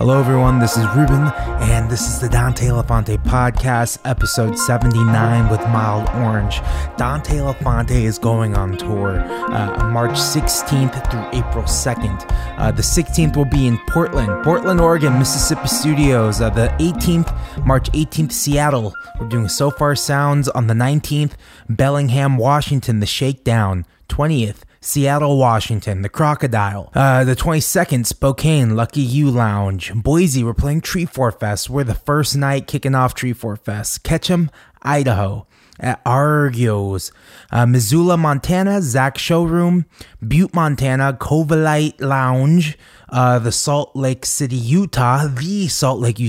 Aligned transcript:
Hello, 0.00 0.18
everyone. 0.18 0.58
This 0.60 0.78
is 0.78 0.86
Ruben, 0.96 1.30
and 1.60 1.90
this 1.90 2.08
is 2.08 2.20
the 2.20 2.28
Dante 2.30 2.68
Elefante 2.68 3.22
podcast, 3.22 3.98
episode 4.06 4.56
79 4.56 5.50
with 5.50 5.60
Mild 5.68 6.08
Orange. 6.24 6.62
Dante 6.96 7.36
Elefante 7.36 7.90
is 7.90 8.18
going 8.18 8.56
on 8.56 8.78
tour 8.78 9.20
uh, 9.20 9.90
March 9.92 10.12
16th 10.12 11.10
through 11.10 11.38
April 11.38 11.64
2nd. 11.64 12.24
Uh, 12.58 12.70
the 12.70 12.80
16th 12.80 13.36
will 13.36 13.44
be 13.44 13.66
in 13.66 13.76
Portland, 13.88 14.42
Portland, 14.42 14.80
Oregon, 14.80 15.18
Mississippi 15.18 15.68
Studios. 15.68 16.40
Uh, 16.40 16.48
the 16.48 16.68
18th, 16.78 17.66
March 17.66 17.92
18th, 17.92 18.32
Seattle. 18.32 18.94
We're 19.20 19.28
doing 19.28 19.48
Sofar 19.48 19.94
Sounds 19.96 20.48
on 20.48 20.66
the 20.66 20.72
19th, 20.72 21.32
Bellingham, 21.68 22.38
Washington, 22.38 23.00
The 23.00 23.06
Shakedown. 23.06 23.84
20th, 24.08 24.62
Seattle, 24.82 25.36
Washington, 25.36 26.00
the 26.00 26.08
Crocodile. 26.08 26.90
Uh, 26.94 27.22
the 27.22 27.36
22nd, 27.36 28.06
Spokane, 28.06 28.74
Lucky 28.74 29.02
You 29.02 29.30
Lounge. 29.30 29.92
Boise, 29.94 30.42
we're 30.42 30.54
playing 30.54 30.80
Treefort 30.80 31.38
Fest. 31.38 31.68
We're 31.68 31.84
the 31.84 31.94
first 31.94 32.34
night 32.34 32.66
kicking 32.66 32.94
off 32.94 33.14
Treefort 33.14 33.58
Fest. 33.58 34.02
Ketchum, 34.04 34.50
Idaho. 34.80 35.46
At 35.80 36.02
uh, 36.04 37.66
Missoula, 37.66 38.16
Montana, 38.16 38.80
ZACC 38.80 39.18
Showroom, 39.18 39.86
Butte, 40.26 40.54
Montana, 40.54 41.16
Covellite 41.18 42.00
Lounge, 42.00 42.76
uh, 43.08 43.38
the 43.38 43.50
Salt 43.50 43.96
Lake 43.96 44.24
City, 44.26 44.56
Utah, 44.56 45.26
the 45.26 45.68
Salt 45.68 45.98
Lake, 46.00 46.20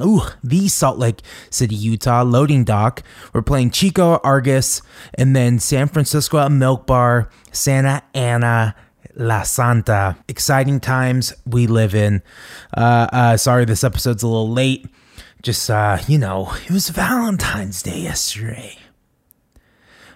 ooh, 0.00 0.22
the 0.42 0.68
Salt 0.68 0.98
Lake 0.98 1.20
City, 1.50 1.74
Utah 1.74 2.22
loading 2.22 2.64
dock. 2.64 3.02
We're 3.32 3.42
playing 3.42 3.70
Chico, 3.70 4.20
Argus, 4.24 4.80
and 5.14 5.34
then 5.34 5.58
San 5.58 5.88
Francisco 5.88 6.38
at 6.38 6.52
Milk 6.52 6.86
Bar, 6.86 7.28
Santa 7.52 8.02
Ana, 8.14 8.74
La 9.16 9.42
Santa. 9.42 10.16
Exciting 10.28 10.80
times 10.80 11.32
we 11.44 11.66
live 11.66 11.94
in. 11.94 12.22
Uh, 12.76 13.08
uh, 13.12 13.36
sorry, 13.36 13.64
this 13.64 13.84
episode's 13.84 14.22
a 14.22 14.28
little 14.28 14.50
late. 14.50 14.86
Just, 15.42 15.68
uh, 15.68 15.98
you 16.08 16.16
know, 16.16 16.54
it 16.64 16.70
was 16.70 16.88
Valentine's 16.88 17.82
Day 17.82 18.00
yesterday. 18.00 18.78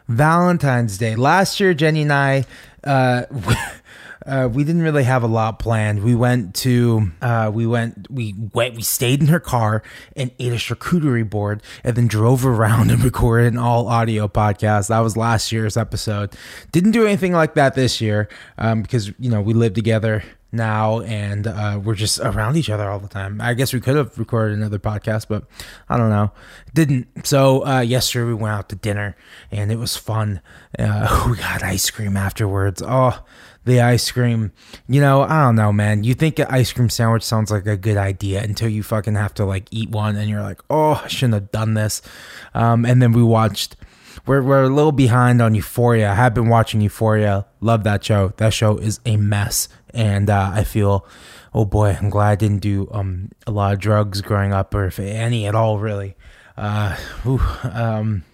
Valentine's 0.08 0.98
Day. 0.98 1.14
Last 1.16 1.60
year, 1.60 1.74
Jenny 1.74 2.02
and 2.02 2.12
I, 2.12 2.44
uh, 2.84 3.24
uh, 4.26 4.48
we 4.52 4.64
didn't 4.64 4.82
really 4.82 5.04
have 5.04 5.22
a 5.22 5.26
lot 5.26 5.58
planned. 5.58 6.02
We 6.02 6.14
went 6.14 6.54
to, 6.56 7.12
uh, 7.22 7.50
we 7.52 7.66
went, 7.66 8.10
we 8.10 8.34
went, 8.52 8.76
we 8.76 8.82
stayed 8.82 9.20
in 9.20 9.28
her 9.28 9.40
car 9.40 9.82
and 10.16 10.30
ate 10.38 10.52
a 10.52 10.56
charcuterie 10.56 11.28
board 11.28 11.62
and 11.84 11.96
then 11.96 12.06
drove 12.06 12.44
around 12.44 12.90
and 12.92 13.02
recorded 13.04 13.52
an 13.52 13.58
all 13.58 13.88
audio 13.88 14.28
podcast. 14.28 14.88
That 14.88 15.00
was 15.00 15.16
last 15.16 15.52
year's 15.52 15.76
episode. 15.76 16.32
Didn't 16.72 16.92
do 16.92 17.06
anything 17.06 17.32
like 17.32 17.54
that 17.54 17.74
this 17.74 18.00
year 18.00 18.28
um, 18.56 18.82
because, 18.82 19.08
you 19.18 19.30
know, 19.30 19.40
we 19.40 19.54
live 19.54 19.74
together 19.74 20.24
now 20.50 21.00
and 21.00 21.46
uh, 21.46 21.80
we're 21.82 21.94
just 21.94 22.20
around 22.20 22.56
each 22.56 22.70
other 22.70 22.88
all 22.88 22.98
the 22.98 23.08
time. 23.08 23.40
I 23.40 23.54
guess 23.54 23.72
we 23.72 23.80
could 23.80 23.96
have 23.96 24.18
recorded 24.18 24.56
another 24.56 24.78
podcast, 24.78 25.26
but 25.28 25.44
I 25.88 25.96
don't 25.96 26.10
know. 26.10 26.32
Didn't. 26.74 27.26
So 27.26 27.66
uh, 27.66 27.80
yesterday 27.80 28.26
we 28.26 28.34
went 28.34 28.54
out 28.54 28.68
to 28.70 28.76
dinner 28.76 29.16
and 29.50 29.70
it 29.70 29.76
was 29.76 29.96
fun. 29.96 30.40
Uh, 30.78 31.26
we 31.30 31.36
got 31.36 31.62
ice 31.62 31.90
cream 31.90 32.16
afterwards. 32.16 32.82
Oh, 32.84 33.22
the 33.64 33.80
ice 33.80 34.10
cream. 34.10 34.52
You 34.88 35.00
know, 35.00 35.22
I 35.22 35.44
don't 35.44 35.56
know, 35.56 35.72
man. 35.72 36.02
You 36.02 36.14
think 36.14 36.38
an 36.38 36.46
ice 36.48 36.72
cream 36.72 36.88
sandwich 36.88 37.22
sounds 37.22 37.50
like 37.50 37.66
a 37.66 37.76
good 37.76 37.98
idea 37.98 38.42
until 38.42 38.68
you 38.68 38.82
fucking 38.82 39.14
have 39.14 39.34
to 39.34 39.44
like 39.44 39.68
eat 39.70 39.90
one 39.90 40.16
and 40.16 40.28
you're 40.28 40.42
like, 40.42 40.60
oh, 40.70 41.00
I 41.04 41.08
shouldn't 41.08 41.34
have 41.34 41.52
done 41.52 41.74
this. 41.74 42.00
Um, 42.54 42.84
and 42.86 43.02
then 43.02 43.12
we 43.12 43.22
watched 43.22 43.76
we're, 44.26 44.42
we're 44.42 44.64
a 44.64 44.68
little 44.68 44.92
behind 44.92 45.40
on 45.40 45.54
Euphoria. 45.54 46.10
I 46.10 46.14
have 46.14 46.34
been 46.34 46.48
watching 46.48 46.80
Euphoria. 46.80 47.46
Love 47.60 47.84
that 47.84 48.04
show. 48.04 48.32
That 48.36 48.52
show 48.52 48.76
is 48.78 49.00
a 49.06 49.16
mess. 49.16 49.68
And 49.94 50.30
uh, 50.30 50.50
I 50.54 50.64
feel, 50.64 51.06
oh 51.54 51.64
boy, 51.64 51.96
I'm 52.00 52.10
glad 52.10 52.30
I 52.30 52.34
didn't 52.36 52.60
do 52.60 52.88
um, 52.92 53.30
a 53.46 53.50
lot 53.50 53.72
of 53.72 53.78
drugs 53.80 54.20
growing 54.20 54.52
up, 54.52 54.74
or 54.74 54.86
if 54.86 54.98
any 54.98 55.46
at 55.46 55.54
all, 55.54 55.78
really. 55.78 56.16
Uh, 56.56 56.96
um, 57.62 58.24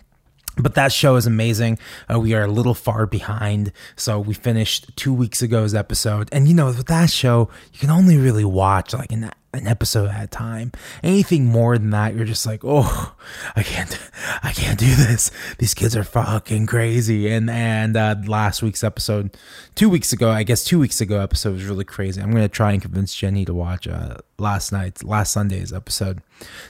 but 0.57 0.75
that 0.75 0.93
show 0.93 1.17
is 1.17 1.27
amazing. 1.27 1.79
Uh, 2.13 2.21
we 2.21 2.35
are 2.35 2.45
a 2.45 2.49
little 2.49 2.75
far 2.75 3.07
behind. 3.07 3.73
So 3.97 4.21
we 4.21 4.35
finished 4.35 4.97
two 4.97 5.13
weeks 5.13 5.43
ago's 5.43 5.75
episode. 5.75 6.29
And 6.33 6.47
you 6.49 6.55
know, 6.55 6.67
with 6.67 6.87
that 6.87 7.11
show, 7.11 7.51
you 7.73 7.79
can 7.79 7.91
only 7.91 8.17
really 8.17 8.45
watch 8.45 8.95
like 8.95 9.13
an 9.13 9.31
an 9.55 9.67
episode 9.67 10.11
at 10.11 10.25
a 10.25 10.27
time. 10.27 10.73
Anything 11.03 11.47
more 11.47 11.79
than 11.79 11.91
that, 11.91 12.15
you're 12.15 12.25
just 12.25 12.47
like, 12.47 12.61
oh, 12.65 13.15
I 13.57 13.63
can't, 13.63 13.99
I 14.43 14.53
can't 14.53 14.79
do 14.79 14.95
this. 14.95 15.31
These 15.59 15.75
kids 15.75 15.97
are 15.97 16.05
fucking 16.05 16.67
crazy. 16.67 17.31
And 17.31 17.49
and 17.51 17.97
uh, 17.97 18.17
last 18.27 18.63
week's 18.63 18.85
episode, 18.85 19.37
two 19.75 19.89
weeks 19.89 20.13
ago, 20.13 20.31
I 20.31 20.43
guess 20.43 20.65
two 20.65 20.79
weeks 20.79 21.01
ago 21.01 21.21
episode 21.21 21.55
was 21.55 21.65
really 21.65 21.85
crazy. 21.85 22.21
I'm 22.21 22.33
gonna 22.33 22.49
try 22.49 22.73
and 22.73 22.83
convince 22.83 23.15
Jenny 23.15 23.45
to 23.45 23.55
watch 23.55 23.87
uh, 23.87 24.17
last 24.39 24.73
night's, 24.73 25.03
last 25.05 25.33
Sunday's 25.33 25.73
episode 25.73 26.21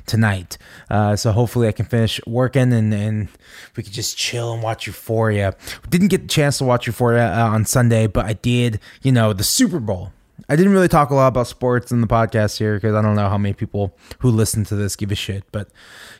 tonight. 0.06 0.58
Uh, 0.90 1.16
so 1.16 1.32
hopefully 1.32 1.68
I 1.68 1.72
can 1.72 1.86
finish 1.86 2.20
working 2.26 2.72
and 2.72 2.92
and 2.92 3.28
we 3.76 3.82
could 3.82 3.92
just 3.92 4.16
chill 4.16 4.52
and 4.52 4.62
watch 4.62 4.86
Euphoria. 4.86 5.56
Didn't 5.88 6.08
get 6.08 6.22
the 6.22 6.28
chance 6.28 6.58
to 6.58 6.64
watch 6.64 6.86
Euphoria 6.86 7.32
uh, 7.34 7.48
on 7.48 7.64
Sunday, 7.64 8.06
but 8.06 8.24
I 8.26 8.34
did. 8.34 8.80
You 9.02 9.12
know, 9.12 9.32
the 9.32 9.44
Super 9.44 9.80
Bowl 9.80 10.12
I 10.48 10.56
didn't 10.56 10.72
really 10.72 10.88
talk 10.88 11.10
a 11.10 11.14
lot 11.14 11.28
about 11.28 11.46
sports 11.46 11.92
in 11.92 12.00
the 12.00 12.06
podcast 12.06 12.58
here 12.58 12.74
because 12.74 12.94
I 12.94 13.00
don't 13.00 13.14
know 13.14 13.28
how 13.28 13.38
many 13.38 13.54
people 13.54 13.96
who 14.18 14.30
listen 14.30 14.64
to 14.64 14.74
this 14.74 14.96
give 14.96 15.12
a 15.12 15.14
shit. 15.14 15.44
But 15.52 15.68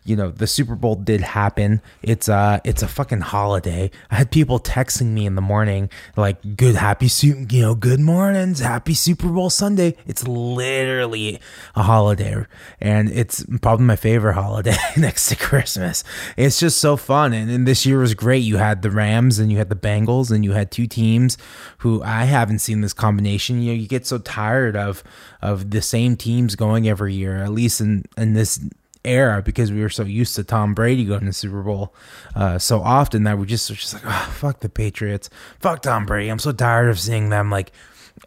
you 0.05 0.17
know, 0.17 0.31
the 0.31 0.47
Super 0.47 0.77
Bowl 0.77 0.95
did 0.95 1.21
happen. 1.21 1.83
It's 2.03 2.29
uh 2.29 2.61
it's 2.65 2.83
a 2.83 2.89
fucking 2.89 3.23
holiday. 3.23 3.91
I 4.11 4.17
had 4.17 4.31
people 4.31 4.61
texting 4.61 5.09
me 5.09 5.27
in 5.27 5.35
the 5.35 5.43
morning 5.43 5.91
like, 6.17 6.57
"Good, 6.57 6.77
happy, 6.77 7.09
you 7.23 7.61
know, 7.61 7.75
good 7.75 8.01
mornings, 8.01 8.61
happy 8.61 8.95
Super 8.95 9.29
Bowl 9.29 9.51
Sunday." 9.51 9.97
It's 10.07 10.27
literally 10.27 11.41
a 11.75 11.83
holiday, 11.83 12.47
and 12.81 13.11
it's 13.11 13.45
probably 13.63 13.87
my 13.87 13.97
favorite 13.97 14.35
holiday 14.45 14.77
next 14.97 15.29
to 15.31 15.37
Christmas. 15.37 16.05
It's 16.37 16.61
just 16.61 16.79
so 16.79 16.97
fun, 16.97 17.33
and, 17.33 17.51
and 17.51 17.67
this 17.67 17.85
year 17.85 17.99
was 17.99 18.15
great. 18.15 18.45
You 18.45 18.59
had 18.59 18.83
the 18.83 18.91
Rams 18.91 19.39
and 19.39 19.51
you 19.51 19.59
had 19.59 19.71
the 19.71 19.77
Bengals, 19.77 20.31
and 20.31 20.45
you 20.45 20.53
had 20.53 20.71
two 20.71 20.87
teams 20.87 21.37
who 21.79 22.03
I 22.03 22.25
haven't 22.25 22.61
seen 22.61 22.81
this 22.81 22.93
combination. 22.93 23.61
You 23.61 23.73
know, 23.73 23.81
you 23.81 23.89
get 23.89 24.04
so 24.07 24.19
tired 24.19 24.77
of 24.77 25.03
of 25.43 25.71
the 25.71 25.83
same 25.83 26.17
teams 26.17 26.57
going 26.57 26.89
every 26.89 27.15
year, 27.15 27.37
at 27.43 27.51
least 27.51 27.81
in 27.81 28.05
in 28.17 28.35
this 28.35 28.61
era 29.05 29.43
because 29.43 29.71
we 29.71 29.83
were 29.83 29.91
so 29.91 30.03
used 30.03 30.35
to 30.35 30.43
Tom 30.43 30.75
Brady 30.75 31.05
going 31.05 31.21
to 31.21 31.27
the 31.27 31.33
Super 31.33 31.63
Bowl 31.63 31.95
uh, 32.35 32.59
so 32.59 32.81
often 32.81 33.25
that 33.25 33.39
we 33.39 33.47
just 33.47 33.69
were 33.69 33.77
just 33.77 33.93
like, 33.93 34.03
oh, 34.07 34.33
fuck 34.33 34.61
the 34.61 34.69
Patriots, 34.69 35.29
fuck 35.61 35.83
Tom 35.83 36.07
Brady. 36.07 36.31
I'm 36.31 36.39
so 36.39 36.53
tired 36.53 36.89
of 36.89 36.99
seeing 36.99 37.29
them 37.29 37.51
like 37.51 37.73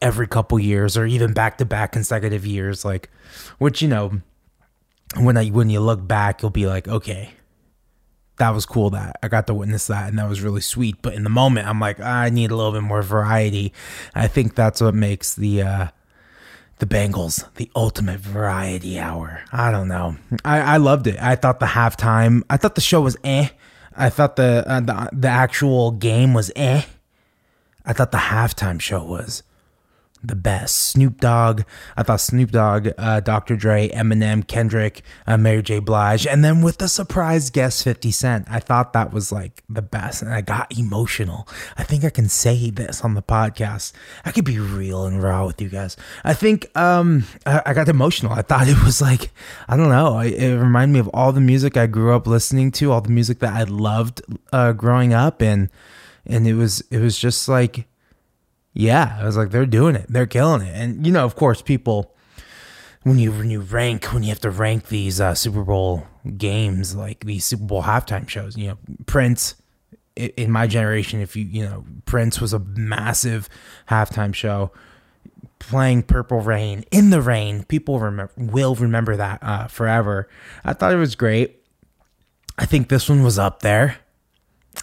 every 0.01 0.27
couple 0.27 0.59
years 0.59 0.95
or 0.95 1.05
even 1.05 1.33
back 1.33 1.57
to 1.57 1.65
back 1.65 1.93
consecutive 1.93 2.45
years, 2.45 2.85
like 2.85 3.09
which 3.57 3.81
you 3.81 3.87
know 3.87 4.21
when 5.15 5.37
I 5.37 5.47
when 5.47 5.69
you 5.69 5.79
look 5.79 6.05
back, 6.05 6.41
you'll 6.41 6.51
be 6.51 6.67
like, 6.67 6.87
okay, 6.87 7.31
that 8.37 8.51
was 8.51 8.65
cool 8.65 8.91
that 8.91 9.17
I 9.21 9.27
got 9.27 9.47
to 9.47 9.53
witness 9.53 9.87
that 9.87 10.09
and 10.09 10.17
that 10.19 10.29
was 10.29 10.41
really 10.41 10.61
sweet. 10.61 11.01
But 11.01 11.13
in 11.13 11.23
the 11.23 11.29
moment, 11.29 11.67
I'm 11.67 11.79
like, 11.79 11.99
I 11.99 12.29
need 12.29 12.51
a 12.51 12.55
little 12.55 12.71
bit 12.71 12.83
more 12.83 13.01
variety. 13.01 13.73
I 14.15 14.27
think 14.27 14.55
that's 14.55 14.81
what 14.81 14.93
makes 14.93 15.35
the 15.35 15.61
uh, 15.61 15.87
the 16.79 16.85
Bengals 16.85 17.43
the 17.55 17.69
ultimate 17.75 18.19
variety 18.19 18.99
hour. 18.99 19.41
I 19.51 19.71
don't 19.71 19.87
know. 19.87 20.17
I, 20.45 20.59
I 20.59 20.77
loved 20.77 21.07
it. 21.07 21.17
I 21.19 21.35
thought 21.35 21.59
the 21.59 21.65
halftime. 21.67 22.43
I 22.49 22.57
thought 22.57 22.75
the 22.75 22.81
show 22.81 23.01
was 23.01 23.17
eh. 23.23 23.49
I 23.95 24.09
thought 24.09 24.35
the 24.35 24.63
uh, 24.67 24.79
the 24.79 25.09
the 25.11 25.27
actual 25.27 25.91
game 25.91 26.33
was 26.33 26.51
eh. 26.55 26.83
I 27.85 27.93
thought 27.93 28.11
the 28.11 28.17
halftime 28.17 28.79
show 28.79 29.03
was 29.03 29.43
the 30.23 30.35
best. 30.35 30.75
Snoop 30.77 31.19
Dogg, 31.19 31.61
I 31.95 32.03
thought 32.03 32.21
Snoop 32.21 32.51
Dogg, 32.51 32.89
uh, 32.97 33.19
Dr. 33.19 33.55
Dre, 33.55 33.89
Eminem, 33.89 34.45
Kendrick, 34.45 35.01
uh, 35.25 35.37
Mary 35.37 35.61
J. 35.61 35.79
Blige, 35.79 36.27
and 36.27 36.43
then 36.43 36.61
with 36.61 36.77
the 36.77 36.87
surprise 36.87 37.49
guest 37.49 37.83
50 37.83 38.11
Cent, 38.11 38.47
I 38.49 38.59
thought 38.59 38.93
that 38.93 39.13
was 39.13 39.31
like 39.31 39.63
the 39.69 39.81
best. 39.81 40.21
And 40.21 40.33
I 40.33 40.41
got 40.41 40.77
emotional. 40.77 41.47
I 41.77 41.83
think 41.83 42.03
I 42.03 42.09
can 42.09 42.29
say 42.29 42.69
this 42.69 43.01
on 43.03 43.13
the 43.13 43.21
podcast. 43.21 43.93
I 44.25 44.31
could 44.31 44.45
be 44.45 44.59
real 44.59 45.05
and 45.05 45.21
raw 45.21 45.45
with 45.45 45.61
you 45.61 45.69
guys. 45.69 45.97
I 46.23 46.33
think 46.33 46.75
um, 46.77 47.23
I, 47.45 47.61
I 47.67 47.73
got 47.73 47.89
emotional. 47.89 48.33
I 48.33 48.41
thought 48.41 48.67
it 48.67 48.83
was 48.83 49.01
like, 49.01 49.31
I 49.67 49.77
don't 49.77 49.89
know, 49.89 50.19
it, 50.19 50.33
it 50.33 50.57
reminded 50.57 50.93
me 50.93 50.99
of 50.99 51.09
all 51.13 51.31
the 51.31 51.41
music 51.41 51.77
I 51.77 51.87
grew 51.87 52.13
up 52.13 52.27
listening 52.27 52.71
to, 52.73 52.91
all 52.91 53.01
the 53.01 53.11
music 53.11 53.39
that 53.39 53.53
I 53.53 53.63
loved 53.63 54.21
uh, 54.51 54.73
growing 54.73 55.13
up. 55.13 55.41
And, 55.41 55.69
and 56.25 56.47
it 56.47 56.53
was, 56.53 56.81
it 56.91 56.99
was 56.99 57.17
just 57.17 57.47
like, 57.47 57.87
yeah, 58.77 59.17
I 59.19 59.25
was 59.25 59.35
like, 59.35 59.49
they're 59.49 59.65
doing 59.65 59.95
it, 59.95 60.05
they're 60.07 60.27
killing 60.27 60.61
it, 60.61 60.73
and 60.75 61.05
you 61.05 61.11
know, 61.11 61.25
of 61.25 61.35
course, 61.35 61.61
people 61.61 62.13
when 63.01 63.17
you 63.17 63.31
when 63.31 63.49
you 63.49 63.61
rank 63.61 64.05
when 64.13 64.21
you 64.21 64.29
have 64.29 64.41
to 64.41 64.51
rank 64.51 64.89
these 64.89 65.19
uh, 65.19 65.33
Super 65.33 65.63
Bowl 65.63 66.05
games 66.37 66.95
like 66.95 67.25
these 67.25 67.45
Super 67.45 67.63
Bowl 67.63 67.83
halftime 67.83 68.29
shows, 68.29 68.55
you 68.55 68.67
know, 68.67 68.77
Prince 69.05 69.55
in 70.15 70.51
my 70.51 70.67
generation, 70.67 71.21
if 71.21 71.35
you 71.35 71.45
you 71.45 71.65
know, 71.65 71.85
Prince 72.05 72.39
was 72.39 72.53
a 72.53 72.59
massive 72.59 73.49
halftime 73.89 74.33
show 74.33 74.71
playing 75.59 76.03
Purple 76.03 76.41
Rain 76.41 76.83
in 76.91 77.09
the 77.09 77.21
rain. 77.21 77.63
People 77.63 77.99
remember 77.99 78.31
will 78.37 78.75
remember 78.75 79.15
that 79.15 79.39
uh, 79.41 79.67
forever. 79.67 80.27
I 80.63 80.73
thought 80.73 80.93
it 80.93 80.97
was 80.97 81.15
great. 81.15 81.63
I 82.59 82.65
think 82.65 82.89
this 82.89 83.09
one 83.09 83.23
was 83.23 83.39
up 83.39 83.61
there. 83.61 83.97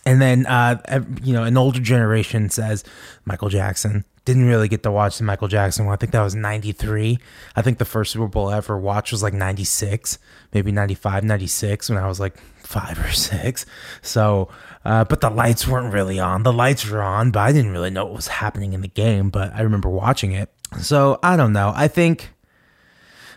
And 0.06 0.20
then, 0.20 0.46
uh, 0.46 1.04
you 1.22 1.32
know, 1.32 1.44
an 1.44 1.56
older 1.56 1.80
generation 1.80 2.50
says 2.50 2.84
Michael 3.24 3.48
Jackson, 3.48 4.04
didn't 4.24 4.46
really 4.46 4.68
get 4.68 4.82
to 4.82 4.90
watch 4.90 5.18
the 5.18 5.24
Michael 5.24 5.48
Jackson 5.48 5.84
one. 5.84 5.92
I 5.92 5.96
think 5.96 6.12
that 6.12 6.22
was 6.22 6.34
93. 6.34 7.18
I 7.56 7.62
think 7.62 7.78
the 7.78 7.84
first 7.84 8.12
Super 8.12 8.26
Bowl 8.26 8.48
I 8.48 8.56
ever 8.56 8.78
watched 8.78 9.12
was 9.12 9.22
like 9.22 9.34
96, 9.34 10.18
maybe 10.52 10.72
95, 10.72 11.24
96 11.24 11.90
when 11.90 11.98
I 11.98 12.06
was 12.06 12.20
like 12.20 12.38
five 12.58 12.98
or 12.98 13.12
six. 13.12 13.66
So, 14.00 14.48
uh, 14.84 15.04
but 15.04 15.20
the 15.20 15.30
lights 15.30 15.68
weren't 15.68 15.92
really 15.92 16.18
on. 16.18 16.42
The 16.42 16.52
lights 16.52 16.88
were 16.88 17.02
on, 17.02 17.30
but 17.32 17.40
I 17.40 17.52
didn't 17.52 17.72
really 17.72 17.90
know 17.90 18.06
what 18.06 18.14
was 18.14 18.28
happening 18.28 18.72
in 18.72 18.80
the 18.80 18.88
game, 18.88 19.28
but 19.28 19.54
I 19.54 19.60
remember 19.60 19.90
watching 19.90 20.32
it. 20.32 20.50
So 20.80 21.18
I 21.22 21.36
don't 21.36 21.52
know. 21.52 21.72
I 21.74 21.88
think 21.88 22.30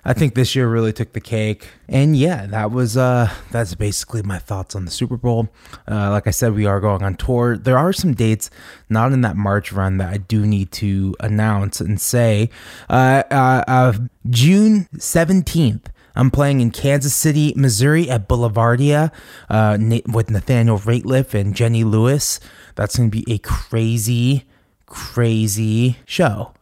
I 0.05 0.13
think 0.13 0.35
this 0.35 0.55
year 0.55 0.67
really 0.67 0.93
took 0.93 1.13
the 1.13 1.21
cake. 1.21 1.67
And 1.89 2.15
yeah, 2.15 2.45
that 2.47 2.71
was 2.71 2.97
uh 2.97 3.31
that's 3.51 3.75
basically 3.75 4.21
my 4.23 4.39
thoughts 4.39 4.75
on 4.75 4.85
the 4.85 4.91
Super 4.91 5.17
Bowl. 5.17 5.49
Uh, 5.89 6.11
like 6.11 6.27
I 6.27 6.31
said, 6.31 6.53
we 6.53 6.65
are 6.65 6.79
going 6.79 7.03
on 7.03 7.15
tour. 7.15 7.57
There 7.57 7.77
are 7.77 7.93
some 7.93 8.13
dates 8.13 8.49
not 8.89 9.11
in 9.11 9.21
that 9.21 9.35
March 9.35 9.71
run 9.71 9.97
that 9.97 10.13
I 10.13 10.17
do 10.17 10.45
need 10.45 10.71
to 10.73 11.15
announce 11.19 11.81
and 11.81 11.99
say. 11.99 12.49
Uh, 12.89 13.23
uh, 13.31 13.63
uh 13.67 13.93
June 14.29 14.87
seventeenth. 14.97 15.89
I'm 16.15 16.31
playing 16.31 16.61
in 16.61 16.71
Kansas 16.71 17.13
City, 17.13 17.53
Missouri 17.55 18.09
at 18.09 18.27
Boulevardia 18.27 19.11
uh, 19.49 19.77
with 20.11 20.31
Nathaniel 20.31 20.79
Rateliff 20.79 21.35
and 21.35 21.55
Jenny 21.55 21.83
Lewis. 21.83 22.39
That's 22.73 22.97
going 22.97 23.11
to 23.11 23.23
be 23.23 23.31
a 23.31 23.37
crazy, 23.37 24.45
crazy 24.87 25.97
show. 26.05 26.53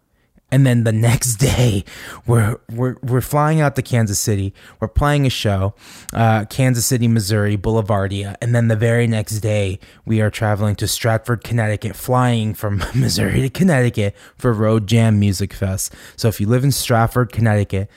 And 0.55 0.65
then 0.65 0.85
the 0.85 0.93
next 0.93 1.35
day, 1.51 1.83
we're 2.25 2.55
we're 2.71 2.95
we're 3.03 3.19
flying 3.19 3.59
out 3.59 3.75
to 3.75 3.81
Kansas 3.81 4.19
City. 4.19 4.53
We're 4.79 4.87
playing 4.87 5.25
a 5.25 5.29
show, 5.29 5.75
uh, 6.13 6.45
Kansas 6.45 6.85
City, 6.85 7.09
Missouri, 7.09 7.57
Boulevardia, 7.57 8.37
and 8.41 8.55
then 8.55 8.69
the 8.69 8.77
very 8.77 9.05
next 9.05 9.41
day, 9.41 9.79
we 10.05 10.21
are 10.21 10.29
traveling 10.29 10.77
to 10.77 10.87
Stratford, 10.87 11.43
Connecticut, 11.43 11.93
flying 11.93 12.53
from 12.53 12.77
Missouri 12.95 13.41
to 13.41 13.49
Connecticut 13.49 14.15
for 14.37 14.53
Road 14.53 14.87
Jam 14.87 15.19
Music 15.19 15.51
Fest. 15.51 15.93
So 16.15 16.29
if 16.29 16.39
you 16.39 16.47
live 16.47 16.63
in 16.63 16.71
Stratford, 16.71 17.33
Connecticut, 17.33 17.89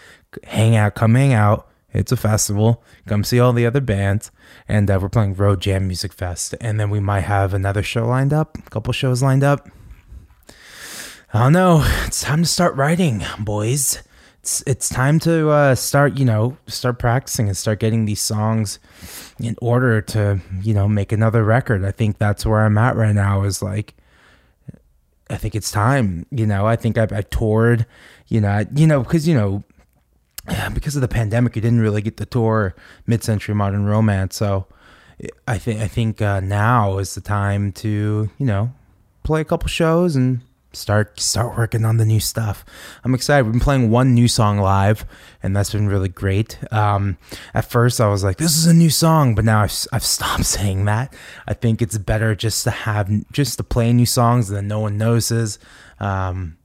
hang 0.43 0.75
out, 0.75 0.97
come 0.97 1.15
hang 1.15 1.33
out. 1.33 1.69
It's 1.93 2.11
a 2.11 2.17
festival. 2.17 2.83
Come 3.07 3.23
see 3.23 3.39
all 3.39 3.53
the 3.53 3.67
other 3.67 3.81
bands, 3.81 4.33
and 4.67 4.91
uh, 4.91 4.99
we're 5.01 5.09
playing 5.09 5.35
Road 5.35 5.61
Jam 5.61 5.87
Music 5.87 6.13
Fest, 6.13 6.57
and 6.61 6.81
then 6.81 6.91
we 6.91 6.99
might 6.99 7.21
have 7.21 7.55
another 7.55 7.85
show 7.85 8.05
lined 8.05 8.33
up, 8.33 8.59
a 8.59 8.71
couple 8.71 8.93
shows 8.93 9.23
lined 9.23 9.45
up. 9.45 9.69
I 11.31 11.41
don't 11.41 11.53
know. 11.53 11.83
It's 12.07 12.23
time 12.23 12.43
to 12.43 12.49
start 12.49 12.75
writing, 12.77 13.23
boys. 13.39 14.03
It's 14.41 14.63
it's 14.67 14.89
time 14.89 15.19
to 15.21 15.51
uh, 15.51 15.75
start, 15.75 16.17
you 16.17 16.25
know, 16.25 16.57
start 16.67 16.99
practicing 16.99 17.49
and 17.49 17.57
start 17.57 17.81
getting 17.81 18.07
these 18.07 18.23
songs 18.23 18.79
in 19.39 19.55
order 19.61 20.01
to, 20.01 20.41
you 20.63 20.73
know, 20.73 20.89
make 20.89 21.13
another 21.13 21.45
record. 21.45 21.85
I 21.85 21.91
think 21.91 22.17
that's 22.17 22.47
where 22.47 22.61
I'm 22.65 22.79
at 22.79 22.97
right 22.97 23.15
now. 23.15 23.43
Is 23.43 23.61
like, 23.61 23.95
I 25.29 25.37
think 25.37 25.55
it's 25.55 25.71
time. 25.71 26.25
You 26.31 26.47
know, 26.47 26.67
I 26.67 26.77
think 26.77 26.97
I've, 26.97 27.13
I've 27.13 27.29
toured. 27.29 27.85
You 28.29 28.41
know, 28.41 28.49
I, 28.49 28.67
you 28.75 28.87
know, 28.87 29.03
because 29.03 29.29
you 29.29 29.35
know, 29.35 29.63
because 30.73 30.97
of 30.97 31.03
the 31.03 31.09
pandemic, 31.09 31.57
you 31.57 31.61
didn't 31.61 31.81
really 31.81 32.01
get 32.01 32.17
the 32.17 32.25
tour 32.25 32.75
mid-century 33.07 33.55
modern 33.55 33.85
romance. 33.85 34.37
So, 34.37 34.67
I 35.47 35.59
think 35.59 35.83
I 35.83 35.89
think 35.89 36.23
uh, 36.23 36.41
now 36.41 36.97
is 36.97 37.15
the 37.15 37.21
time 37.21 37.73
to, 37.73 38.31
you 38.39 38.47
know, 38.47 38.73
play 39.25 39.43
a 39.43 39.45
couple 39.45 39.69
shows 39.69 40.17
and 40.17 40.41
start 40.79 41.21
start 41.21 41.57
working 41.57 41.85
on 41.85 41.97
the 41.97 42.07
new 42.07 42.21
stuff. 42.21 42.65
I'm 43.05 43.15
excited. 43.15 43.45
We've 43.45 43.53
been 43.53 43.61
playing 43.61 43.91
one 43.91 44.15
new 44.15 44.29
song 44.29 44.59
live, 44.59 45.05
and 45.43 45.55
that's 45.57 45.73
been 45.73 45.89
really 45.89 46.09
great. 46.09 46.59
Um, 46.73 47.19
at 47.55 47.71
first, 47.71 48.01
I 48.01 48.09
was 48.09 48.25
like, 48.25 48.39
"This 48.39 48.57
is 48.57 48.67
a 48.67 48.75
new 48.75 48.91
song," 48.91 49.35
but 49.35 49.45
now 49.45 49.63
I've, 49.63 49.87
I've 49.93 50.05
stopped 50.17 50.47
saying 50.47 50.85
that. 50.87 51.13
I 51.47 51.55
think 51.55 51.83
it's 51.83 51.99
better 51.99 52.35
just 52.35 52.65
to 52.65 52.71
have 52.71 53.11
just 53.33 53.59
to 53.59 53.65
play 53.65 53.93
new 53.93 54.07
songs 54.07 54.49
that 54.49 54.63
no 54.63 54.81
one 54.81 54.97
notices. 54.97 55.59
Um, 56.01 56.57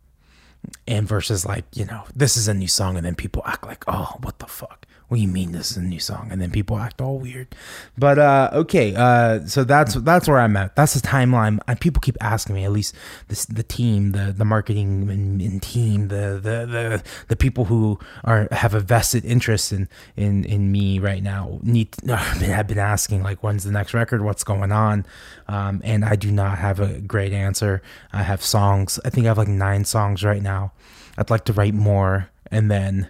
and 0.88 1.08
versus 1.08 1.46
like 1.46 1.66
you 1.74 1.86
know 1.86 2.04
this 2.16 2.38
is 2.38 2.48
a 2.48 2.54
new 2.54 2.68
song 2.68 2.96
and 2.96 3.06
then 3.06 3.16
people 3.16 3.42
act 3.46 3.66
like 3.66 3.84
oh 3.88 4.16
what 4.22 4.40
the 4.40 4.46
fuck 4.46 4.88
what 5.08 5.18
do 5.18 5.22
you 5.22 5.28
mean 5.28 5.52
this 5.52 5.72
is 5.72 5.78
a 5.78 5.82
new 5.82 6.00
song? 6.00 6.30
And 6.32 6.42
then 6.42 6.52
people 6.52 6.78
act 6.78 7.02
all 7.02 7.20
weird. 7.20 7.56
But 7.98 8.20
uh 8.20 8.50
okay 8.54 8.96
uh 8.96 9.46
so 9.46 9.64
that's 9.64 9.96
that's 9.96 10.28
where 10.28 10.40
i'm 10.40 10.56
at. 10.58 10.76
That's 10.76 10.94
the 10.94 11.06
timeline. 11.06 11.60
And 11.68 11.80
people 11.80 12.02
keep 12.02 12.18
asking 12.22 12.56
me 12.56 12.64
at 12.64 12.72
least 12.72 12.96
this 13.28 13.46
the 13.46 13.64
team 13.64 14.12
the 14.12 14.34
the 14.36 14.46
marketing 14.46 15.10
and, 15.10 15.42
and 15.42 15.62
team 15.62 16.08
the, 16.08 16.40
the 16.42 16.66
the 16.66 17.04
the 17.28 17.36
people 17.36 17.66
who 17.66 18.00
are 18.24 18.48
have 18.52 18.74
a 18.74 18.80
vested 18.80 19.26
interest 19.26 19.72
in 19.72 19.90
in 20.16 20.46
in 20.46 20.72
me 20.72 21.00
right 21.00 21.22
now 21.22 21.60
need 21.64 21.96
have 22.08 22.68
been 22.68 22.80
asking 22.80 23.24
like 23.24 23.44
when's 23.44 23.64
the 23.64 23.72
next 23.72 23.94
record? 23.94 24.22
What's 24.22 24.44
going 24.44 24.72
on? 24.72 25.06
Um 25.48 25.82
and 25.84 26.06
i 26.06 26.16
do 26.16 26.32
not 26.32 26.58
have 26.58 26.80
a 26.80 27.00
great 27.02 27.34
answer. 27.34 27.82
I 28.12 28.24
have 28.24 28.42
songs. 28.42 29.00
I 29.06 29.10
think 29.10 29.26
i 29.26 29.30
have 29.30 29.38
like 29.38 29.48
nine 29.48 29.86
songs 29.86 30.24
right 30.24 30.42
now. 30.42 30.72
I'd 31.18 31.30
like 31.30 31.46
to 31.46 31.54
write 31.54 31.74
more 31.74 32.30
and 32.54 32.70
then 32.70 33.10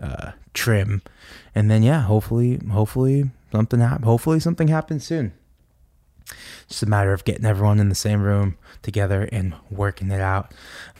uh, 0.00 0.32
trim, 0.54 1.02
and 1.54 1.70
then 1.70 1.82
yeah, 1.82 2.02
hopefully, 2.02 2.60
hopefully 2.70 3.30
something 3.52 3.80
happen. 3.80 4.04
Hopefully 4.04 4.40
something 4.40 4.68
happens 4.68 5.04
soon. 5.04 5.32
Just 6.68 6.82
a 6.82 6.86
matter 6.86 7.12
of 7.12 7.24
getting 7.24 7.44
everyone 7.44 7.78
in 7.78 7.88
the 7.88 7.94
same 7.94 8.22
room 8.22 8.56
together 8.82 9.28
and 9.32 9.54
working 9.70 10.10
it 10.10 10.20
out. 10.20 10.52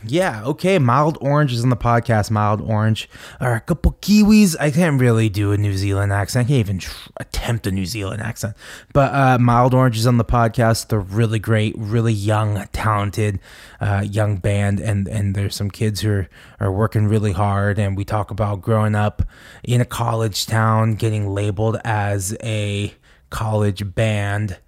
Yeah, 0.05 0.45
okay. 0.45 0.79
Mild 0.79 1.19
Orange 1.21 1.53
is 1.53 1.63
on 1.63 1.71
the 1.71 1.77
podcast. 1.77 2.31
Mild 2.31 2.61
Orange 2.61 3.09
are 3.41 3.55
a 3.55 3.61
couple 3.61 3.93
Kiwis. 4.01 4.55
I 4.61 4.71
can't 4.71 5.01
really 5.01 5.29
do 5.29 5.53
a 5.53 5.57
New 5.57 5.77
Zealand 5.77 6.13
accent. 6.13 6.47
I 6.47 6.49
can't 6.49 6.61
even 6.61 6.79
tr- 6.79 7.11
attempt 7.17 7.67
a 7.67 7.73
New 7.73 7.87
Zealand 7.87 8.23
accent. 8.23 8.55
But 8.93 9.15
uh, 9.15 9.39
Mild 9.39 9.75
Orange 9.75 9.97
is 9.97 10.07
on 10.07 10.19
the 10.19 10.25
podcast. 10.25 10.89
They're 10.89 11.01
really 11.01 11.39
great, 11.39 11.75
really 11.77 12.13
young, 12.13 12.67
talented, 12.73 13.41
uh, 13.81 14.05
young 14.09 14.37
band, 14.37 14.81
and 14.81 15.09
and 15.09 15.35
there's 15.35 15.57
some 15.57 15.71
kids 15.71 16.01
who 16.01 16.11
are, 16.11 16.29
are 16.61 16.73
working 16.73 17.09
really 17.09 17.33
hard. 17.33 17.79
And 17.79 17.97
we 17.97 18.05
talk 18.05 18.31
about 18.31 18.61
growing 18.61 18.95
up 18.95 19.23
in 19.65 19.81
a 19.81 19.87
college 19.87 20.47
town, 20.47 20.95
getting 20.95 21.29
labeled 21.29 21.79
as 21.85 22.37
a 22.43 22.95
college 23.31 23.95
band 23.95 24.59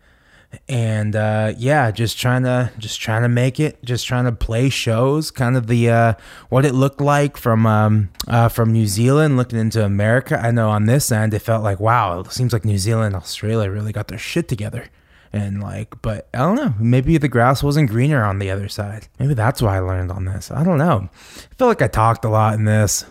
and 0.68 1.14
uh, 1.14 1.52
yeah, 1.58 1.90
just 1.90 2.18
trying 2.18 2.42
to 2.44 2.72
just 2.78 3.00
trying 3.00 3.22
to 3.22 3.28
make 3.28 3.60
it, 3.60 3.82
just 3.84 4.06
trying 4.06 4.24
to 4.24 4.32
play 4.32 4.68
shows, 4.68 5.30
kind 5.30 5.56
of 5.56 5.66
the 5.66 5.90
uh, 5.90 6.14
what 6.48 6.64
it 6.64 6.74
looked 6.74 7.00
like 7.00 7.36
from 7.36 7.66
um, 7.66 8.10
uh, 8.26 8.48
from 8.48 8.72
New 8.72 8.86
Zealand 8.86 9.36
looking 9.36 9.58
into 9.58 9.84
America. 9.84 10.40
I 10.40 10.50
know 10.50 10.70
on 10.70 10.86
this 10.86 11.12
end, 11.12 11.34
it 11.34 11.40
felt 11.40 11.62
like 11.62 11.80
wow, 11.80 12.20
it 12.20 12.32
seems 12.32 12.52
like 12.52 12.64
New 12.64 12.78
Zealand, 12.78 13.14
Australia 13.14 13.70
really 13.70 13.92
got 13.92 14.08
their 14.08 14.18
shit 14.18 14.48
together, 14.48 14.88
and 15.32 15.62
like, 15.62 16.00
but 16.00 16.28
I 16.32 16.38
don't 16.38 16.56
know, 16.56 16.74
maybe 16.78 17.18
the 17.18 17.28
grass 17.28 17.62
wasn't 17.62 17.90
greener 17.90 18.24
on 18.24 18.38
the 18.38 18.50
other 18.50 18.68
side. 18.68 19.08
Maybe 19.18 19.34
that's 19.34 19.60
why 19.60 19.76
I 19.76 19.80
learned 19.80 20.10
on 20.10 20.24
this. 20.24 20.50
I 20.50 20.64
don't 20.64 20.78
know. 20.78 21.10
I 21.12 21.54
feel 21.56 21.68
like 21.68 21.82
I 21.82 21.88
talked 21.88 22.24
a 22.24 22.30
lot 22.30 22.54
in 22.54 22.64
this. 22.64 23.04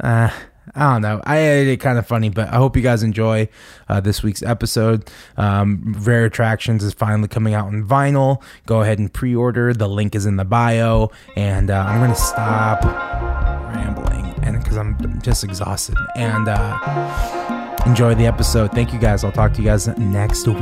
Uh, 0.00 0.30
I 0.74 0.92
don't 0.92 1.02
know. 1.02 1.20
I 1.24 1.38
it 1.38 1.76
kind 1.78 1.98
of 1.98 2.06
funny, 2.06 2.30
but 2.30 2.48
I 2.48 2.56
hope 2.56 2.76
you 2.76 2.82
guys 2.82 3.02
enjoy 3.02 3.48
uh, 3.88 4.00
this 4.00 4.22
week's 4.22 4.42
episode. 4.42 5.10
Um, 5.36 5.94
Rare 5.98 6.24
Attractions 6.24 6.82
is 6.82 6.94
finally 6.94 7.28
coming 7.28 7.54
out 7.54 7.72
in 7.72 7.86
vinyl. 7.86 8.42
Go 8.66 8.80
ahead 8.80 8.98
and 8.98 9.12
pre 9.12 9.34
order. 9.34 9.72
The 9.72 9.88
link 9.88 10.14
is 10.14 10.26
in 10.26 10.36
the 10.36 10.44
bio. 10.44 11.10
And 11.36 11.70
uh, 11.70 11.84
I'm 11.86 12.00
going 12.00 12.10
to 12.10 12.16
stop 12.16 12.84
rambling 13.74 14.34
and 14.42 14.62
because 14.62 14.76
I'm 14.76 15.20
just 15.22 15.44
exhausted. 15.44 15.96
And 16.16 16.48
uh, 16.48 17.82
enjoy 17.86 18.14
the 18.14 18.26
episode. 18.26 18.72
Thank 18.72 18.92
you 18.92 18.98
guys. 18.98 19.24
I'll 19.24 19.32
talk 19.32 19.52
to 19.54 19.62
you 19.62 19.68
guys 19.68 19.86
next 19.98 20.46
week. 20.46 20.60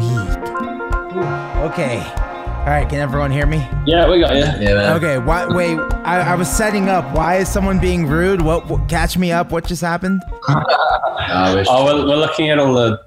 Okay. 1.62 2.32
All 2.62 2.69
right, 2.69 2.88
can 2.88 3.00
everyone 3.00 3.33
hear 3.33 3.45
me? 3.45 3.57
Yeah, 3.87 4.09
we 4.09 4.21
got 4.21 4.37
you. 4.37 4.42
Yeah, 4.42 4.75
man. 4.75 4.97
Okay, 4.97 5.19
why, 5.19 5.47
wait, 5.49 5.76
I, 6.04 6.21
I, 6.21 6.37
was 6.37 6.49
setting 6.49 6.88
up. 6.88 7.12
Why 7.12 7.38
is 7.38 7.49
someone 7.49 7.81
being 7.81 8.07
rude? 8.07 8.40
What, 8.40 8.69
what 8.69 8.88
catch 8.88 9.19
me 9.19 9.33
up? 9.33 9.50
What 9.50 9.66
just 9.66 9.83
happened? 9.83 10.23
oh, 10.49 11.54
we're, 11.57 12.07
we're 12.07 12.16
looking 12.16 12.50
at 12.50 12.61
all 12.61 12.73
the 12.73 13.04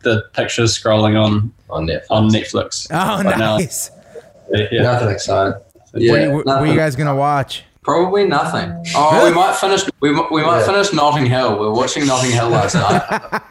the 0.00 0.24
pictures 0.32 0.78
scrolling 0.78 1.22
on 1.22 1.52
on 1.68 1.86
Netflix. 1.86 2.06
On 2.08 2.30
Netflix 2.30 2.86
oh, 2.92 3.22
right 3.22 3.38
nice. 3.38 3.90
Yeah. 4.50 4.80
Nothing 4.80 5.10
exciting. 5.10 5.60
Yeah, 5.92 6.10
what, 6.10 6.20
are 6.20 6.24
you, 6.24 6.32
what 6.32 6.48
are 6.48 6.66
you 6.66 6.76
guys 6.76 6.96
gonna 6.96 7.14
watch? 7.14 7.62
Probably 7.82 8.26
nothing. 8.26 8.72
Oh, 8.96 9.18
really? 9.18 9.32
we 9.32 9.36
might 9.36 9.54
finish. 9.56 9.82
We, 10.00 10.12
we 10.12 10.40
might 10.40 10.60
yeah. 10.60 10.66
finish 10.66 10.94
Notting 10.94 11.26
Hill. 11.26 11.60
We're 11.60 11.74
watching 11.74 12.06
Notting 12.06 12.30
Hill 12.30 12.48
last 12.48 12.74
night. 12.74 13.42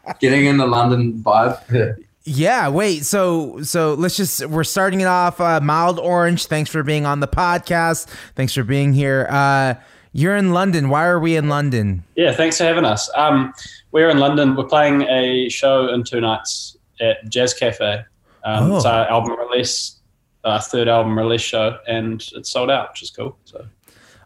Getting 0.20 0.44
in 0.46 0.58
the 0.58 0.66
London 0.66 1.14
vibe. 1.14 1.60
Yeah. 1.72 2.04
Yeah, 2.26 2.68
wait. 2.68 3.04
So 3.04 3.62
so 3.62 3.94
let's 3.94 4.16
just 4.16 4.44
we're 4.46 4.64
starting 4.64 5.00
it 5.00 5.06
off 5.06 5.40
uh, 5.40 5.60
mild 5.60 5.98
orange. 6.00 6.46
Thanks 6.46 6.70
for 6.70 6.82
being 6.82 7.06
on 7.06 7.20
the 7.20 7.28
podcast. 7.28 8.08
Thanks 8.34 8.52
for 8.52 8.64
being 8.64 8.92
here. 8.92 9.26
Uh 9.30 9.74
you're 10.12 10.34
in 10.36 10.52
London. 10.52 10.88
Why 10.88 11.04
are 11.06 11.20
we 11.20 11.36
in 11.36 11.48
London? 11.48 12.02
Yeah, 12.16 12.32
thanks 12.32 12.58
for 12.58 12.64
having 12.64 12.84
us. 12.84 13.08
Um 13.16 13.52
we're 13.92 14.10
in 14.10 14.18
London. 14.18 14.56
We're 14.56 14.64
playing 14.64 15.02
a 15.02 15.48
show 15.48 15.88
in 15.88 16.02
two 16.04 16.20
nights 16.20 16.76
at 17.00 17.28
Jazz 17.28 17.54
Cafe. 17.54 18.02
Um, 18.44 18.72
oh. 18.72 18.76
It's 18.76 18.84
our 18.84 19.08
album 19.08 19.36
release, 19.38 19.96
our 20.44 20.60
third 20.60 20.88
album 20.88 21.16
release 21.18 21.40
show, 21.42 21.78
and 21.86 22.22
it's 22.34 22.50
sold 22.50 22.70
out, 22.70 22.90
which 22.92 23.02
is 23.02 23.10
cool. 23.10 23.36
So 23.44 23.66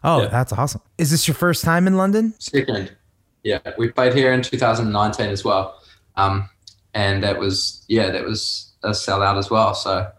Oh, 0.03 0.23
yeah. 0.23 0.27
that's 0.29 0.51
awesome. 0.53 0.81
Is 0.97 1.11
this 1.11 1.27
your 1.27 1.35
first 1.35 1.63
time 1.63 1.85
in 1.87 1.95
London? 1.97 2.33
Second. 2.39 2.95
Yeah, 3.43 3.59
we 3.77 3.89
played 3.89 4.13
here 4.13 4.31
in 4.33 4.41
2019 4.41 5.29
as 5.29 5.43
well. 5.43 5.79
Um, 6.15 6.49
and 6.93 7.23
that 7.23 7.39
was 7.39 7.83
yeah, 7.87 8.09
that 8.11 8.23
was 8.23 8.71
a 8.83 8.89
sellout 8.89 9.37
as 9.37 9.49
well. 9.49 9.73
So 9.75 10.09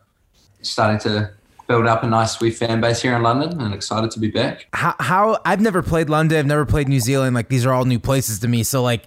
starting 0.62 0.99
to 1.00 1.31
build 1.69 1.87
up 1.87 2.02
a 2.02 2.07
nice 2.07 2.33
sweet 2.33 2.52
fan 2.57 2.81
base 2.81 3.00
here 3.02 3.14
in 3.14 3.23
London 3.23 3.61
and 3.61 3.73
excited 3.75 4.11
to 4.12 4.21
be 4.21 4.31
back. 4.31 4.67
How, 4.73 4.95
how 5.00 5.38
I've 5.45 5.61
never 5.61 5.83
played 5.83 6.11
London, 6.11 6.38
I've 6.38 6.47
never 6.47 6.67
played 6.67 6.88
New 6.88 7.00
Zealand. 7.00 7.35
Like 7.35 7.49
these 7.49 7.64
are 7.67 7.73
all 7.73 7.85
new 7.85 7.99
places 7.99 8.38
to 8.41 8.49
me. 8.49 8.62
So 8.62 8.83
like, 8.83 9.07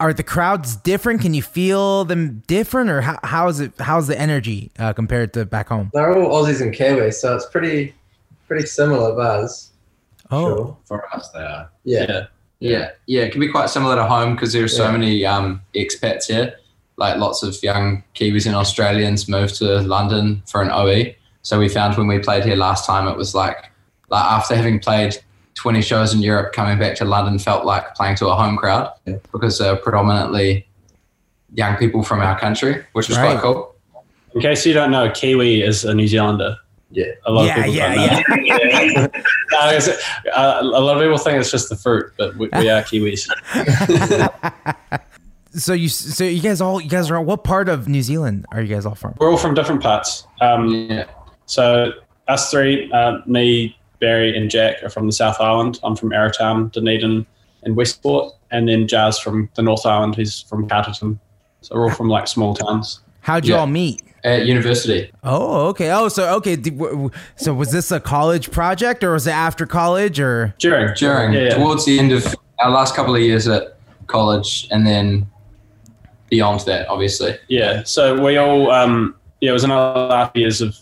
are 0.00 0.12
the 0.12 0.22
crowds 0.22 0.76
different? 0.76 1.20
Can 1.22 1.34
you 1.34 1.42
feel 1.42 2.04
them 2.04 2.42
different, 2.46 2.88
or 2.88 3.00
how, 3.00 3.18
how 3.24 3.48
is 3.48 3.58
it? 3.60 3.72
How's 3.80 4.06
the 4.06 4.18
energy 4.18 4.70
uh, 4.78 4.92
compared 4.92 5.32
to 5.34 5.44
back 5.44 5.68
home? 5.68 5.90
They're 5.92 6.16
all 6.16 6.44
Aussies 6.44 6.60
and 6.60 6.72
Kiwis, 6.72 7.14
so 7.14 7.34
it's 7.34 7.46
pretty 7.46 7.94
pretty 8.46 8.66
similar 8.66 9.14
buzz. 9.14 9.70
Oh, 10.30 10.56
Sure. 10.56 10.76
For 10.84 11.14
us, 11.16 11.30
they 11.30 11.40
are. 11.40 11.70
Yeah. 11.84 12.06
Yeah. 12.08 12.26
Yeah, 12.60 12.90
yeah, 13.06 13.22
it 13.22 13.30
can 13.30 13.40
be 13.40 13.48
quite 13.48 13.70
similar 13.70 13.94
to 13.94 14.04
home 14.04 14.34
because 14.34 14.52
there 14.52 14.64
are 14.64 14.68
so 14.68 14.84
Yeah. 14.86 14.90
many 14.90 15.24
um, 15.24 15.62
expats 15.76 16.26
here. 16.26 16.56
Like 16.98 17.16
lots 17.16 17.42
of 17.42 17.56
young 17.62 18.02
Kiwis 18.14 18.44
and 18.46 18.54
Australians 18.54 19.28
moved 19.28 19.54
to 19.56 19.80
London 19.80 20.42
for 20.46 20.60
an 20.62 20.70
OE. 20.70 21.14
So 21.42 21.58
we 21.58 21.68
found 21.68 21.96
when 21.96 22.08
we 22.08 22.18
played 22.18 22.44
here 22.44 22.56
last 22.56 22.84
time, 22.84 23.08
it 23.08 23.16
was 23.16 23.34
like, 23.34 23.70
like 24.10 24.24
after 24.24 24.54
having 24.54 24.80
played 24.80 25.16
20 25.54 25.80
shows 25.80 26.12
in 26.12 26.20
Europe, 26.22 26.52
coming 26.52 26.78
back 26.78 26.96
to 26.96 27.04
London 27.04 27.38
felt 27.38 27.64
like 27.64 27.94
playing 27.94 28.16
to 28.16 28.26
a 28.28 28.34
home 28.34 28.56
crowd 28.56 28.92
Yeah. 29.06 29.16
because 29.32 29.58
they're 29.58 29.76
predominantly 29.76 30.66
young 31.54 31.76
people 31.76 32.02
from 32.02 32.20
our 32.20 32.38
country, 32.38 32.84
which 32.92 33.08
was 33.08 33.16
Right. 33.16 33.30
quite 33.38 33.42
cool. 33.42 33.74
In 34.34 34.40
case 34.42 34.66
you 34.66 34.74
don't 34.74 34.90
know, 34.90 35.10
Kiwi 35.10 35.62
is 35.62 35.84
a 35.84 35.94
New 35.94 36.06
Zealander. 36.06 36.56
Yeah. 36.90 37.06
A 37.26 37.30
lot 37.32 37.46
Yeah, 37.46 37.58
of 37.58 37.64
people 37.64 37.74
yeah, 37.74 37.94
don't 37.94 38.38
know. 38.38 38.44
yeah. 38.44 39.06
No, 39.52 39.68
it's- 39.70 39.88
uh, 40.34 40.58
a 40.62 40.64
lot 40.64 40.96
of 40.96 41.02
people 41.02 41.18
think 41.18 41.38
it's 41.40 41.50
just 41.50 41.68
the 41.68 41.76
fruit, 41.76 42.12
but 42.18 42.36
we, 42.36 42.48
we 42.58 42.68
are 42.68 42.82
Kiwis. 42.82 43.28
so 45.52 45.72
you 45.72 45.88
so 45.88 46.24
you 46.24 46.40
guys 46.40 46.60
all 46.60 46.80
you 46.80 46.88
guys 46.88 47.10
are 47.10 47.20
what 47.20 47.44
part 47.44 47.68
of 47.68 47.88
New 47.88 48.02
Zealand 48.02 48.46
are 48.52 48.60
you 48.60 48.72
guys 48.74 48.86
all 48.86 48.94
from? 48.94 49.14
We're 49.18 49.30
all 49.30 49.36
from 49.36 49.54
different 49.54 49.82
parts. 49.82 50.26
Um, 50.40 50.68
Yeah, 50.90 51.04
So 51.46 51.92
us 52.28 52.50
three, 52.50 52.90
uh, 52.92 53.18
me, 53.26 53.76
Barry, 54.00 54.36
and 54.36 54.50
Jack 54.50 54.82
are 54.82 54.90
from 54.90 55.06
the 55.06 55.12
South 55.12 55.40
Island. 55.40 55.80
I'm 55.82 55.96
from 55.96 56.10
Arrowtown, 56.10 56.70
Dunedin, 56.72 57.26
and 57.62 57.76
Westport, 57.76 58.34
and 58.50 58.68
then 58.68 58.86
Jazz 58.86 59.18
from 59.18 59.48
the 59.54 59.62
North 59.62 59.84
Island. 59.86 60.14
He's 60.16 60.42
from 60.42 60.68
Carterton. 60.68 61.18
So 61.62 61.74
we're 61.74 61.84
all 61.84 61.90
from 61.90 62.08
like 62.08 62.28
small 62.28 62.54
towns. 62.54 63.00
How'd 63.22 63.46
you 63.46 63.54
Yeah. 63.54 63.60
all 63.60 63.66
meet? 63.66 64.02
at 64.24 64.46
university. 64.46 65.10
Oh, 65.22 65.68
okay. 65.68 65.92
Oh, 65.92 66.08
so 66.08 66.34
okay. 66.38 66.56
d- 66.56 66.70
w- 66.70 66.90
w- 66.90 67.10
So 67.36 67.54
was 67.54 67.70
this 67.70 67.92
a 67.92 68.00
college 68.00 68.50
project, 68.50 69.04
or 69.04 69.12
was 69.12 69.28
it 69.28 69.30
after 69.30 69.64
college, 69.64 70.18
or 70.18 70.54
During, 70.58 70.92
During, 70.96 71.32
yeah, 71.34 71.40
yeah. 71.42 71.54
towards 71.54 71.84
the 71.84 72.00
end 72.00 72.10
of 72.10 72.34
our 72.58 72.70
last 72.72 72.96
couple 72.96 73.14
of 73.14 73.20
years 73.22 73.46
at 73.46 73.78
college, 74.08 74.66
and 74.72 74.84
then 74.84 75.28
beyond 76.30 76.60
that, 76.60 76.88
obviously. 76.88 77.36
Yeah, 77.48 77.82
so 77.84 78.22
we 78.22 78.36
all, 78.36 78.70
um, 78.70 79.14
yeah, 79.40 79.50
it 79.50 79.52
was 79.52 79.64
another 79.64 80.14
half 80.14 80.32
years 80.34 80.60
of, 80.60 80.76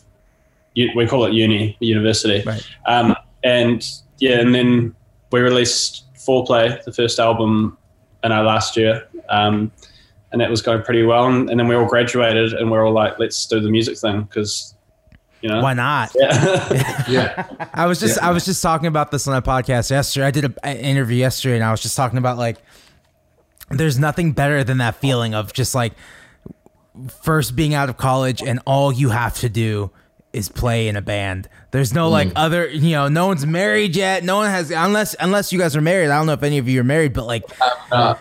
we 0.75 1.07
call 1.07 1.25
it 1.25 1.33
uni, 1.33 1.77
university. 1.81 2.43
Right. 2.45 2.67
Um, 2.87 3.15
and 3.43 3.87
yeah, 4.19 4.41
and 4.41 4.55
then 4.55 4.95
we 5.33 5.41
released 5.41 6.05
Foreplay, 6.15 6.83
the 6.85 6.93
first 6.93 7.19
album 7.19 7.79
in 8.25 8.33
our 8.33 8.45
last 8.45 8.77
year. 8.77 9.09
Um, 9.29 9.73
and 10.33 10.41
that 10.41 10.51
was 10.51 10.61
going 10.61 10.83
pretty 10.83 11.03
well. 11.03 11.27
And, 11.29 11.49
and 11.49 11.59
then 11.59 11.69
we 11.69 11.75
all 11.75 11.87
graduated 11.87 12.53
and 12.53 12.71
we 12.71 12.77
are 12.77 12.85
all 12.85 12.93
like, 12.93 13.19
let's 13.19 13.47
do 13.47 13.61
the 13.61 13.71
music 13.71 13.97
thing 13.99 14.23
because, 14.23 14.75
you 15.41 15.49
know. 15.49 15.63
why 15.63 15.73
not? 15.75 16.13
Yeah. 16.15 17.05
Yeah. 17.09 17.47
I 17.73 17.87
was 17.87 18.01
just 18.01 18.19
I 18.19 18.33
was 18.33 18.45
just 18.45 18.61
talking 18.61 18.89
about 18.89 19.13
this 19.13 19.29
on 19.29 19.37
a 19.37 19.41
podcast 19.41 19.91
yesterday. 19.91 20.27
I 20.27 20.31
did 20.33 20.45
a- 20.45 20.67
an 20.67 20.77
interview 20.79 21.17
yesterday, 21.19 21.55
and 21.55 21.63
I 21.63 21.71
was 21.71 21.81
just 21.81 21.97
talking 21.97 22.19
about 22.19 22.37
like, 22.37 22.59
there's 23.71 23.99
nothing 23.99 24.33
better 24.33 24.63
than 24.65 24.79
that 24.79 24.97
feeling 24.97 25.35
of 25.35 25.53
just 25.53 25.75
like 25.75 25.93
first 27.23 27.57
being 27.57 27.75
out 27.75 27.89
of 27.89 27.97
college 27.97 28.43
and 28.43 28.61
all 28.67 28.93
you 28.93 29.11
have 29.11 29.35
to 29.35 29.49
do 29.49 29.91
is 30.33 30.49
play 30.51 30.87
in 30.87 30.97
a 30.97 31.03
band. 31.03 31.49
There's 31.71 31.95
no 31.95 32.11
like 32.11 32.29
mm. 32.29 32.33
other, 32.37 32.69
you 32.69 32.91
know, 32.91 33.09
no 33.09 33.27
one's 33.27 33.47
married 33.47 33.97
yet. 33.97 34.23
No 34.23 34.37
one 34.37 34.51
has 34.51 34.71
unless 34.71 35.17
unless 35.19 35.51
you 35.53 35.59
guys 35.59 35.75
are 35.75 35.81
married. 35.81 36.11
I 36.11 36.19
don't 36.19 36.27
know 36.27 36.35
if 36.35 36.43
any 36.43 36.59
of 36.59 36.69
you 36.69 36.81
are 36.81 36.85
married, 36.85 37.15
but 37.15 37.27
like 37.27 37.45
uh, 37.91 38.15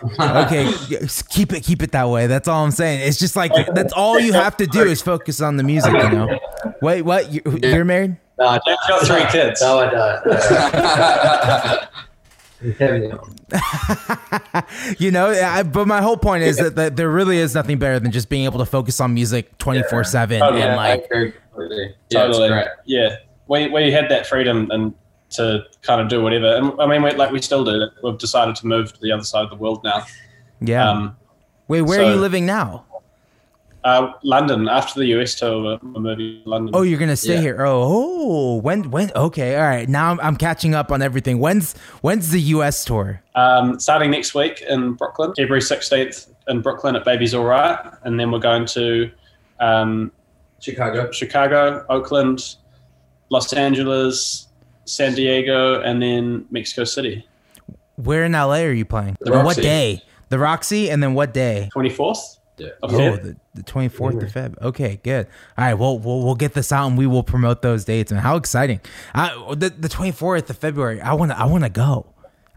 okay, 0.46 0.66
uh. 0.66 1.06
keep 1.28 1.52
it 1.52 1.62
keep 1.62 1.82
it 1.82 1.92
that 1.92 2.08
way. 2.08 2.26
That's 2.26 2.48
all 2.48 2.64
I'm 2.64 2.70
saying. 2.70 3.06
It's 3.06 3.18
just 3.18 3.36
like 3.36 3.52
that's 3.74 3.92
all 3.96 4.18
you 4.18 4.32
have 4.32 4.56
to 4.58 4.66
do 4.66 4.82
is 4.82 5.02
focus 5.02 5.42
on 5.42 5.58
the 5.58 5.62
music, 5.62 5.92
you 5.92 6.10
know. 6.10 6.38
Wait, 6.80 7.02
what? 7.02 7.30
You, 7.30 7.42
you're 7.62 7.84
married? 7.84 8.16
No, 8.38 8.46
I 8.46 8.60
Jack's 8.66 8.88
got 8.88 9.06
three 9.06 9.26
kids. 9.30 9.60
No, 9.60 9.78
I 9.78 9.90
don't. 9.90 11.88
Heavy 12.78 13.10
on. 13.12 13.36
you 14.98 15.10
know 15.10 15.30
I, 15.30 15.62
but 15.62 15.86
my 15.86 16.00
whole 16.00 16.16
point 16.16 16.42
is 16.42 16.56
that, 16.56 16.74
that 16.76 16.96
there 16.96 17.10
really 17.10 17.36
is 17.38 17.54
nothing 17.54 17.78
better 17.78 18.00
than 18.00 18.12
just 18.12 18.28
being 18.28 18.44
able 18.44 18.58
to 18.60 18.66
focus 18.66 18.98
on 19.00 19.12
music 19.14 19.56
24 19.58 20.04
7 20.04 20.40
Oh, 20.42 20.48
and 20.48 20.58
yeah, 20.58 20.72
I 20.72 20.76
like 20.76 21.04
agree 21.04 21.32
completely. 21.32 21.94
Yeah, 22.10 22.26
it's 22.28 22.38
totally. 22.38 22.64
Yeah. 22.86 23.16
We, 23.48 23.68
we 23.68 23.92
had 23.92 24.10
that 24.10 24.26
freedom 24.26 24.70
and 24.70 24.94
to 25.30 25.64
kind 25.82 26.00
of 26.00 26.08
do 26.08 26.22
whatever. 26.22 26.56
And 26.56 26.80
I 26.80 26.86
mean, 26.86 27.02
we, 27.02 27.10
like 27.12 27.30
we 27.30 27.42
still 27.42 27.64
do. 27.64 27.88
We've 28.02 28.16
decided 28.18 28.56
to 28.56 28.66
move 28.66 28.92
to 28.94 29.00
the 29.00 29.12
other 29.12 29.24
side 29.24 29.44
of 29.44 29.50
the 29.50 29.56
world 29.56 29.84
now. 29.84 30.04
yeah 30.60 30.90
Um, 30.90 31.16
wait 31.68 31.82
where 31.82 32.00
are 32.02 32.10
you 32.10 32.16
living 32.16 32.46
now 32.46 32.85
Uh, 33.86 34.10
London 34.24 34.66
after 34.68 34.98
the 34.98 35.06
US 35.16 35.36
tour, 35.36 35.62
we're 35.62 35.78
we're 35.92 36.00
moving 36.00 36.42
to 36.42 36.50
London. 36.50 36.74
oh 36.74 36.82
you're 36.82 36.98
gonna 36.98 37.14
stay 37.14 37.34
Yeah. 37.34 37.40
here 37.40 37.64
oh, 37.64 37.82
oh 37.86 38.56
when 38.56 38.90
when 38.90 39.12
okay 39.14 39.54
all 39.54 39.62
right 39.62 39.88
now 39.88 40.10
I'm, 40.10 40.18
I'm 40.20 40.36
catching 40.36 40.74
up 40.74 40.90
on 40.90 41.02
everything 41.02 41.38
when's 41.38 41.76
when's 42.02 42.30
the 42.30 42.40
us 42.40 42.84
tour 42.84 43.22
um, 43.36 43.78
starting 43.78 44.10
next 44.10 44.34
week 44.34 44.60
in 44.68 44.94
Brooklyn, 44.94 45.32
February 45.36 45.62
sixteenth 45.62 46.26
in 46.48 46.62
Brooklyn 46.62 46.96
at 46.96 47.04
Baby's 47.04 47.32
Alright, 47.32 47.78
and 48.02 48.18
then 48.18 48.32
we're 48.32 48.40
going 48.40 48.66
to 48.66 49.10
um, 49.60 50.10
Chicago. 50.60 51.10
Chicago, 51.12 51.84
Oakland, 51.88 52.56
Los 53.30 53.52
Angeles, 53.52 54.48
San 54.84 55.14
Diego, 55.14 55.80
and 55.82 56.02
then 56.02 56.44
Mexico 56.50 56.82
City. 56.84 57.24
where 57.96 58.24
in 58.24 58.32
la 58.32 58.50
are 58.56 58.72
you 58.72 58.84
playing 58.84 59.16
The 59.20 59.32
And 59.32 59.44
what 59.44 59.56
day 59.56 60.02
the 60.28 60.38
roxy 60.40 60.90
and 60.90 61.00
then 61.02 61.14
what 61.14 61.32
day 61.32 61.68
Twenty 61.72 61.90
fourth. 61.90 62.35
Yeah. 62.58 62.68
Of 62.82 62.94
Oh, 62.94 63.16
the, 63.16 63.36
the 63.54 63.62
24th 63.62 64.22
of 64.22 64.32
Feb. 64.32 64.62
Okay, 64.62 65.00
good. 65.02 65.26
All 65.58 65.64
right, 65.64 65.74
well, 65.74 65.98
we'll 65.98 66.22
we'll 66.24 66.34
get 66.34 66.54
this 66.54 66.72
out 66.72 66.86
and 66.86 66.96
we 66.96 67.06
will 67.06 67.22
promote 67.22 67.62
those 67.62 67.84
dates. 67.84 68.10
And 68.10 68.20
how 68.20 68.36
exciting! 68.36 68.80
I, 69.14 69.28
the 69.50 69.70
the 69.70 69.88
24th 69.88 70.48
of 70.50 70.58
February. 70.58 71.00
I 71.00 71.12
want 71.14 71.32
to 71.32 71.38
I 71.38 71.44
want 71.44 71.64
to 71.64 71.70
go. 71.70 72.06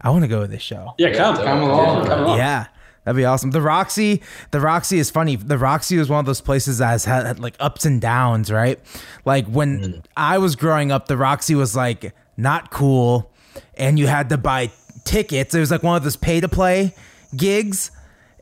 I 0.00 0.10
want 0.10 0.22
to 0.22 0.28
go 0.28 0.40
to 0.40 0.46
this 0.46 0.62
show. 0.62 0.94
Yeah, 0.96 1.12
come, 1.12 1.36
Come 1.36 1.62
along. 1.62 2.06
come 2.06 2.20
along. 2.20 2.38
Yeah. 2.38 2.66
That'd 3.04 3.16
be 3.16 3.24
awesome. 3.24 3.50
The 3.50 3.62
Roxy, 3.62 4.22
the 4.50 4.60
Roxy 4.60 4.98
is 4.98 5.10
funny. 5.10 5.36
The 5.36 5.56
Roxy 5.56 5.96
was 5.96 6.10
one 6.10 6.20
of 6.20 6.26
those 6.26 6.42
places 6.42 6.78
that 6.78 6.88
has 6.88 7.06
had, 7.06 7.26
had, 7.26 7.38
like 7.40 7.56
ups 7.58 7.86
and 7.86 7.98
downs, 8.00 8.52
right? 8.52 8.78
Like 9.24 9.46
when 9.46 9.80
mm. 9.80 10.04
I 10.16 10.36
was 10.36 10.54
growing 10.54 10.92
up, 10.92 11.08
the 11.08 11.16
Roxy 11.16 11.54
was 11.54 11.74
like 11.74 12.14
not 12.36 12.70
cool, 12.70 13.32
and 13.74 13.98
you 13.98 14.06
had 14.06 14.28
to 14.28 14.38
buy 14.38 14.70
tickets. 15.04 15.54
It 15.54 15.60
was 15.60 15.70
like 15.70 15.82
one 15.82 15.96
of 15.96 16.04
those 16.04 16.16
pay 16.16 16.40
to 16.40 16.48
play 16.48 16.94
gigs, 17.34 17.90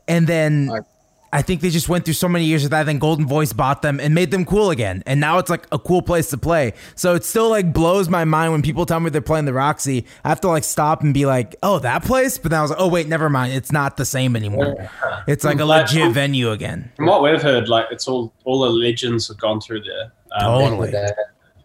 and 0.09 0.27
then 0.27 0.69
I 1.31 1.41
think 1.41 1.61
they 1.61 1.69
just 1.69 1.87
went 1.87 2.05
through 2.05 2.15
so 2.15 2.27
many 2.27 2.45
years 2.45 2.63
of 2.63 2.71
that. 2.71 2.85
Then 2.85 2.99
Goldenvoice 2.99 3.55
bought 3.55 3.81
them 3.81 3.99
and 3.99 4.15
made 4.15 4.31
them 4.31 4.45
cool 4.45 4.71
again, 4.71 5.03
and 5.05 5.19
now 5.19 5.37
it's 5.37 5.49
like 5.49 5.67
a 5.71 5.77
cool 5.77 6.01
place 6.01 6.29
to 6.31 6.37
play. 6.37 6.73
So 6.95 7.13
it 7.13 7.23
still 7.23 7.49
like 7.49 7.71
blows 7.71 8.09
my 8.09 8.25
mind 8.25 8.51
when 8.51 8.61
people 8.61 8.85
tell 8.85 8.99
me 8.99 9.09
they're 9.09 9.21
playing 9.21 9.45
the 9.45 9.53
Roxy. 9.53 10.05
I 10.23 10.29
have 10.29 10.41
to 10.41 10.47
like 10.47 10.63
stop 10.63 11.03
and 11.03 11.13
be 11.13 11.25
like, 11.25 11.55
"Oh, 11.61 11.79
that 11.79 12.03
place," 12.03 12.37
but 12.37 12.51
then 12.51 12.59
I 12.59 12.61
was 12.61 12.71
like, 12.71 12.79
"Oh 12.79 12.87
wait, 12.87 13.07
never 13.07 13.29
mind. 13.29 13.53
It's 13.53 13.71
not 13.71 13.97
the 13.97 14.05
same 14.05 14.35
anymore. 14.35 14.89
It's 15.27 15.43
like 15.43 15.59
a 15.59 15.65
legit 15.65 16.11
venue 16.13 16.51
again." 16.51 16.91
From 16.95 17.05
what 17.05 17.21
we've 17.21 17.41
heard, 17.41 17.69
like 17.69 17.87
it's 17.91 18.07
all 18.07 18.33
all 18.45 18.61
the 18.61 18.69
legends 18.69 19.27
have 19.27 19.37
gone 19.37 19.61
through 19.61 19.83
there. 19.83 20.11
Um, 20.31 20.61
Totally. 20.61 20.91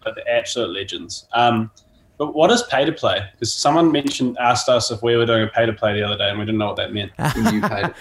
but 0.05 0.15
the 0.15 0.29
absolute 0.29 0.71
legends. 0.71 1.27
Um, 1.33 1.71
but 2.17 2.35
what 2.35 2.51
is 2.51 2.63
pay 2.65 2.85
to 2.85 2.93
play? 2.93 3.21
Because 3.33 3.53
someone 3.53 3.91
mentioned 3.91 4.37
asked 4.39 4.69
us 4.69 4.91
if 4.91 5.03
we 5.03 5.17
were 5.17 5.27
doing 5.27 5.43
a 5.43 5.49
pay 5.49 5.67
to 5.67 5.73
play 5.73 5.95
the 5.95 6.03
other 6.05 6.17
day, 6.17 6.29
and 6.31 6.39
we 6.39 6.45
didn't 6.45 6.59
know 6.59 6.69
what 6.69 6.77
that 6.77 6.93
meant. 6.93 7.13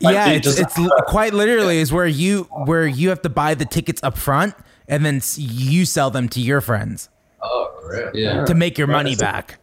When 0.00 0.14
you 0.14 0.20
paid. 0.20 0.44
Like, 0.44 0.44
yeah, 0.44 0.50
it's, 0.50 0.76
it's 0.78 0.92
quite 1.08 1.34
literally 1.34 1.78
is 1.78 1.92
where 1.92 2.06
you 2.06 2.44
where 2.66 2.86
you 2.86 3.08
have 3.10 3.22
to 3.22 3.28
buy 3.28 3.54
the 3.54 3.64
tickets 3.64 4.02
up 4.02 4.16
front 4.16 4.54
and 4.86 5.04
then 5.04 5.20
you 5.36 5.84
sell 5.84 6.10
them 6.10 6.28
to 6.30 6.40
your 6.40 6.60
friends 6.60 7.08
Oh, 7.42 7.70
really? 7.88 8.22
Yeah. 8.22 8.44
to 8.44 8.54
make 8.54 8.78
your 8.78 8.86
Right. 8.86 8.94
money 8.96 9.16
back. 9.16 9.58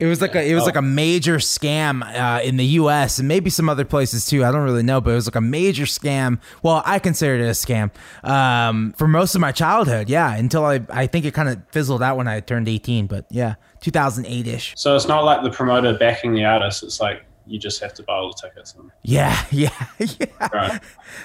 It 0.00 0.06
was 0.06 0.20
like 0.20 0.34
a 0.34 0.44
it 0.44 0.54
was 0.56 0.64
like 0.64 0.74
a 0.76 0.82
major 0.82 1.36
scam 1.36 2.02
uh, 2.02 2.42
in 2.42 2.56
the 2.56 2.64
U.S. 2.82 3.18
and 3.18 3.28
maybe 3.28 3.48
some 3.48 3.68
other 3.68 3.84
places 3.84 4.26
too. 4.26 4.44
I 4.44 4.50
don't 4.50 4.62
really 4.64 4.82
know, 4.82 5.00
but 5.00 5.10
it 5.10 5.14
was 5.14 5.26
like 5.28 5.36
a 5.36 5.40
major 5.40 5.84
scam. 5.84 6.40
Well, 6.64 6.82
I 6.84 6.98
considered 6.98 7.40
it 7.40 7.46
a 7.46 7.50
scam 7.52 7.92
um, 8.28 8.92
for 8.98 9.06
most 9.06 9.36
of 9.36 9.40
my 9.40 9.52
childhood. 9.52 10.08
Yeah, 10.08 10.34
until 10.34 10.64
I 10.64 10.80
I 10.90 11.06
think 11.06 11.24
it 11.26 11.32
kind 11.32 11.48
of 11.48 11.62
fizzled 11.70 12.02
out 12.02 12.16
when 12.16 12.26
I 12.26 12.40
turned 12.40 12.68
eighteen. 12.68 13.06
But 13.06 13.26
yeah, 13.30 13.54
two 13.80 13.92
thousand 13.92 14.26
eight 14.26 14.48
ish. 14.48 14.74
So 14.76 14.96
it's 14.96 15.06
not 15.06 15.24
like 15.24 15.44
the 15.44 15.50
promoter 15.50 15.96
backing 15.96 16.34
the 16.34 16.44
artist. 16.44 16.82
It's 16.82 17.00
like 17.00 17.24
you 17.46 17.58
just 17.58 17.80
have 17.80 17.94
to 17.94 18.02
buy 18.02 18.14
all 18.14 18.28
the 18.28 18.48
tickets. 18.48 18.74
And, 18.74 18.90
Yeah, 19.02 19.44
yeah, 19.50 19.68
yeah. 19.98 20.48
right. 20.52 20.80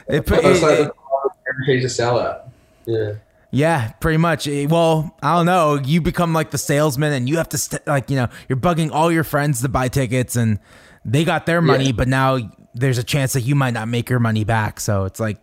It 0.07 0.25
put, 0.25 0.39
It's 0.43 0.61
like 0.61 0.79
it- 0.79 0.91
the 0.91 1.29
guaranteed 1.45 1.81
to 1.83 1.89
sell 1.89 2.19
it. 2.19 2.38
Yeah. 2.85 3.11
Yeah, 3.51 3.91
pretty 3.99 4.17
much. 4.17 4.47
Eh, 4.47 4.67
Well, 4.69 5.15
I 5.23 5.35
don't 5.35 5.45
know. 5.47 5.75
You 5.83 6.01
become 6.01 6.33
like 6.33 6.51
the 6.51 6.57
salesman, 6.59 7.13
and 7.13 7.27
you 7.27 7.38
have 7.38 7.49
to 7.49 7.57
st- 7.57 7.85
like 7.88 8.09
you 8.11 8.15
know 8.15 8.27
you're 8.47 8.57
bugging 8.59 8.91
all 8.91 9.11
your 9.11 9.23
friends 9.23 9.61
to 9.61 9.69
buy 9.69 9.88
tickets, 9.88 10.35
and 10.35 10.59
they 11.03 11.23
got 11.23 11.45
their 11.47 11.61
money, 11.61 11.85
Yeah. 11.88 11.91
but 11.93 12.07
now 12.07 12.38
there's 12.75 12.99
a 12.99 13.03
chance 13.03 13.33
that 13.33 13.41
you 13.41 13.55
might 13.55 13.73
not 13.73 13.88
make 13.88 14.07
your 14.09 14.19
money 14.19 14.43
back. 14.43 14.79
So 14.79 15.05
it's 15.05 15.19
like 15.19 15.38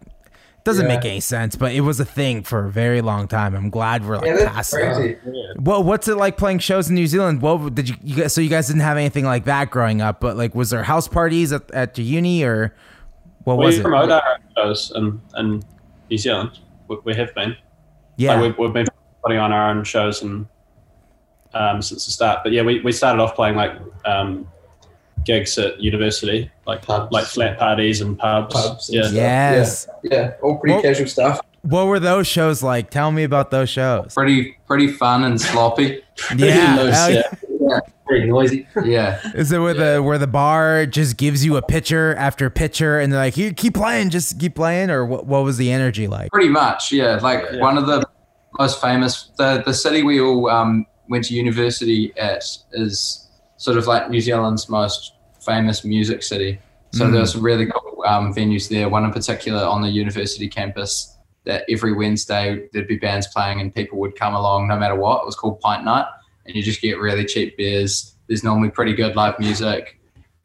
Doesn't 0.67 0.87
Yeah. 0.89 0.97
make 0.97 1.05
any 1.05 1.21
sense, 1.21 1.55
but 1.57 1.73
it 1.73 1.81
was 1.83 2.01
a 2.01 2.05
thing 2.05 2.43
for 2.43 2.67
a 2.67 2.71
very 2.71 3.01
long 3.01 3.29
time. 3.29 3.55
I'm 3.55 3.71
glad 3.71 4.05
we're 4.07 4.17
like 4.17 4.27
Yeah, 4.27 4.37
that's 4.37 4.51
past 4.55 4.71
that. 4.73 4.97
crazy. 4.97 5.17
Well, 5.59 5.83
what's 5.85 6.09
it 6.09 6.17
like 6.17 6.37
playing 6.37 6.59
shows 6.59 6.89
in 6.89 6.95
New 6.97 7.07
Zealand? 7.07 7.41
What 7.41 7.75
did 7.75 7.89
you, 7.89 7.95
you 8.03 8.17
guys? 8.17 8.35
So 8.35 8.41
you 8.41 8.51
guys 8.51 8.67
didn't 8.67 8.83
have 8.83 8.97
anything 8.97 9.25
like 9.25 9.45
that 9.45 9.71
growing 9.71 10.01
up, 10.03 10.21
but 10.21 10.37
like, 10.37 10.55
was 10.55 10.71
there 10.71 10.83
house 10.83 11.07
parties 11.09 11.53
at, 11.53 11.71
at 11.71 11.97
your 11.97 12.05
uni 12.07 12.43
or 12.43 12.75
what 13.45 13.59
was 13.59 13.77
it? 13.77 13.79
we 13.79 13.83
promote 13.85 14.11
our 14.11 14.23
own 14.33 14.39
shows 14.57 14.93
in, 14.97 15.21
in 15.37 15.63
New 16.11 16.19
Zealand. 16.19 16.59
We, 16.89 16.97
we 17.05 17.15
have 17.15 17.33
been. 17.35 17.57
yeah, 18.17 18.35
Like 18.35 18.43
we've, 18.43 18.59
we've 18.59 18.73
been 18.75 18.87
putting 19.23 19.39
on 19.39 19.53
our 19.53 19.71
own 19.71 19.85
shows 19.85 20.21
and 20.23 20.47
um, 21.55 21.81
since 21.81 22.07
the 22.07 22.11
start. 22.11 22.41
But 22.43 22.51
yeah, 22.53 22.63
we, 22.63 22.81
we 22.81 22.91
started 22.91 23.23
off 23.23 23.37
playing 23.37 23.55
like 23.55 23.73
um, 24.05 24.49
gigs 25.27 25.59
at 25.59 25.79
university, 25.81 26.51
like 26.67 26.81
Pubs. 26.83 27.13
like 27.13 27.27
flat 27.27 27.59
parties 27.59 28.01
and 28.01 28.19
pubs. 28.19 28.55
Pubs 28.55 28.89
and 28.89 29.13
yeah. 29.13 29.53
yes. 29.53 29.89
Yeah, 30.03 30.33
all 30.43 30.57
pretty 30.57 30.75
Well- 30.75 30.83
casual 30.83 31.07
stuff. 31.09 31.41
What 31.63 31.89
were 31.89 31.99
those 31.99 32.29
shows 32.29 32.63
like? 32.63 32.91
Tell 32.91 33.11
me 33.11 33.25
about 33.25 33.51
those 33.51 33.69
shows. 33.69 34.15
Pretty 34.15 34.57
pretty 34.69 34.87
fun 34.89 35.25
and 35.25 35.39
sloppy. 35.41 36.01
Yeah, 36.37 36.77
Loose, 36.81 36.95
hell 36.97 37.11
yeah. 37.13 37.81
Pretty 38.07 38.29
noisy. 38.29 38.69
Yeah. 38.85 39.19
Is 39.35 39.51
it 39.51 39.59
where 39.59 39.75
the 39.75 40.01
where 40.01 40.17
the 40.17 40.29
bar 40.29 40.87
just 40.87 41.17
gives 41.17 41.45
you 41.45 41.57
a 41.57 41.63
pitcher 41.63 42.15
after 42.15 42.49
pitcher 42.51 43.01
and 43.01 43.13
they're 43.13 43.19
like, 43.19 43.35
"Here, 43.35 43.53
keep 43.53 43.75
playing, 43.75 44.11
just 44.11 44.39
keep 44.39 44.55
playing," 44.55 44.91
or 44.91 45.05
what? 45.05 45.27
What 45.27 45.43
was 45.43 45.57
the 45.59 45.73
energy 45.73 46.07
like? 46.07 46.31
Pretty 46.31 46.49
much, 46.49 46.93
yeah. 46.93 47.17
Like 47.21 47.45
Yeah. 47.53 47.61
one 47.61 47.77
of 47.77 47.87
the 47.87 48.05
most 48.61 48.81
famous, 48.81 49.31
the 49.37 49.63
the 49.67 49.75
city 49.75 50.05
we 50.05 50.21
all 50.21 50.49
um, 50.49 50.87
went 51.09 51.25
to 51.25 51.35
university 51.35 52.13
at 52.17 52.45
is 52.75 53.29
sort 53.57 53.77
of 53.77 53.89
like 53.89 54.09
New 54.09 54.21
Zealand's 54.21 54.69
most 54.69 55.15
famous 55.47 55.85
music 55.85 56.23
city. 56.23 56.59
So 56.93 57.05
Mm. 57.07 57.13
there 57.13 57.21
were 57.21 57.27
some 57.27 57.43
really 57.43 57.67
cool 57.67 58.03
um, 58.07 58.35
venues 58.35 58.69
there. 58.69 58.89
One 58.89 59.05
in 59.05 59.13
particular 59.13 59.63
on 59.65 59.83
the 59.83 59.89
university 59.89 60.49
campus 60.49 61.17
that 61.45 61.65
every 61.71 61.93
Wednesday 61.93 62.69
there'd 62.73 62.89
be 62.89 62.97
bands 62.97 63.27
playing 63.29 63.61
and 63.61 63.75
people 63.75 63.99
would 64.01 64.17
come 64.17 64.35
along 64.35 64.69
no 64.69 64.77
matter 64.77 64.95
what. 64.97 65.23
It 65.23 65.27
was 65.27 65.37
called 65.37 65.61
Pint 65.61 65.85
Night, 65.85 66.07
and 66.45 66.55
you 66.57 66.63
just 66.63 66.81
get 66.83 66.99
really 66.99 67.25
cheap 67.25 67.57
beers. 67.57 68.17
There's 68.29 68.43
normally 68.45 68.71
pretty 68.71 68.95
good 68.95 69.15
live 69.17 69.39
music. 69.39 70.01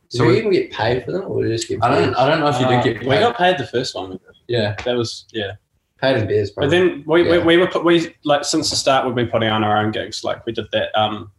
So 0.10 0.17
So 0.20 0.24
you 0.25 0.29
we, 0.29 0.38
even 0.39 0.51
get 0.51 0.72
paid 0.72 1.03
for 1.05 1.12
them, 1.13 1.24
or 1.27 1.41
do 1.41 1.50
you 1.50 1.55
just 1.55 1.67
get 1.67 1.84
I 1.84 1.89
don't 1.96 2.15
I 2.15 2.27
don't 2.27 2.39
know 2.41 2.48
if 2.50 2.60
you 2.60 2.65
Uh, 2.67 2.84
did 2.84 3.00
get 3.00 3.08
we 3.08 3.15
got 3.17 3.38
paid 3.38 3.58
the 3.58 3.65
first 3.67 3.96
one. 3.96 4.20
yeah. 4.48 4.75
That 4.86 4.96
was 4.98 5.25
yeah. 5.31 5.53
paid 6.01 6.17
in 6.17 6.27
beers? 6.27 6.51
But 6.51 6.70
then 6.70 7.03
we, 7.08 7.24
Yeah. 7.24 7.31
we, 7.38 7.38
we 7.39 7.58
were 7.58 7.67
put, 7.67 7.84
we 7.86 8.13
like 8.24 8.43
since 8.43 8.70
the 8.70 8.75
start 8.75 9.05
we've 9.05 9.15
been 9.15 9.29
putting 9.29 9.50
on 9.50 9.63
our 9.63 9.77
own 9.77 9.91
gigs. 9.91 10.24
Like 10.24 10.46
we 10.46 10.51
did 10.53 10.65
that 10.74 10.89
um 11.00 11.31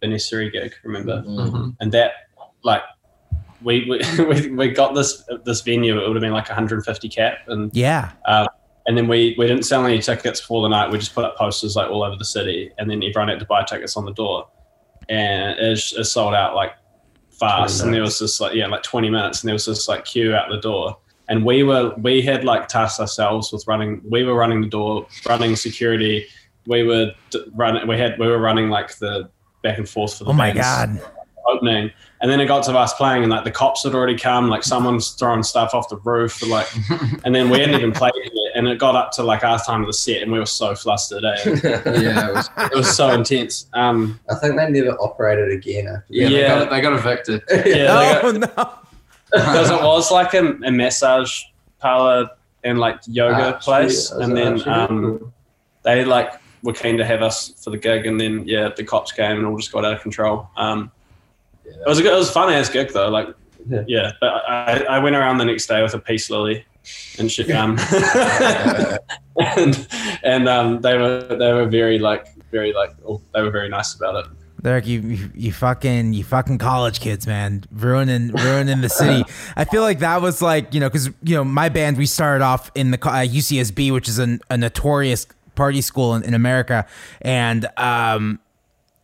the 0.00 0.08
necessary 0.08 0.50
gig, 0.50 0.72
remember? 0.84 1.22
Mhm. 1.26 1.76
And 1.80 1.92
that 1.92 2.12
like 2.62 2.82
we 3.64 3.88
we, 3.88 4.24
we, 4.24 4.50
we 4.50 4.68
got 4.68 4.94
this 4.94 5.24
this 5.44 5.60
venue. 5.62 6.00
It 6.00 6.06
would 6.06 6.16
have 6.16 6.22
been 6.22 6.32
like 6.32 6.48
150 6.48 7.08
cap, 7.08 7.38
and 7.48 7.74
Yeah, 7.74 8.12
uh, 8.26 8.46
and 8.86 8.96
then 8.96 9.08
we 9.08 9.34
we 9.38 9.46
didn't 9.46 9.64
sell 9.64 9.84
any 9.84 10.00
tickets 10.00 10.40
before 10.40 10.62
the 10.62 10.68
night. 10.68 10.90
We 10.90 10.98
just 10.98 11.14
put 11.14 11.24
up 11.24 11.36
posters 11.36 11.76
like 11.76 11.90
all 11.90 12.02
over 12.02 12.16
the 12.16 12.24
city, 12.24 12.70
and 12.78 12.90
then 12.90 13.02
everyone 13.02 13.28
had 13.28 13.40
to 13.40 13.46
buy 13.46 13.64
tickets 13.64 13.96
on 13.96 14.04
the 14.04 14.12
door, 14.12 14.48
and 15.08 15.58
it, 15.58 15.78
it 15.96 16.04
sold 16.04 16.34
out 16.34 16.54
like 16.54 16.72
fast. 17.30 17.82
And 17.82 17.92
there 17.92 18.02
was 18.02 18.18
this 18.18 18.40
like 18.40 18.54
yeah, 18.54 18.66
like 18.66 18.82
20 18.82 19.10
minutes, 19.10 19.42
and 19.42 19.48
there 19.48 19.54
was 19.54 19.66
this 19.66 19.88
like 19.88 20.04
queue 20.04 20.34
out 20.34 20.50
the 20.50 20.60
door. 20.60 20.98
And 21.28 21.44
we 21.44 21.62
were 21.62 21.94
we 21.98 22.20
had 22.20 22.44
like 22.44 22.68
tasked 22.68 23.00
ourselves 23.00 23.52
with 23.52 23.66
running. 23.66 24.02
We 24.08 24.24
were 24.24 24.34
running 24.34 24.60
the 24.60 24.68
door, 24.68 25.06
running 25.26 25.56
security. 25.56 26.26
We 26.66 26.82
were 26.82 27.12
running. 27.54 27.86
We 27.86 27.96
had 27.96 28.18
we 28.18 28.26
were 28.26 28.38
running 28.38 28.68
like 28.68 28.98
the 28.98 29.30
back 29.62 29.78
and 29.78 29.88
forth 29.88 30.18
for 30.18 30.24
the 30.24 30.30
oh 30.30 30.34
my 30.34 30.52
bands 30.52 31.00
god, 31.00 31.12
opening. 31.46 31.90
And 32.20 32.30
then 32.30 32.40
it 32.40 32.46
got 32.46 32.62
to 32.64 32.78
us 32.78 32.94
playing, 32.94 33.24
and 33.24 33.32
like 33.32 33.42
the 33.42 33.50
cops 33.50 33.82
had 33.82 33.94
already 33.94 34.16
come, 34.16 34.48
like 34.48 34.62
someone's 34.62 35.10
throwing 35.10 35.42
stuff 35.42 35.74
off 35.74 35.88
the 35.88 35.96
roof, 35.96 36.40
like, 36.48 36.68
and 37.24 37.34
then 37.34 37.50
we 37.50 37.58
hadn't 37.58 37.74
even 37.74 37.90
played 37.90 38.12
it 38.14 38.30
yet. 38.32 38.52
And 38.56 38.68
it 38.68 38.78
got 38.78 38.94
up 38.94 39.10
to 39.12 39.24
like 39.24 39.42
our 39.42 39.58
time 39.58 39.80
of 39.80 39.88
the 39.88 39.92
set, 39.92 40.22
and 40.22 40.30
we 40.30 40.38
were 40.38 40.46
so 40.46 40.74
flustered. 40.76 41.24
Eh? 41.24 41.34
Yeah, 42.02 42.28
it 42.28 42.34
was 42.34 42.50
It 42.58 42.74
was 42.76 42.96
so 42.96 43.10
intense. 43.12 43.66
Um, 43.72 44.20
I 44.30 44.36
think 44.36 44.54
they 44.56 44.70
never 44.70 44.96
operated 45.00 45.50
again 45.50 45.88
after 45.88 46.04
Yeah, 46.10 46.28
Yeah. 46.28 46.38
They, 46.58 46.64
got, 46.64 46.70
they 46.70 46.80
got 46.80 46.92
evicted. 46.92 47.42
that. 47.48 47.66
yeah, 47.76 48.20
oh 48.22 48.30
no, 48.30 48.78
because 49.32 49.70
it 49.70 49.82
was 49.82 50.12
like 50.12 50.34
a, 50.34 50.46
a 50.64 50.70
massage 50.70 51.42
parlor 51.80 52.30
and 52.62 52.78
like 52.78 53.00
yoga 53.08 53.56
Ah, 53.56 53.58
place, 53.58 54.12
and 54.12 54.36
then 54.36 54.58
That's 54.58 54.68
um, 54.68 55.32
they 55.82 56.04
like 56.04 56.34
were 56.62 56.72
keen 56.72 56.96
to 56.98 57.04
have 57.04 57.22
us 57.22 57.48
for 57.62 57.70
the 57.70 57.78
gig, 57.78 58.06
and 58.06 58.20
then 58.20 58.46
yeah, 58.46 58.70
the 58.76 58.84
cops 58.84 59.10
came 59.10 59.38
and 59.38 59.46
all 59.46 59.56
just 59.56 59.72
got 59.72 59.84
out 59.84 59.94
of 59.94 60.00
control. 60.02 60.48
Um, 60.56 60.92
it 61.64 61.86
was 61.86 61.98
a 61.98 62.02
good, 62.02 62.12
it 62.12 62.16
was 62.16 62.28
a 62.28 62.32
fun 62.32 62.52
ass 62.52 62.68
gig 62.68 62.92
though. 62.92 63.08
Like, 63.08 63.28
Yeah. 63.68 63.84
yeah, 63.86 64.12
but 64.20 64.28
I, 64.48 64.84
I 64.88 64.98
went 64.98 65.16
around 65.16 65.38
the 65.38 65.44
next 65.44 65.66
day 65.66 65.82
with 65.82 65.94
a 65.94 65.98
peace 65.98 66.30
lily, 66.30 66.64
and 67.18 67.30
shit. 67.30 67.50
Um, 67.56 67.78
and 69.56 69.86
and 70.22 70.48
um, 70.48 70.80
they 70.80 70.96
were 70.96 71.22
they 71.22 71.52
were 71.52 71.66
very 71.66 71.98
like 71.98 72.26
very 72.50 72.72
like 72.72 72.90
oh, 73.06 73.20
they 73.34 73.42
were 73.42 73.50
very 73.50 73.68
nice 73.68 73.94
about 73.94 74.24
it. 74.24 74.30
They're 74.62 74.76
like 74.76 74.86
you, 74.86 75.00
you, 75.00 75.30
you 75.34 75.52
fucking, 75.52 76.12
you 76.12 76.22
fucking 76.22 76.58
college 76.58 77.00
kids, 77.00 77.26
man, 77.26 77.64
ruining, 77.72 78.28
ruining 78.28 78.80
the 78.80 78.88
city. 78.88 79.24
I 79.56 79.64
feel 79.64 79.82
like 79.82 79.98
that 79.98 80.22
was 80.22 80.40
like, 80.40 80.72
you 80.72 80.78
know, 80.78 80.88
because 80.88 81.08
you 81.24 81.34
know, 81.34 81.42
my 81.42 81.68
band, 81.68 81.98
we 81.98 82.06
started 82.06 82.44
off 82.44 82.70
in 82.76 82.92
the 82.92 82.98
uh, 82.98 83.26
UCSB, 83.26 83.92
which 83.92 84.08
is 84.08 84.20
an, 84.20 84.40
a 84.50 84.56
notorious 84.56 85.26
party 85.56 85.80
school 85.80 86.14
in, 86.14 86.22
in 86.22 86.34
America, 86.34 86.86
and 87.22 87.66
um, 87.76 88.38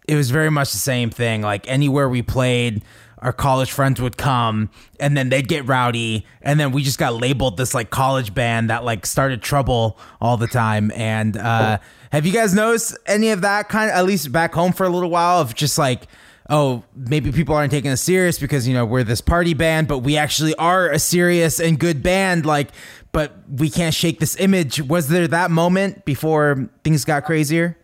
it 0.09 0.16
was 0.16 0.31
very 0.31 0.51
much 0.51 0.73
the 0.73 0.79
same 0.79 1.11
thing. 1.11 1.42
Like 1.42 1.68
anywhere 1.68 2.09
we 2.09 2.23
played, 2.23 2.83
our 3.18 3.33
college 3.33 3.71
friends 3.71 4.01
would 4.01 4.16
come 4.16 4.71
and 5.01 5.16
then 5.16 5.29
they'd 5.29 5.49
get 5.49 5.66
rowdy 5.66 6.25
and 6.40 6.59
then 6.59 6.71
we 6.71 6.83
just 6.85 6.99
got 6.99 7.14
labeled 7.14 7.57
this 7.57 7.75
like 7.75 7.90
college 7.90 8.33
band 8.33 8.71
that 8.71 8.85
like 8.85 9.05
started 9.05 9.42
trouble 9.42 9.99
all 10.21 10.37
the 10.37 10.47
time. 10.47 10.92
And 10.94 11.37
uh 11.37 11.79
have 12.12 12.25
you 12.25 12.33
guys 12.33 12.55
noticed 12.55 12.97
any 13.07 13.31
of 13.31 13.42
that 13.42 13.68
kind 13.68 13.90
of 13.90 13.97
at 13.97 14.07
least 14.07 14.31
back 14.33 14.55
home 14.55 14.73
for 14.73 14.87
a 14.87 14.88
little 14.88 15.11
while 15.11 15.40
of 15.40 15.55
just 15.55 15.79
like 15.79 16.07
oh 16.49 16.85
maybe 16.94 17.33
people 17.33 17.57
aren't 17.57 17.73
taking 17.73 17.90
us 17.90 18.01
serious 18.01 18.38
because 18.38 18.68
you 18.68 18.73
know 18.73 18.87
we're 18.87 19.03
this 19.03 19.21
party 19.21 19.53
band 19.53 19.88
but 19.88 19.99
we 19.99 20.16
actually 20.16 20.55
are 20.55 20.88
a 20.88 20.99
serious 20.99 21.59
and 21.59 21.81
good 21.81 22.03
band 22.05 22.47
like 22.47 22.71
but 23.12 23.33
we 23.51 23.71
can't 23.71 23.94
shake 23.94 24.21
this 24.21 24.38
image. 24.38 24.81
Was 24.83 25.09
there 25.09 25.27
that 25.29 25.51
moment 25.51 26.05
before 26.05 26.68
things 26.85 27.05
got 27.05 27.25
crazier? 27.25 27.77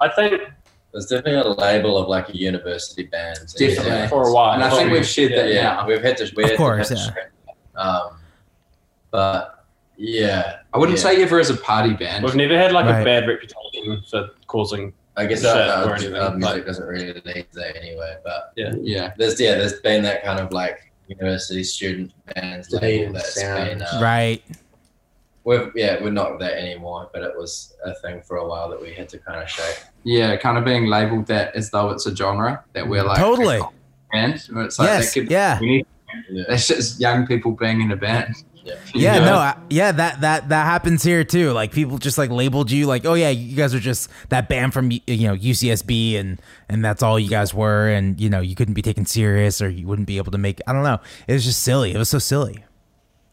I 0.00 0.08
think 0.08 0.40
There's 0.92 1.06
definitely 1.06 1.34
a 1.40 1.48
label 1.54 1.96
of 1.96 2.08
like 2.08 2.28
a 2.30 2.36
university 2.36 3.04
band. 3.04 3.38
Definitely. 3.56 4.08
for 4.08 4.28
a 4.28 4.32
while, 4.32 4.54
And 4.54 4.64
I 4.64 4.70
think 4.70 4.90
we've 4.90 5.06
shed 5.06 5.30
that 5.32 5.48
Yeah, 5.52 5.62
now. 5.74 5.86
we've 5.86 6.02
had 6.02 6.16
to. 6.18 6.32
We 6.36 6.50
Of 6.50 6.56
course, 6.56 6.88
to, 6.88 6.96
had 6.96 7.14
to 7.14 7.30
yeah. 7.76 7.80
Um, 7.80 8.18
but 9.10 9.64
yeah, 9.96 10.58
I 10.72 10.78
wouldn't 10.78 10.98
yeah. 10.98 11.04
say 11.04 11.22
ever 11.22 11.38
as 11.38 11.50
a 11.50 11.56
party 11.56 11.94
band. 11.94 12.24
we've 12.24 12.34
never 12.34 12.56
had 12.56 12.72
like 12.72 12.86
Right. 12.86 13.02
a 13.02 13.04
bad 13.04 13.28
reputation 13.28 14.02
for 14.10 14.30
causing. 14.46 14.92
I 15.16 15.26
guess 15.26 15.42
Shit, 15.42 15.50
our, 15.50 15.84
or 15.84 15.88
our, 15.90 15.94
anything, 15.96 16.14
our 16.16 16.34
music 16.36 16.66
doesn't 16.66 16.86
really 16.86 17.06
need 17.26 17.46
that 17.52 17.76
anyway. 17.76 18.16
But 18.24 18.52
yeah. 18.56 18.72
yeah, 18.80 19.12
there's 19.18 19.38
yeah, 19.40 19.56
there's 19.56 19.80
been 19.80 20.02
that 20.04 20.22
kind 20.24 20.40
of 20.40 20.52
like 20.52 20.92
university 21.08 21.64
student 21.64 22.12
bands 22.34 22.70
Lead 22.70 22.82
label 22.82 23.06
and 23.08 23.16
that's 23.16 23.34
sound. 23.34 23.68
been. 23.68 23.82
Uh, 23.82 24.00
right 24.02 24.42
We're 25.44 25.70
yeah, 25.74 26.02
we're 26.02 26.10
not 26.10 26.38
that 26.40 26.58
anymore. 26.58 27.08
But 27.12 27.22
it 27.22 27.32
was 27.36 27.74
a 27.84 27.94
thing 27.94 28.20
for 28.22 28.36
a 28.36 28.46
while 28.48 28.68
that 28.70 28.80
we 28.80 28.92
had 28.92 29.08
to 29.10 29.18
kind 29.18 29.42
of 29.42 29.48
shake. 29.48 29.78
Yeah, 30.04 30.36
kind 30.36 30.58
of 30.58 30.64
being 30.64 30.86
labeled 30.86 31.26
that 31.26 31.54
as 31.56 31.70
though 31.70 31.90
it's 31.90 32.06
a 32.06 32.14
genre 32.14 32.62
that 32.74 32.86
we're 32.88 33.02
like 33.02 33.18
Totally. 33.18 33.58
a 33.58 33.68
band. 34.12 34.42
Where 34.50 34.64
It's 34.64 34.78
like 34.78 34.88
yes 34.88 35.14
could, 35.14 35.30
yeah 35.30 35.58
we 35.60 35.66
need, 35.66 35.86
Yeah. 36.30 36.44
that's 36.48 36.66
just 36.68 37.00
young 37.00 37.26
people 37.26 37.52
being 37.52 37.80
in 37.80 37.90
a 37.92 37.96
band. 37.96 38.34
Yeah. 38.64 38.74
Yeah, 38.94 39.14
You 39.14 39.20
know? 39.20 39.26
no, 39.26 39.36
I, 39.38 39.56
yeah, 39.70 39.90
that 39.92 40.20
that 40.20 40.50
that 40.50 40.64
happens 40.66 41.02
here 41.02 41.24
too. 41.24 41.52
Like 41.52 41.72
people 41.72 41.96
just 41.96 42.18
like 42.18 42.28
labeled 42.30 42.70
you 42.70 42.84
like, 42.86 43.06
oh 43.06 43.14
yeah, 43.14 43.30
you 43.30 43.56
guys 43.56 43.74
are 43.74 43.80
just 43.80 44.10
that 44.28 44.50
band 44.50 44.74
from 44.74 44.90
you 44.90 45.00
know 45.06 45.34
UCSB, 45.34 46.16
and 46.20 46.38
and 46.68 46.84
that's 46.84 47.02
all 47.02 47.18
you 47.18 47.30
guys 47.30 47.54
were, 47.54 47.88
and 47.88 48.20
you 48.20 48.28
know 48.28 48.40
you 48.40 48.54
couldn't 48.54 48.74
be 48.74 48.82
taken 48.82 49.06
serious, 49.06 49.62
or 49.62 49.70
you 49.70 49.86
wouldn't 49.86 50.06
be 50.06 50.18
able 50.18 50.30
to 50.32 50.38
make. 50.38 50.60
I 50.66 50.74
don't 50.74 50.82
know. 50.82 50.98
It 51.26 51.32
was 51.32 51.44
just 51.46 51.60
silly. 51.62 51.94
It 51.94 51.98
was 51.98 52.10
so 52.10 52.18
silly. 52.18 52.62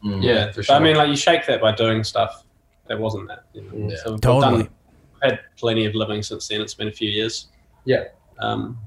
Mm. 0.04 0.22
Yeah, 0.22 0.50
for 0.50 0.56
But 0.58 0.64
sure. 0.66 0.76
I 0.76 0.78
mean, 0.78 0.96
like 0.96 1.08
you 1.08 1.16
shake 1.16 1.46
that 1.46 1.60
by 1.60 1.74
doing 1.74 2.04
stuff 2.04 2.44
that 2.88 2.98
wasn't 2.98 3.28
that. 3.28 3.44
You 3.52 3.62
know? 3.62 3.88
Yeah. 3.90 3.96
So 4.02 4.12
we've 4.12 4.20
Totally. 4.20 4.62
done, 4.64 4.68
had 5.22 5.40
plenty 5.56 5.84
of 5.84 5.94
living 5.94 6.22
since 6.22 6.48
then. 6.48 6.60
It's 6.60 6.74
been 6.74 6.88
a 6.88 6.92
few 6.92 7.08
years. 7.08 7.48
Yeah. 7.84 8.04
Um, 8.38 8.78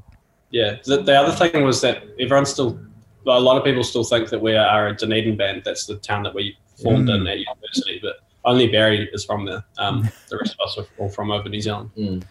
yeah. 0.49 0.77
The, 0.83 1.01
the 1.01 1.13
other 1.13 1.31
thing 1.31 1.63
was 1.63 1.81
that 1.81 2.03
everyone 2.19 2.45
still, 2.45 2.79
well, 3.25 3.37
a 3.37 3.41
lot 3.41 3.57
of 3.57 3.63
people 3.63 3.83
still 3.83 4.03
think 4.03 4.29
that 4.29 4.41
we 4.41 4.55
are 4.55 4.87
a 4.87 4.95
Dunedin 4.95 5.37
band. 5.37 5.63
That's 5.65 5.85
the 5.85 5.97
town 5.97 6.23
that 6.23 6.33
we 6.33 6.57
formed 6.81 7.09
in 7.09 7.27
at 7.27 7.37
university, 7.39 7.99
but 8.01 8.17
only 8.45 8.67
Barry 8.67 9.09
is 9.13 9.25
from 9.25 9.45
there. 9.45 9.63
Um, 9.77 10.09
the 10.29 10.37
rest 10.37 10.55
of 10.59 10.67
us 10.67 10.77
are 10.77 10.85
all 10.97 11.09
from 11.09 11.31
over 11.31 11.47
New 11.49 11.61
Zealand. 11.61 11.91
Mm. 11.97 12.23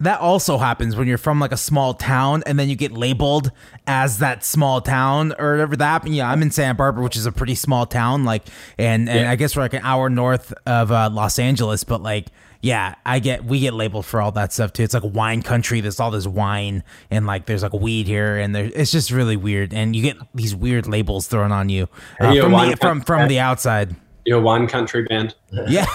That 0.00 0.20
also 0.20 0.58
happens 0.58 0.94
when 0.94 1.08
you're 1.08 1.18
from 1.18 1.40
like 1.40 1.50
a 1.52 1.56
small 1.56 1.92
town, 1.94 2.44
and 2.46 2.58
then 2.58 2.68
you 2.68 2.76
get 2.76 2.92
labeled 2.92 3.50
as 3.86 4.18
that 4.18 4.44
small 4.44 4.80
town 4.80 5.34
or 5.38 5.52
whatever 5.52 5.76
that 5.76 5.84
happened. 5.84 6.14
Yeah, 6.14 6.30
I'm 6.30 6.40
in 6.42 6.52
Santa 6.52 6.74
Barbara, 6.74 7.02
which 7.02 7.16
is 7.16 7.26
a 7.26 7.32
pretty 7.32 7.56
small 7.56 7.84
town, 7.84 8.24
like, 8.24 8.44
and 8.78 9.08
and 9.08 9.20
Yeah. 9.20 9.30
I 9.30 9.34
guess 9.36 9.56
we're 9.56 9.62
like 9.62 9.74
an 9.74 9.82
hour 9.82 10.08
north 10.08 10.54
of 10.66 10.92
uh, 10.92 11.10
Los 11.12 11.38
Angeles, 11.38 11.84
but 11.84 12.02
like. 12.02 12.26
Yeah, 12.60 12.96
I 13.06 13.20
get 13.20 13.44
we 13.44 13.60
get 13.60 13.72
labeled 13.72 14.04
for 14.04 14.20
all 14.20 14.32
that 14.32 14.52
stuff 14.52 14.72
too. 14.72 14.82
It's 14.82 14.92
like 14.92 15.04
wine 15.04 15.42
country. 15.42 15.80
There's 15.80 16.00
all 16.00 16.10
this 16.10 16.26
wine 16.26 16.82
and 17.08 17.24
like 17.24 17.46
there's 17.46 17.62
like 17.62 17.72
weed 17.72 18.08
here, 18.08 18.36
and 18.36 18.52
there 18.52 18.68
it's 18.74 18.90
just 18.90 19.12
really 19.12 19.36
weird. 19.36 19.72
And 19.72 19.94
you 19.94 20.02
get 20.02 20.16
these 20.34 20.56
weird 20.56 20.88
labels 20.88 21.28
thrown 21.28 21.52
on 21.52 21.68
you 21.68 21.88
uh, 22.20 22.30
you 22.30 22.42
from 22.42 22.50
the 22.50 22.76
from 22.80 23.00
from 23.02 23.28
the 23.28 23.38
outside. 23.38 23.94
you're 24.26 24.38
a 24.38 24.42
wine 24.42 24.66
country 24.66 25.04
band. 25.04 25.36
Yeah. 25.68 25.86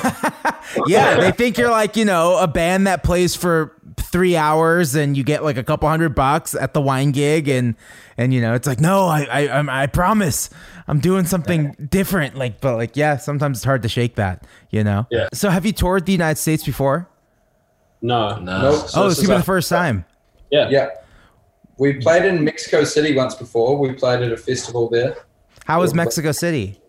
yeah. 0.87 1.19
They 1.19 1.31
think 1.31 1.57
you're 1.57 1.69
like, 1.69 1.97
you 1.97 2.05
know, 2.05 2.37
a 2.37 2.47
band 2.47 2.87
that 2.87 3.03
plays 3.03 3.35
for 3.35 3.75
three 3.97 4.35
hours 4.35 4.95
and 4.95 5.15
you 5.17 5.23
get 5.23 5.43
like 5.43 5.57
a 5.57 5.63
couple 5.63 5.87
hundred 5.89 6.15
bucks 6.15 6.55
at 6.55 6.73
the 6.73 6.81
wine 6.81 7.11
gig 7.11 7.47
and 7.47 7.75
and 8.17 8.33
you 8.33 8.41
know, 8.41 8.53
it's 8.53 8.67
like, 8.67 8.79
no, 8.79 9.05
I 9.07 9.23
I 9.23 9.39
I'm- 9.47 9.69
I 9.69 9.87
promise 9.87 10.49
I'm 10.87 10.99
doing 10.99 11.25
something 11.25 11.75
different. 11.89 12.35
Like, 12.35 12.61
but 12.61 12.75
like, 12.75 12.95
yeah, 12.97 13.17
sometimes 13.17 13.59
it's 13.59 13.65
hard 13.65 13.81
to 13.83 13.89
shake 13.89 14.15
that, 14.15 14.45
you 14.69 14.83
know? 14.83 15.07
Yeah. 15.11 15.27
So 15.33 15.49
have 15.49 15.65
you 15.65 15.71
toured 15.73 16.05
the 16.05 16.11
United 16.11 16.37
States 16.39 16.63
before? 16.63 17.09
No. 18.01 18.35
No. 18.37 18.61
Nope. 18.61 18.87
So 18.89 19.01
oh, 19.01 19.03
this 19.05 19.13
it's 19.13 19.21
is 19.21 19.27
gonna 19.27 19.27
be 19.27 19.33
our- 19.35 19.39
the 19.39 19.45
first 19.45 19.69
time. 19.69 20.05
Yeah. 20.51 20.69
Yeah. 20.69 20.89
We 21.77 21.93
played 21.93 22.25
in 22.25 22.43
Mexico 22.43 22.83
City 22.83 23.15
once 23.15 23.33
before. 23.35 23.77
We 23.77 23.93
played 23.93 24.21
at 24.21 24.31
a 24.31 24.37
festival 24.37 24.89
there. 24.89 25.15
How 25.65 25.79
was 25.81 25.93
Mexico 25.93 26.31
City? 26.31 26.79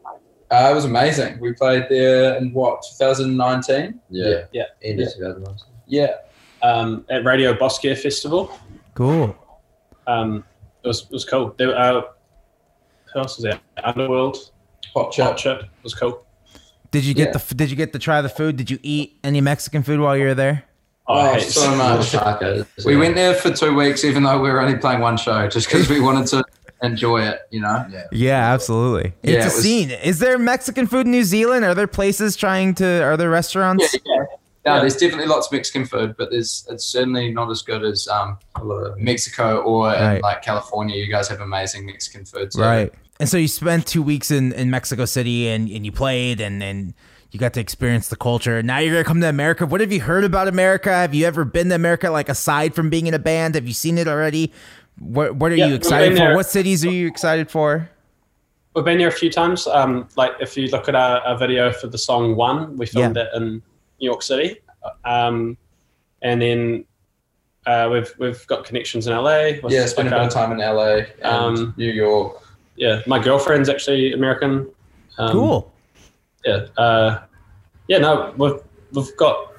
Uh, 0.50 0.68
it 0.70 0.74
was 0.74 0.84
amazing. 0.84 1.40
We 1.40 1.52
played 1.54 1.86
there 1.88 2.34
in 2.36 2.52
what 2.52 2.82
2019. 2.98 3.98
Yeah. 4.10 4.42
Yeah. 4.52 4.64
End 4.82 5.00
Yeah. 5.00 5.06
of 5.06 5.12
2019. 5.14 5.56
Yeah. 5.86 6.06
Um, 6.64 7.04
at 7.10 7.24
Radio 7.24 7.52
Bosque 7.52 7.82
Festival. 8.02 8.50
Cool. 8.94 9.36
Um, 10.06 10.42
it 10.82 10.88
was 10.88 11.02
it 11.02 11.10
was 11.12 11.24
cool. 11.24 11.54
There, 11.58 11.76
uh, 11.78 12.02
who 13.12 13.18
else 13.20 13.36
was 13.36 13.44
there? 13.44 13.60
Underworld. 13.82 14.50
Hot 14.94 15.14
Hot 15.16 15.36
chip. 15.36 15.60
Chip 15.60 15.68
was 15.82 15.94
cool. 15.94 16.24
Did 16.90 17.04
you 17.04 17.12
get 17.14 17.28
Yeah. 17.32 17.38
the 17.38 17.54
Did 17.54 17.70
you 17.70 17.76
get 17.76 17.92
to 17.92 17.98
try 17.98 18.20
the 18.22 18.28
food? 18.28 18.56
Did 18.56 18.70
you 18.70 18.78
eat 18.82 19.18
any 19.22 19.40
Mexican 19.40 19.82
food 19.82 20.00
while 20.00 20.16
you 20.16 20.24
were 20.26 20.34
there? 20.34 20.64
Oh, 21.06 21.34
Oh, 21.34 21.38
so 21.38 21.74
much. 21.76 22.12
Tacos. 22.12 22.66
We 22.86 22.96
went 22.96 23.14
there 23.14 23.34
for 23.34 23.50
two 23.52 23.74
weeks, 23.74 24.04
even 24.04 24.22
though 24.22 24.40
we 24.40 24.48
were 24.50 24.60
only 24.62 24.78
playing 24.78 25.00
one 25.00 25.18
show, 25.18 25.46
just 25.48 25.66
because 25.68 25.86
we 25.90 26.00
wanted 26.00 26.26
to 26.28 26.42
enjoy 26.82 27.22
it. 27.26 27.40
You 27.50 27.60
know. 27.60 27.84
Yeah. 27.90 28.04
Yeah, 28.10 28.52
absolutely. 28.54 29.12
Yeah, 29.22 29.44
It's 29.44 29.44
a 29.52 29.56
was- 29.56 29.62
scene. 29.62 29.90
Is 29.90 30.18
there 30.18 30.38
Mexican 30.38 30.86
food 30.86 31.04
in 31.04 31.10
New 31.12 31.24
Zealand? 31.24 31.64
Are 31.66 31.74
there 31.74 31.86
places 31.86 32.36
trying 32.36 32.74
to? 32.76 33.02
Are 33.02 33.16
there 33.18 33.28
restaurants? 33.28 33.92
Yeah, 33.92 34.00
yeah. 34.06 34.24
No, 34.66 34.74
Yeah. 34.74 34.80
there's 34.80 34.96
definitely 34.96 35.26
lots 35.26 35.46
of 35.48 35.52
Mexican 35.52 35.84
food, 35.84 36.16
but 36.16 36.30
there's 36.30 36.66
it's 36.70 36.84
certainly 36.84 37.30
not 37.32 37.50
as 37.50 37.60
good 37.62 37.84
as 37.84 38.08
um, 38.08 38.38
Mexico 38.96 39.58
or 39.60 39.88
Right. 39.88 40.16
in 40.16 40.22
like 40.22 40.42
California. 40.42 40.96
You 40.96 41.10
guys 41.10 41.28
have 41.28 41.40
amazing 41.40 41.86
Mexican 41.86 42.24
food. 42.24 42.52
So 42.52 42.62
Right. 42.62 42.92
And 43.20 43.28
so 43.28 43.36
you 43.36 43.46
spent 43.48 43.86
two 43.86 44.02
weeks 44.02 44.30
in, 44.30 44.52
in 44.52 44.70
Mexico 44.70 45.04
City 45.04 45.48
and, 45.48 45.68
and 45.68 45.84
you 45.86 45.92
played 45.92 46.40
and, 46.40 46.62
and 46.62 46.94
you 47.30 47.38
got 47.38 47.52
to 47.54 47.60
experience 47.60 48.08
the 48.08 48.16
culture. 48.16 48.62
Now 48.62 48.78
you're 48.78 48.92
gonna 48.94 49.04
come 49.04 49.20
to 49.20 49.28
America. 49.28 49.66
What 49.66 49.80
have 49.80 49.92
you 49.92 50.00
heard 50.00 50.24
about 50.24 50.48
America? 50.48 50.90
Have 50.90 51.14
you 51.14 51.26
ever 51.26 51.44
been 51.44 51.68
to 51.68 51.74
America? 51.74 52.10
Like 52.10 52.28
aside 52.28 52.74
from 52.74 52.90
being 52.90 53.06
in 53.06 53.14
a 53.14 53.18
band, 53.18 53.54
have 53.56 53.66
you 53.68 53.74
seen 53.74 53.98
it 53.98 54.08
already? 54.08 54.52
What 54.98 55.36
What 55.36 55.52
are 55.52 55.56
Yeah, 55.56 55.66
you 55.66 55.74
excited 55.74 56.12
for? 56.12 56.18
there. 56.18 56.34
What 56.34 56.46
cities 56.46 56.84
are 56.84 56.90
you 56.90 57.06
excited 57.06 57.50
for? 57.50 57.88
We've 58.74 58.84
been 58.84 58.98
here 58.98 59.08
a 59.08 59.12
few 59.12 59.30
times. 59.30 59.66
Um, 59.68 60.08
like 60.16 60.32
if 60.40 60.56
you 60.56 60.66
look 60.68 60.88
at 60.88 60.94
our, 60.96 61.20
our 61.20 61.38
video 61.38 61.70
for 61.72 61.86
the 61.86 61.98
song 61.98 62.34
"One," 62.34 62.76
we 62.76 62.86
filmed 62.86 63.16
it 63.16 63.28
in 63.36 63.62
New 64.04 64.10
York 64.10 64.22
City, 64.22 64.58
um, 65.06 65.56
and 66.20 66.42
then 66.42 66.84
uh, 67.64 67.88
we've 67.90 68.12
we've 68.18 68.46
got 68.46 68.64
connections 68.64 69.06
in 69.06 69.14
LA. 69.14 69.52
with, 69.62 69.72
Yeah, 69.72 69.86
spent 69.86 70.08
a 70.08 70.10
like, 70.10 70.20
bit 70.20 70.26
of 70.26 70.34
time 70.34 70.52
in 70.52 70.58
LA 70.58 71.06
and 71.22 71.58
Um, 71.58 71.74
New 71.78 71.90
York. 71.90 72.42
Yeah, 72.76 73.00
my 73.06 73.18
girlfriend's 73.18 73.70
actually 73.70 74.12
American. 74.12 74.68
Um, 75.16 75.32
cool. 75.32 75.72
Yeah, 76.44 76.66
uh, 76.76 77.20
yeah. 77.88 77.98
No, 77.98 78.34
we've 78.36 78.60
we've 78.92 79.16
got 79.16 79.54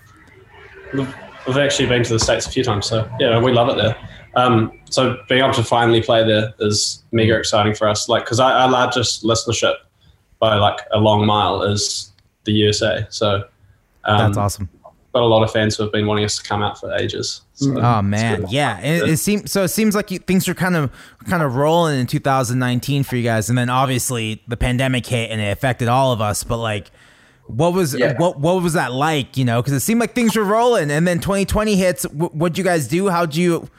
we've, 0.93 1.15
we've 1.47 1.58
actually 1.58 1.88
been 1.88 2.03
to 2.03 2.13
the 2.13 2.19
states 2.19 2.45
a 2.45 2.51
few 2.51 2.63
times, 2.63 2.86
so 2.86 3.10
yeah, 3.19 3.39
we 3.41 3.51
love 3.51 3.69
it 3.69 3.77
there. 3.81 3.97
Um, 4.36 4.79
so 4.91 5.17
being 5.27 5.41
able 5.43 5.53
to 5.55 5.63
finally 5.63 6.03
play 6.03 6.23
there 6.23 6.53
is 6.60 7.03
mega 7.12 7.36
exciting 7.36 7.73
for 7.73 7.88
us. 7.88 8.10
Like, 8.10 8.25
because 8.25 8.39
our, 8.39 8.51
our 8.51 8.69
largest 8.69 9.23
listenership 9.23 9.75
by 10.39 10.55
like 10.58 10.79
a 10.91 10.99
long 10.99 11.25
mile 11.25 11.63
is 11.63 12.12
the 12.43 12.51
USA. 12.51 13.08
So 13.10 13.45
um, 14.05 14.17
That's 14.17 14.37
awesome. 14.37 14.69
Got 15.13 15.21
a 15.23 15.25
lot 15.27 15.43
of 15.43 15.51
fans 15.51 15.77
who 15.77 15.83
have 15.83 15.93
been 15.93 16.07
wanting 16.07 16.25
us 16.25 16.35
to 16.37 16.43
come 16.43 16.61
out 16.61 16.77
for 16.77 16.93
ages. 16.93 17.41
So 17.53 17.79
Oh 17.79 18.01
man, 18.01 18.45
yeah. 18.49 18.81
It, 18.81 19.09
it 19.11 19.17
seems 19.17 19.49
so. 19.49 19.63
It 19.63 19.69
seems 19.69 19.95
like 19.95 20.11
you, 20.11 20.19
things 20.19 20.49
are 20.49 20.53
kind 20.53 20.75
of 20.75 20.91
kind 21.29 21.41
of 21.41 21.55
rolling 21.55 21.97
in 22.01 22.05
2019 22.05 23.03
for 23.03 23.15
you 23.15 23.23
guys, 23.23 23.47
and 23.49 23.57
then 23.57 23.69
obviously 23.69 24.43
the 24.49 24.57
pandemic 24.57 25.05
hit 25.05 25.31
and 25.31 25.39
it 25.39 25.51
affected 25.53 25.87
all 25.87 26.11
of 26.11 26.19
us. 26.19 26.43
But 26.43 26.57
like, 26.57 26.91
what 27.47 27.71
was 27.73 27.95
Yeah. 27.95 28.17
what 28.17 28.41
what 28.41 28.61
was 28.61 28.73
that 28.73 28.91
like? 28.91 29.37
You 29.37 29.45
know, 29.45 29.61
because 29.61 29.71
it 29.71 29.79
seemed 29.79 30.01
like 30.01 30.15
things 30.15 30.35
were 30.35 30.43
rolling, 30.43 30.91
and 30.91 31.07
then 31.07 31.19
2020 31.19 31.75
hits. 31.77 32.03
W- 32.03 32.29
what'd 32.31 32.57
you 32.57 32.65
guys 32.65 32.85
do? 32.89 33.07
How'd 33.07 33.35
you 33.35 33.69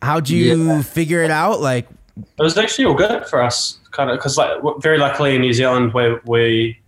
how'd 0.00 0.28
you 0.28 0.84
figure 0.84 1.24
it 1.24 1.32
out? 1.32 1.60
Like, 1.60 1.88
It 2.16 2.42
was 2.42 2.56
actually 2.56 2.84
all 2.84 2.94
good 2.94 3.26
for 3.26 3.42
us, 3.42 3.78
kind 3.90 4.10
of, 4.10 4.16
because 4.18 4.36
like 4.36 4.58
very 4.78 4.98
luckily 4.98 5.34
in 5.34 5.40
New 5.40 5.52
Zealand 5.52 5.92
where 5.92 6.20
we 6.24 6.78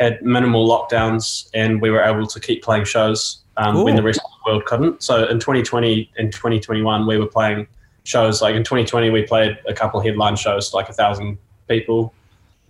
had 0.00 0.20
minimal 0.22 0.66
lockdowns 0.66 1.48
and 1.54 1.80
we 1.80 1.90
were 1.90 2.02
able 2.02 2.26
to 2.26 2.40
keep 2.40 2.62
playing 2.62 2.84
shows 2.84 3.42
um, 3.58 3.84
when 3.84 3.94
the 3.94 4.02
rest 4.02 4.18
of 4.24 4.30
the 4.30 4.50
world 4.50 4.64
couldn't. 4.64 5.02
So 5.02 5.28
in 5.28 5.38
2020 5.38 6.10
and 6.16 6.32
2021 6.32 7.06
we 7.06 7.18
were 7.18 7.26
playing 7.26 7.68
shows. 8.04 8.40
Like 8.40 8.54
in 8.54 8.64
2020 8.64 9.10
we 9.10 9.22
played 9.24 9.58
a 9.68 9.74
couple 9.74 10.00
headline 10.00 10.36
shows 10.36 10.70
to 10.70 10.76
like 10.76 10.88
a 10.88 10.92
thousand 10.94 11.38
people, 11.68 12.12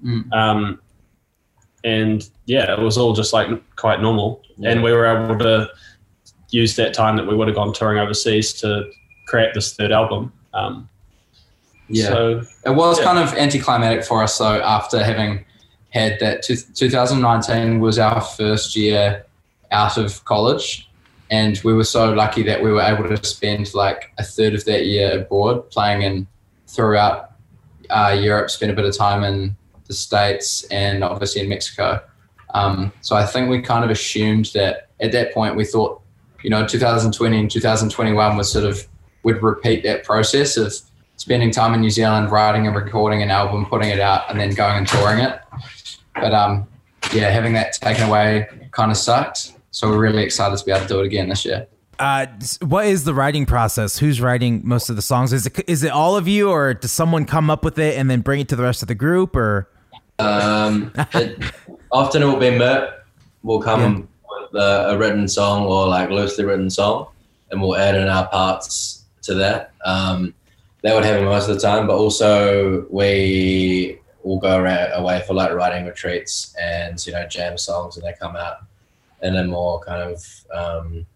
Mm. 0.05 0.33
um, 0.33 0.81
and 1.85 2.27
yeah, 2.47 2.73
it 2.73 2.79
was 2.79 2.97
all 2.97 3.13
just 3.13 3.35
like 3.35 3.49
quite 3.77 4.01
normal. 4.01 4.41
And 4.65 4.83
we 4.83 4.93
were 4.93 5.05
able 5.05 5.39
to 5.39 5.69
use 6.51 6.75
that 6.77 6.95
time 6.95 7.17
that 7.17 7.27
we 7.27 7.35
would 7.37 7.49
have 7.49 7.55
gone 7.55 7.73
touring 7.75 7.99
overseas 7.99 8.53
to 8.63 8.91
create 9.27 9.53
this 9.55 9.75
third 9.75 9.93
album. 9.93 10.33
Um, 10.55 10.89
Yeah. 11.89 12.07
So 12.09 12.43
It 12.65 12.71
was 12.71 12.99
Yeah. 12.99 13.05
kind 13.05 13.19
of 13.19 13.35
anticlimactic 13.35 14.05
for 14.07 14.23
us 14.23 14.39
though, 14.39 14.61
after 14.63 15.03
having 15.05 15.45
had 15.91 16.19
that. 16.21 16.43
Two, 16.43 16.57
2019 16.57 17.81
was 17.81 17.99
our 17.99 18.21
first 18.21 18.77
year 18.77 19.25
out 19.71 19.97
of 19.97 20.25
college, 20.25 20.89
and 21.31 21.61
we 21.65 21.73
were 21.73 21.85
so 21.85 22.13
lucky 22.13 22.43
that 22.43 22.63
we 22.63 22.73
were 22.73 22.83
able 22.83 23.09
to 23.09 23.25
spend 23.25 23.73
like 23.75 24.13
a 24.19 24.25
third 24.25 24.55
of 24.55 24.65
that 24.65 24.87
year 24.87 25.21
abroad, 25.21 25.71
playing 25.71 26.03
in 26.03 26.27
throughout 26.67 27.33
uh, 27.91 28.17
Europe. 28.19 28.51
Spent 28.51 28.73
a 28.73 28.75
bit 28.75 28.85
of 28.85 28.97
time 28.97 29.23
in 29.25 29.57
the 29.87 29.95
states 29.95 30.65
and 30.65 31.03
obviously 31.03 31.43
in 31.43 31.49
Mexico. 31.49 32.01
Um, 32.55 32.93
so 33.01 33.17
I 33.17 33.27
think 33.27 33.49
we 33.49 33.61
kind 33.61 33.85
of 33.85 33.91
assumed 33.91 34.47
that 34.55 34.89
at 35.01 35.13
that 35.13 35.33
point 35.33 35.57
we 35.57 35.65
thought, 35.65 36.01
you 36.43 36.51
know, 36.51 36.67
2020 36.67 37.39
and 37.39 37.51
2021 37.51 38.37
was 38.37 38.51
sort 38.51 38.65
of 38.65 38.87
would 39.23 39.43
repeat 39.43 39.83
that 39.83 40.05
process 40.05 40.57
of 40.57 40.73
spending 41.17 41.51
time 41.51 41.75
in 41.75 41.81
New 41.81 41.91
Zealand, 41.91 42.31
writing 42.31 42.67
and 42.67 42.75
recording 42.75 43.23
an 43.23 43.31
album, 43.31 43.67
putting 43.67 43.91
it 43.91 44.01
out, 44.01 44.31
and 44.31 44.41
then 44.41 44.55
going 44.55 44.79
and 44.79 44.89
touring 44.89 45.19
it. 45.19 45.39
But 46.15 46.33
um, 46.33 46.67
yeah, 47.13 47.31
having 47.31 47.53
that 47.55 47.73
taken 47.75 48.09
away 48.09 48.49
kind 48.73 48.91
of 48.91 48.97
sucked. 48.97 49.55
So 49.71 49.89
we're 49.89 49.99
really 49.99 50.23
excited 50.23 50.59
to 50.59 50.65
be 50.65 50.73
able 50.73 50.83
to 50.83 50.89
do 50.89 51.01
it 51.01 51.07
again 51.07 51.29
this 51.29 51.45
year. 51.45 51.67
uh, 52.01 52.27
what 52.63 52.87
is 52.87 53.05
the 53.05 53.15
writing 53.15 53.47
process? 53.47 53.99
Who's 53.99 54.21
writing 54.21 54.63
most 54.65 54.91
of 54.91 54.97
the 54.97 55.03
songs? 55.03 55.33
Is 55.33 55.47
it 55.47 55.61
is 55.69 55.85
it 55.85 55.93
all 55.93 56.17
of 56.17 56.27
you, 56.27 56.51
or 56.51 56.75
does 56.75 56.93
someone 56.93 57.25
come 57.25 57.51
up 57.51 57.65
with 57.65 57.79
it 57.79 57.97
and 57.97 58.11
then 58.11 58.21
bring 58.21 58.41
it 58.41 58.49
to 58.49 58.57
the 58.57 58.63
rest 58.63 58.83
of 58.83 58.89
the 58.89 58.95
group? 58.95 59.37
Or 59.37 59.69
Um, 60.19 60.93
it, 61.15 61.39
often 61.93 62.23
it 62.23 62.27
will 62.27 62.39
be 62.39 62.51
Mert 62.51 63.05
will 63.43 63.61
come 63.61 64.09
with 64.29 64.61
a, 64.61 64.91
a 64.91 64.99
written 64.99 65.29
song 65.29 65.67
or 65.67 65.87
like 65.87 66.11
loosely 66.11 66.45
written 66.45 66.71
song, 66.71 67.09
and 67.51 67.61
we'll 67.61 67.77
add 67.77 67.95
in 67.95 68.09
our 68.09 68.27
parts 68.29 69.05
to 69.23 69.35
that. 69.35 69.73
Um, 69.85 70.35
that 70.83 70.95
would 70.95 71.05
happen 71.05 71.25
most 71.25 71.49
of 71.49 71.55
the 71.55 71.61
time, 71.61 71.87
but 71.87 71.97
also 71.97 72.87
we 72.89 74.00
will 74.23 74.39
go 74.39 74.59
around, 74.59 74.93
away 74.93 75.23
for 75.27 75.35
like 75.35 75.53
writing 75.53 75.87
retreats 75.87 76.55
and 76.61 77.05
you 77.07 77.13
know 77.13 77.27
jam 77.27 77.57
songs, 77.59 77.97
and 77.97 78.07
they 78.07 78.15
come 78.21 78.37
out 78.37 78.59
in 79.23 79.37
a 79.37 79.45
more 79.45 79.81
kind 79.81 80.03
of 80.03 80.25
um, 80.53 81.07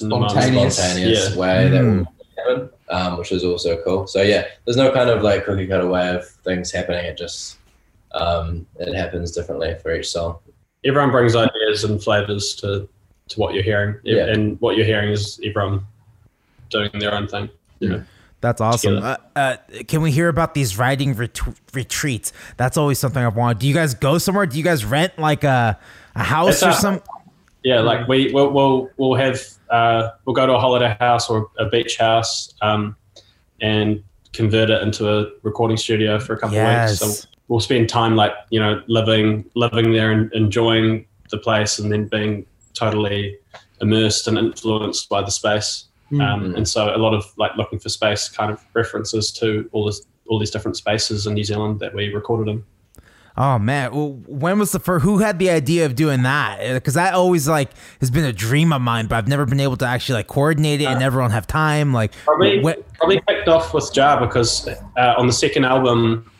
in 0.00 0.08
the 0.08 0.08
moment. 0.08 0.30
Spontaneous. 0.32 0.76
spontaneous 0.76 1.30
Yeah. 1.30 1.36
way 1.36 1.68
that 1.68 1.82
Mm. 1.82 1.98
will 1.98 2.14
happen, 2.36 2.70
um, 2.88 3.18
which 3.18 3.32
is 3.32 3.44
also 3.44 3.82
cool. 3.82 4.06
So 4.06 4.22
yeah, 4.22 4.46
there's 4.64 4.76
no 4.76 4.90
kind 4.92 5.10
of 5.10 5.22
like 5.22 5.44
cookie 5.44 5.66
cutter 5.66 5.86
way 5.88 6.08
of 6.14 6.26
things 6.44 6.70
happening. 6.70 7.04
It 7.04 7.16
just 7.18 7.56
um, 8.12 8.66
it 8.78 8.94
happens 8.94 9.30
differently 9.32 9.76
for 9.82 9.94
each 9.94 10.08
song. 10.08 10.38
everyone 10.84 11.10
brings 11.10 11.36
ideas 11.36 11.84
and 11.84 12.02
flavors 12.02 12.54
to 12.56 12.88
to 13.28 13.38
what 13.38 13.54
you're 13.54 13.62
hearing, 13.62 13.94
Yeah. 14.02 14.24
and 14.26 14.60
what 14.60 14.76
you're 14.76 14.86
hearing 14.86 15.10
is 15.10 15.38
everyone 15.44 15.86
doing 16.70 16.90
their 16.98 17.14
own 17.14 17.28
thing. 17.28 17.48
That's 18.40 18.60
awesome. 18.60 18.98
Uh, 18.98 19.16
uh, 19.36 19.56
can 19.86 20.00
we 20.00 20.10
hear 20.10 20.28
about 20.28 20.54
these 20.54 20.78
writing 20.78 21.14
ret- 21.14 21.40
retreats? 21.74 22.32
That's 22.56 22.76
always 22.76 22.98
something 22.98 23.22
I've 23.22 23.36
wanted. 23.36 23.58
Do 23.58 23.68
you 23.68 23.74
guys 23.74 23.94
go 23.94 24.18
somewhere? 24.18 24.46
Do 24.46 24.56
you 24.56 24.64
guys 24.64 24.84
rent 24.84 25.18
like 25.18 25.44
a 25.44 25.78
a 26.14 26.22
house 26.22 26.54
It's 26.54 26.62
or 26.62 26.70
a- 26.70 26.74
some? 26.74 27.02
Yeah, 27.62 27.80
like 27.80 28.08
we 28.08 28.32
we'll 28.32 28.50
we'll, 28.50 28.90
we'll 28.96 29.14
have 29.16 29.42
uh, 29.68 30.10
we'll 30.24 30.34
go 30.34 30.46
to 30.46 30.54
a 30.54 30.58
holiday 30.58 30.96
house 30.98 31.28
or 31.28 31.50
a 31.58 31.66
beach 31.66 31.98
house 31.98 32.54
um, 32.62 32.96
and 33.60 34.02
convert 34.32 34.70
it 34.70 34.82
into 34.82 35.06
a 35.10 35.26
recording 35.42 35.76
studio 35.76 36.18
for 36.18 36.32
a 36.32 36.38
couple 36.38 36.56
of 36.56 36.64
weeks. 36.64 37.00
Yes. 37.02 37.20
So 37.20 37.28
we'll 37.48 37.60
spend 37.60 37.90
time 37.90 38.16
like 38.16 38.32
you 38.48 38.58
know 38.58 38.82
living 38.88 39.44
living 39.54 39.92
there 39.92 40.10
and 40.10 40.32
enjoying 40.32 41.04
the 41.30 41.36
place, 41.36 41.78
and 41.78 41.92
then 41.92 42.06
being 42.06 42.46
totally 42.72 43.36
immersed 43.82 44.26
and 44.26 44.38
influenced 44.38 45.10
by 45.10 45.20
the 45.20 45.30
space. 45.30 45.84
Um, 46.18 46.56
and 46.56 46.66
so 46.66 46.94
a 46.94 46.98
lot 46.98 47.14
of 47.14 47.24
like 47.36 47.56
looking 47.56 47.78
for 47.78 47.88
space 47.88 48.28
kind 48.28 48.50
of 48.50 48.64
references 48.74 49.30
to 49.32 49.68
all 49.72 49.84
this 49.86 50.02
all 50.26 50.38
these 50.38 50.50
different 50.50 50.76
spaces 50.76 51.26
in 51.26 51.34
New 51.34 51.44
Zealand 51.44 51.80
that 51.80 51.94
we 51.94 52.12
recorded 52.12 52.50
in. 52.50 52.64
Oh 53.36 53.58
man, 53.58 53.94
well, 53.94 54.20
when 54.26 54.58
was 54.58 54.72
the 54.72 54.80
first? 54.80 55.04
Who 55.04 55.18
had 55.18 55.38
the 55.38 55.50
idea 55.50 55.86
of 55.86 55.94
doing 55.94 56.22
that? 56.24 56.74
Because 56.74 56.94
that 56.94 57.14
always 57.14 57.48
like 57.48 57.70
has 58.00 58.10
been 58.10 58.24
a 58.24 58.32
dream 58.32 58.72
of 58.72 58.82
mine, 58.82 59.06
but 59.06 59.16
I've 59.16 59.28
never 59.28 59.46
been 59.46 59.60
able 59.60 59.76
to 59.78 59.86
actually 59.86 60.16
like 60.16 60.26
coordinate 60.26 60.80
it 60.80 60.86
and 60.86 61.02
everyone 61.02 61.30
have 61.30 61.46
time. 61.46 61.92
Like, 61.92 62.12
Probably, 62.24 62.60
wh- 62.60 62.96
probably 62.98 63.22
kicked 63.28 63.48
off 63.48 63.72
with 63.72 63.92
Jar 63.94 64.20
because 64.20 64.68
uh, 64.68 65.14
on 65.16 65.26
the 65.26 65.32
second 65.32 65.64
album, 65.64 66.30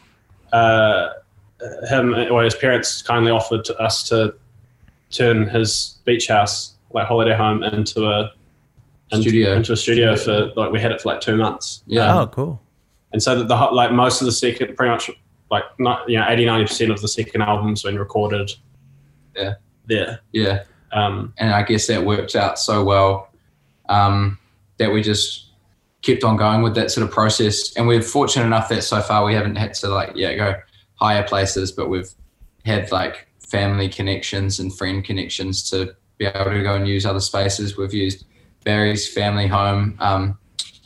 uh, 0.53 1.11
him 1.89 2.15
or 2.31 2.43
his 2.43 2.55
parents 2.55 3.03
kindly 3.03 3.31
offered 3.31 3.65
to 3.67 3.79
us 3.79 4.09
to 4.09 4.35
turn 5.11 5.49
his 5.49 5.99
beach 6.05 6.29
house, 6.29 6.75
like 6.93 7.07
holiday 7.07 7.35
home, 7.35 7.63
into 7.63 8.09
a 8.09 8.33
Studio. 9.11 9.55
into 9.55 9.73
a 9.73 9.77
studio 9.77 10.17
for 10.17 10.53
like 10.57 10.73
we 10.73 10.81
had 10.81 10.93
it 10.93 11.01
for 11.01 11.09
like 11.09 11.21
two 11.21 11.37
months. 11.37 11.83
Yeah. 11.87 12.21
oh, 12.21 12.27
cool. 12.27 12.63
and 13.13 13.23
so 13.23 13.37
that 13.39 13.49
the 13.49 13.57
ho- 13.57 13.75
like 13.75 13.93
most 13.93 14.21
of 14.21 14.27
the 14.27 14.33
second, 14.33 14.77
pretty 14.77 14.91
much 14.91 15.11
like 15.51 15.65
not 15.79 16.09
you 16.09 16.19
know 16.19 16.27
80 16.29 16.45
90 16.45 16.65
percent 16.67 16.91
of 16.91 17.01
the 17.01 17.09
second 17.09 17.43
album's 17.43 17.83
been 17.83 17.99
recorded. 17.99 18.53
Yeah. 19.37 19.55
There. 19.87 20.21
Yeah. 20.33 20.65
Um, 20.93 21.35
and 21.39 21.53
I 21.53 21.63
guess 21.63 21.87
that 21.87 22.05
worked 22.05 22.37
out 22.37 22.59
so 22.59 22.85
well 22.85 23.31
um, 23.89 24.39
that 24.79 24.93
we 24.93 25.03
just 25.03 25.51
kept 26.03 26.25
on 26.25 26.37
going 26.37 26.63
with 26.63 26.75
that 26.75 26.91
sort 26.91 27.07
of 27.07 27.13
process. 27.13 27.77
And 27.77 27.87
we're 27.87 28.03
fortunate 28.03 28.47
enough 28.47 28.69
that 28.71 28.83
so 28.83 29.01
far 29.01 29.25
we 29.25 29.35
haven't 29.35 29.57
had 29.57 29.75
to 29.75 29.89
like 29.89 30.13
yeah 30.15 30.35
go 30.35 30.55
higher 30.95 31.23
places, 31.23 31.73
but 31.73 31.89
we've 31.89 32.11
had 32.65 32.91
like 32.93 33.27
family 33.41 33.89
connections 33.89 34.61
and 34.61 34.77
friend 34.77 35.05
connections 35.05 35.69
to 35.71 35.95
be 36.19 36.27
able 36.27 36.51
to 36.51 36.63
go 36.63 36.75
and 36.75 36.87
use 36.87 37.05
other 37.07 37.21
spaces. 37.21 37.77
We've 37.77 37.95
used 37.95 38.25
Barry's 38.65 39.13
family 39.13 39.47
home 39.47 39.97
um, 40.01 40.39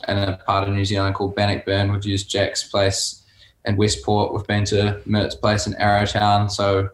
in 0.07 0.17
a 0.17 0.37
part 0.45 0.67
of 0.67 0.73
New 0.73 0.85
Zealand 0.85 1.15
called 1.15 1.35
Bannockburn. 1.35 1.91
We've 1.91 2.05
used 2.05 2.29
Jack's 2.29 2.63
place 2.63 3.23
in 3.65 3.75
Westport. 3.75 4.33
We've 4.33 4.47
been 4.47 4.65
to 4.65 5.01
Mert's 5.05 5.35
place 5.35 5.67
in 5.67 5.73
Arrowtown. 5.73 6.49
So 6.51 6.89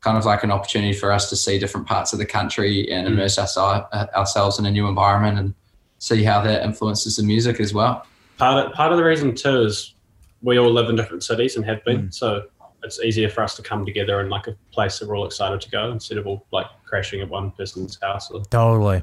kind 0.00 0.16
of 0.18 0.24
like 0.24 0.44
an 0.44 0.50
opportunity 0.52 0.92
for 0.92 1.10
us 1.10 1.28
to 1.30 1.36
see 1.36 1.58
different 1.58 1.86
parts 1.86 2.12
of 2.12 2.18
the 2.18 2.26
country 2.26 2.90
and 2.92 3.06
immerse 3.08 3.38
us, 3.38 3.56
uh, 3.56 3.82
ourselves 4.14 4.58
in 4.58 4.66
a 4.66 4.70
new 4.70 4.86
environment 4.86 5.38
and 5.38 5.54
see 5.98 6.22
how 6.22 6.40
that 6.42 6.62
influences 6.62 7.16
the 7.16 7.22
music 7.22 7.58
as 7.58 7.72
well. 7.74 8.06
part 8.38 8.66
of 8.66 8.72
part 8.74 8.92
of 8.92 8.98
the 8.98 9.04
reason 9.04 9.34
too 9.34 9.62
is 9.62 9.94
we 10.42 10.58
all 10.58 10.70
live 10.70 10.90
in 10.90 10.94
different 10.94 11.24
cities 11.24 11.56
and 11.56 11.64
have 11.64 11.82
been, 11.84 12.08
Mm. 12.08 12.14
so 12.14 12.44
it's 12.84 13.00
easier 13.00 13.30
for 13.30 13.42
us 13.42 13.56
to 13.56 13.62
come 13.62 13.84
together 13.86 14.20
in 14.20 14.28
like 14.28 14.46
a 14.46 14.54
place 14.70 14.98
that 14.98 15.08
we're 15.08 15.16
all 15.16 15.24
excited 15.24 15.60
to 15.62 15.70
go 15.70 15.90
instead 15.90 16.18
of 16.18 16.26
all 16.26 16.44
like 16.52 16.66
crashing 16.84 17.22
at 17.22 17.28
one 17.30 17.50
person's 17.52 17.98
house. 18.00 18.30
Or, 18.30 18.42
Totally. 18.44 19.02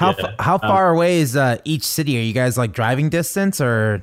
How 0.00 0.14
Yeah, 0.18 0.28
f- 0.28 0.34
how 0.38 0.54
um, 0.54 0.60
far 0.60 0.88
away 0.94 1.20
is 1.20 1.36
uh, 1.36 1.58
each 1.64 1.82
city? 1.82 2.16
Are 2.18 2.22
you 2.22 2.32
guys 2.32 2.56
like 2.56 2.72
driving 2.72 3.10
distance 3.10 3.60
or? 3.60 4.02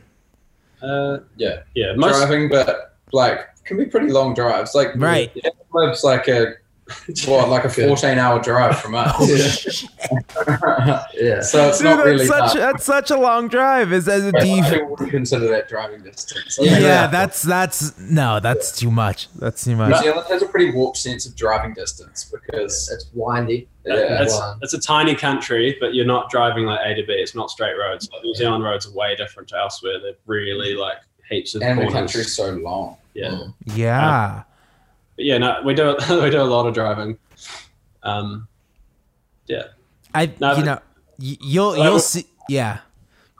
uh, 0.83 1.17
Yeah, 1.37 1.61
yeah, 1.73 1.93
most 1.95 2.17
driving, 2.19 2.49
but 2.49 2.95
like 3.13 3.39
can 3.65 3.77
be 3.77 3.85
pretty 3.87 4.11
long 4.11 4.35
drives. 4.35 4.75
Like 4.75 4.89
Right. 4.95 5.31
it 5.33 5.55
lives 5.73 6.03
like 6.03 6.27
a 6.27 6.53
what, 7.25 7.49
like 7.49 7.65
a 7.65 7.69
fourteen 7.69 8.17
hour 8.17 8.41
drive 8.41 8.79
from 8.79 8.95
us. 8.95 9.85
Yeah. 11.13 11.41
so 11.41 11.67
it's 11.67 11.79
Dude, 11.79 11.85
not 11.85 12.05
really. 12.05 12.25
such 12.25 12.39
much. 12.39 12.53
that's 12.53 12.83
such 12.85 13.11
a 13.11 13.17
long 13.17 13.47
drive. 13.47 13.91
Is 13.91 14.07
as 14.07 14.31
But 14.31 14.41
do 14.41 14.47
you, 14.47 14.63
I 14.63 14.81
wouldn't 14.83 15.09
consider 15.09 15.47
that 15.49 15.67
driving 15.67 16.01
distance. 16.03 16.57
yeah, 16.61 16.77
Yeah. 16.79 17.07
that's 17.07 17.41
that's 17.41 17.97
no, 17.99 18.39
that's 18.39 18.77
too 18.77 18.91
much. 18.91 19.27
That's 19.35 19.63
too 19.63 19.75
much. 19.75 19.89
New 19.89 19.97
Zealand 20.11 20.27
has 20.29 20.41
a 20.43 20.47
pretty 20.47 20.71
warped 20.71 20.97
sense 20.97 21.25
of 21.25 21.35
driving 21.35 21.73
distance 21.73 22.25
because 22.31 22.89
It's 22.93 23.09
windy. 23.13 23.67
yeah, 23.85 24.21
it's, 24.21 24.39
it's 24.61 24.73
a 24.73 24.79
tiny 24.79 25.15
country, 25.15 25.75
but 25.79 25.93
you're 25.93 26.05
not 26.05 26.29
driving 26.29 26.65
like 26.65 26.79
A 26.85 26.93
to 26.95 27.05
B. 27.05 27.13
It's 27.13 27.35
not 27.35 27.49
straight 27.49 27.75
roads. 27.77 28.09
Like 28.13 28.23
New 28.23 28.35
Zealand 28.35 28.63
roads 28.63 28.85
are 28.87 28.91
way 28.93 29.15
different 29.15 29.49
to 29.49 29.57
elsewhere. 29.57 29.99
They're 30.01 30.13
really 30.25 30.73
like 30.75 30.97
heaps 31.29 31.55
of 31.55 31.61
and 31.63 31.79
the 31.81 31.87
country's 31.91 32.33
so 32.35 32.51
long. 32.51 32.97
Yeah, 33.13 33.31
Mm. 33.31 33.53
Yeah. 33.75 34.43
But 35.17 35.25
yeah, 35.25 35.37
no, 35.37 35.61
we 35.65 35.73
do 35.73 35.95
we 36.09 36.29
do 36.29 36.41
a 36.41 36.43
lot 36.43 36.65
of 36.67 36.73
driving. 36.73 37.17
Um, 38.03 38.47
yeah, 39.47 39.63
I 40.13 40.31
No, 40.39 40.55
you 40.55 40.63
know 40.63 40.79
you'll 41.19 41.71
Well, 41.71 41.83
you'll 41.83 41.95
I- 41.95 41.99
see 41.99 42.25
yeah. 42.49 42.79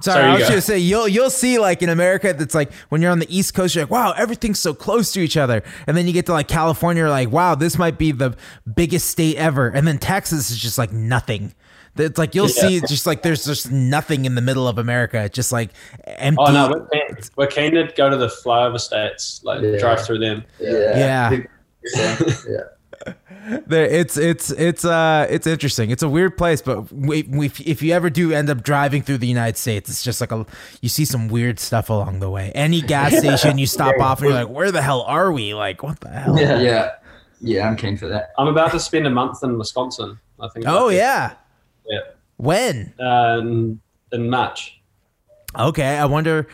Sorry, 0.04 0.14
Sorry, 0.22 0.26
I 0.30 0.34
was 0.34 0.42
go. 0.44 0.50
gonna 0.50 0.62
say 0.62 0.78
you'll 0.78 1.08
you'll 1.08 1.30
see 1.32 1.58
like 1.58 1.82
in 1.82 1.90
America 1.90 2.32
that's 2.32 2.54
like 2.54 2.72
when 2.90 3.02
you're 3.02 3.10
on 3.12 3.18
the 3.18 3.36
East 3.36 3.56
Coast 3.56 3.74
you're 3.74 3.86
like 3.86 3.90
wow 3.92 4.12
everything's 4.16 4.60
so 4.60 4.76
close 4.76 5.12
to 5.14 5.20
each 5.22 5.36
other 5.38 5.64
and 5.88 5.98
then 5.98 6.06
you 6.06 6.14
get 6.14 6.28
to 6.28 6.34
like 6.34 6.48
California 6.48 7.02
you're 7.02 7.10
like 7.10 7.32
wow 7.32 7.56
this 7.56 7.80
might 7.80 7.98
be 7.98 8.12
the 8.12 8.36
biggest 8.76 9.08
state 9.10 9.38
ever 9.38 9.70
and 9.70 9.88
then 9.88 9.98
Texas 9.98 10.52
is 10.52 10.58
just 10.60 10.78
like 10.78 10.92
nothing. 10.92 11.54
It's 11.96 12.20
like 12.20 12.36
you'll 12.36 12.46
Yeah. 12.50 12.68
see 12.68 12.76
it's 12.78 12.90
just 12.92 13.08
like 13.08 13.24
there's 13.24 13.44
just 13.44 13.72
nothing 13.72 14.26
in 14.26 14.36
the 14.36 14.42
middle 14.42 14.68
of 14.68 14.78
America. 14.78 15.24
It's 15.24 15.36
just 15.36 15.52
like 15.52 15.72
empty. 16.06 16.44
oh 16.46 16.52
no, 16.52 16.70
we're 16.70 16.88
keen, 16.90 17.18
we're 17.36 17.48
keen 17.48 17.72
to 17.74 17.92
go 17.98 18.08
to 18.08 18.18
the 18.18 18.28
flyover 18.28 18.80
states, 18.80 19.42
like 19.44 19.64
Yeah. 19.64 19.80
drive 19.80 20.06
through 20.06 20.20
them. 20.20 20.44
Yeah. 20.60 20.72
Yeah. 21.32 21.38
There, 23.68 23.86
it's 23.86 24.18
it's 24.18 24.52
it's 24.52 24.84
uh 24.84 25.26
it's 25.30 25.48
interesting. 25.48 25.90
It's 25.90 26.04
a 26.04 26.10
weird 26.10 26.36
place, 26.38 26.62
but 26.62 26.92
we, 26.92 27.24
we, 27.24 27.46
if 27.46 27.82
you 27.82 27.94
ever 27.94 28.10
do 28.10 28.34
end 28.34 28.50
up 28.50 28.62
driving 28.62 29.02
through 29.02 29.20
the 29.20 29.28
United 29.28 29.58
States, 29.58 29.90
it's 29.90 30.04
just 30.04 30.20
like 30.20 30.34
a 30.34 30.46
you 30.82 30.90
see 30.90 31.06
some 31.06 31.30
weird 31.30 31.58
stuff 31.58 31.90
along 31.90 32.20
the 32.20 32.30
way. 32.30 32.52
Any 32.54 32.82
gas 32.82 33.18
station 33.18 33.58
you 33.58 33.66
stop 33.66 33.98
off 34.02 34.20
and 34.20 34.30
you're 34.30 34.44
like, 34.44 34.50
where 34.50 34.72
the 34.74 34.82
hell 34.82 35.04
are 35.04 35.32
we? 35.32 35.54
Like, 35.54 35.82
what 35.82 36.02
the 36.02 36.10
hell? 36.10 36.38
Yeah. 36.38 36.60
Yeah. 36.60 36.92
Yeah, 37.40 37.70
I'm 37.70 37.78
keen 37.78 37.98
for 37.98 38.08
that. 38.08 38.32
I'm 38.38 38.48
about 38.48 38.72
to 38.72 38.80
spend 38.80 39.08
a 39.08 39.12
month 39.12 39.44
in 39.44 39.58
Wisconsin. 39.58 40.20
I 40.40 40.50
think. 40.50 40.66
Oh 40.68 40.90
yeah. 40.90 41.36
Yeah. 41.88 42.00
When? 42.38 42.94
Uh, 43.00 43.38
in, 43.42 43.80
in 44.12 44.30
March. 44.30 44.80
Okay, 45.58 45.98
I 45.98 46.06
wonder. 46.06 46.48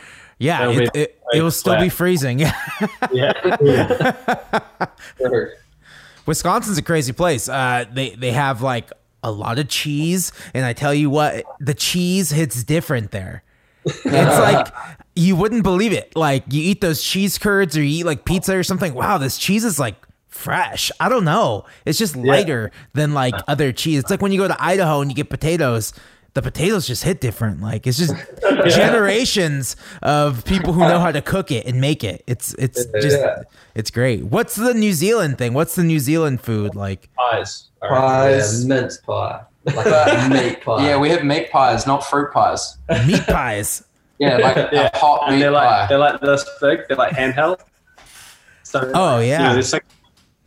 Yeah, 0.44 0.70
it, 0.72 0.90
it, 0.94 1.22
it 1.34 1.42
will 1.42 1.52
still 1.52 1.80
be 1.80 1.90
freezing. 1.90 2.42
Yeah. 3.12 4.14
Wisconsin's 6.26 6.78
a 6.78 6.82
crazy 6.82 7.14
place. 7.14 7.50
Uh, 7.50 7.86
they 7.92 8.12
they 8.12 8.32
have 8.32 8.62
like 8.62 8.92
a 9.24 9.32
lot 9.32 9.60
of 9.60 9.68
cheese, 9.68 10.32
and 10.54 10.66
I 10.66 10.74
tell 10.74 10.94
you 10.94 11.10
what, 11.10 11.46
the 11.60 11.74
cheese 11.74 12.32
hits 12.32 12.64
different 12.64 13.12
there. 13.12 13.44
It's 13.86 14.06
like 14.06 14.68
you 15.16 15.36
wouldn't 15.36 15.64
believe 15.64 15.94
it. 15.94 16.16
Like 16.16 16.44
you 16.50 16.62
eat 16.62 16.82
those 16.82 17.04
cheese 17.04 17.38
curds, 17.38 17.78
or 17.78 17.84
you 17.84 18.00
eat 18.00 18.06
like 18.06 18.26
pizza 18.26 18.58
or 18.58 18.64
something. 18.64 18.94
Wow, 18.94 19.18
this 19.18 19.38
cheese 19.38 19.64
is 19.66 19.80
like 19.80 19.96
fresh. 20.30 20.92
I 21.00 21.10
don't 21.10 21.26
know. 21.26 21.66
It's 21.86 22.00
just 22.00 22.16
lighter 22.16 22.72
than 22.94 23.14
like 23.14 23.36
other 23.48 23.72
cheese. 23.72 24.00
It's 24.00 24.10
like 24.10 24.22
when 24.22 24.32
you 24.32 24.40
go 24.40 24.48
to 24.48 24.64
Idaho 24.64 25.02
and 25.02 25.12
you 25.12 25.16
get 25.16 25.30
potatoes. 25.30 25.94
The 26.36 26.42
potatoes 26.42 26.88
just 26.88 27.04
hit 27.04 27.22
different. 27.22 27.62
Like 27.62 27.86
it's 27.86 27.98
just 27.98 28.16
generations 28.76 29.76
of 30.02 30.44
people 30.46 30.74
who 30.74 30.82
know 30.82 31.00
how 31.00 31.12
to 31.12 31.22
cook 31.22 31.52
it 31.52 31.66
and 31.68 31.80
make 31.80 32.04
it. 32.04 32.24
It's 32.28 32.54
it's 32.56 32.86
just 32.86 33.20
Yeah. 33.20 33.44
it's 33.76 33.92
great. 33.92 34.24
What's 34.26 34.56
the 34.56 34.74
New 34.74 34.94
Zealand 34.94 35.38
thing? 35.38 35.54
What's 35.54 35.76
the 35.76 35.84
New 35.84 36.00
Zealand 36.00 36.42
food 36.42 36.74
like? 36.76 37.10
Pies. 37.16 37.70
Yeah, 37.84 37.90
Pies. 37.90 38.66
mince 38.66 38.98
pie. 38.98 39.42
Like 39.66 39.86
a 39.86 40.30
meat 40.30 40.62
pie. 40.62 40.88
Yeah, 40.88 40.98
we 40.98 41.10
have 41.12 41.24
meat 41.24 41.52
pies, 41.52 41.86
not 41.86 42.04
fruit 42.06 42.32
pies. 42.34 42.78
Meat 43.06 43.26
pies. 43.28 43.84
Yeah, 44.20 44.38
like 44.38 44.56
Yeah, 44.72 44.90
a 44.94 44.98
hot 44.98 45.24
and 45.28 45.36
meat 45.36 45.42
they're 45.42 45.52
like 45.52 45.68
pie. 45.70 45.86
they're 45.88 45.98
like 46.00 46.20
this 46.22 46.50
big. 46.62 46.82
They're 46.88 46.98
like 46.98 47.14
handheld. 47.14 47.60
So 48.64 48.92
Oh, 48.94 49.20
you 49.20 49.28
yeah. 49.30 49.44
know, 49.50 49.54
there's 49.54 49.72
like 49.74 49.86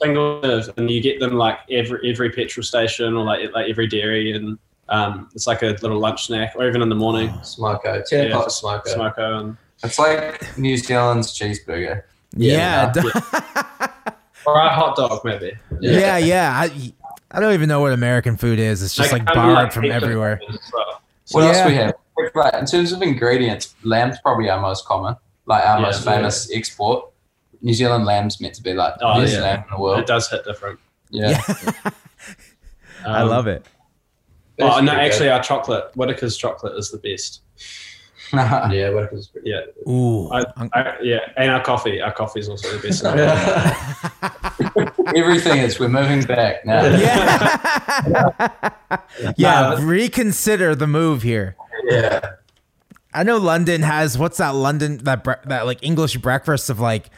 single 0.03 0.40
and 0.77 0.90
you 0.90 1.01
get 1.01 1.20
them 1.20 1.35
like 1.35 1.59
every 1.70 2.11
every 2.11 2.31
petrol 2.31 2.64
station 2.64 3.14
or 3.14 3.25
like 3.25 3.53
like 3.55 3.68
every 3.70 3.87
dairy, 3.87 4.33
and 4.33 4.59
um, 4.88 5.29
it's 5.35 5.46
like 5.46 5.62
a 5.62 5.77
little 5.83 5.99
lunch 5.99 6.27
snack, 6.27 6.53
or 6.57 6.66
even 6.68 6.83
in 6.83 6.88
the 6.88 6.94
morning. 6.94 7.29
Smoko. 7.40 8.05
Ten 8.05 8.29
Yeah, 8.29 8.37
pot 8.37 8.49
smoko. 8.49 8.85
Smoko 8.87 9.40
and 9.40 9.57
It's 9.83 9.99
like 9.99 10.57
New 10.59 10.77
Zealand's 10.77 11.37
cheeseburger. 11.38 12.03
Yeah. 12.37 12.92
Yeah. 12.92 12.92
d- 12.92 13.01
or 14.46 14.59
a 14.59 14.68
hot 14.68 14.96
dog 14.96 15.25
maybe. 15.25 15.53
Yeah, 15.81 16.16
yeah. 16.18 16.53
I, 16.55 16.92
I 17.31 17.40
don't 17.40 17.53
even 17.55 17.68
know 17.68 17.81
what 17.81 17.92
American 17.92 18.37
food 18.37 18.59
is. 18.59 18.83
It's 18.83 18.94
just 18.94 19.11
They 19.11 19.18
like 19.18 19.27
come 19.27 19.35
borrowed 19.37 19.55
like, 19.57 19.72
from 19.72 19.90
everywhere. 19.90 20.40
well. 20.72 21.03
What 21.33 21.42
Yeah. 21.42 21.49
else 21.59 21.66
we 21.68 21.75
have? 21.75 21.94
Right, 22.35 22.55
in 22.55 22.64
terms 22.66 22.92
of 22.92 23.03
ingredients, 23.03 23.75
lamb's 23.83 24.18
probably 24.20 24.49
our 24.49 24.61
most 24.61 24.87
common, 24.87 25.16
like 25.46 25.64
our 25.66 25.79
Yeah. 25.79 25.87
most 25.87 26.05
famous 26.05 26.51
export. 26.53 27.11
New 27.62 27.75
Zealand 27.75 28.05
lamb's 28.05 28.40
meant 28.40 28.55
to 28.55 28.62
be 28.62 28.72
like 28.75 28.96
the 28.99 29.07
Oh, 29.07 29.20
best 29.20 29.35
yeah. 29.35 29.40
lamb 29.42 29.64
in 29.68 29.77
the 29.77 29.83
world. 29.83 29.99
It 29.99 30.07
does 30.07 30.31
hit 30.31 30.44
different. 30.44 30.79
Yeah. 31.11 31.42
I 33.07 33.22
love 33.22 33.46
it. 33.46 33.66
Oh 34.59 34.81
no, 34.81 34.92
pretty 34.92 35.07
actually, 35.07 35.31
our 35.31 35.42
chocolate, 35.42 35.90
Whittaker's 35.95 36.37
chocolate 36.37 36.77
is 36.79 36.90
the 36.90 36.99
best. 36.99 37.42
Yeah, 38.33 38.90
what 38.90 39.12
was 39.12 39.29
pretty 39.29 39.51
Yeah, 39.51 39.61
Ooh. 39.88 40.29
I, 40.33 40.40
I'm- 40.57 40.71
yeah, 41.01 41.21
and 41.37 41.49
our 41.53 41.62
coffee, 41.62 42.01
our 42.01 42.12
coffee 42.12 42.40
is 42.40 42.49
also 42.49 42.77
the 42.77 42.88
best. 42.88 43.05
Everything 45.16 45.59
is. 45.59 45.79
We're 45.79 45.88
moving 45.88 46.23
back 46.23 46.66
now. 46.66 46.85
yeah. 46.87 48.71
yeah. 49.37 49.77
Nah, 49.77 49.79
reconsider 49.81 50.75
the 50.75 50.87
move 50.88 51.23
here. 51.23 51.57
Yeah. 51.85 52.33
I 53.14 53.23
know 53.23 53.38
London 53.38 53.83
has 53.83 54.19
what's 54.19 54.37
that 54.38 54.55
London 54.55 54.99
that 55.05 55.23
bre- 55.25 55.33
that 55.47 55.64
like 55.64 55.79
English 55.83 56.16
breakfast 56.19 56.69
of 56.69 56.81
like 56.81 57.09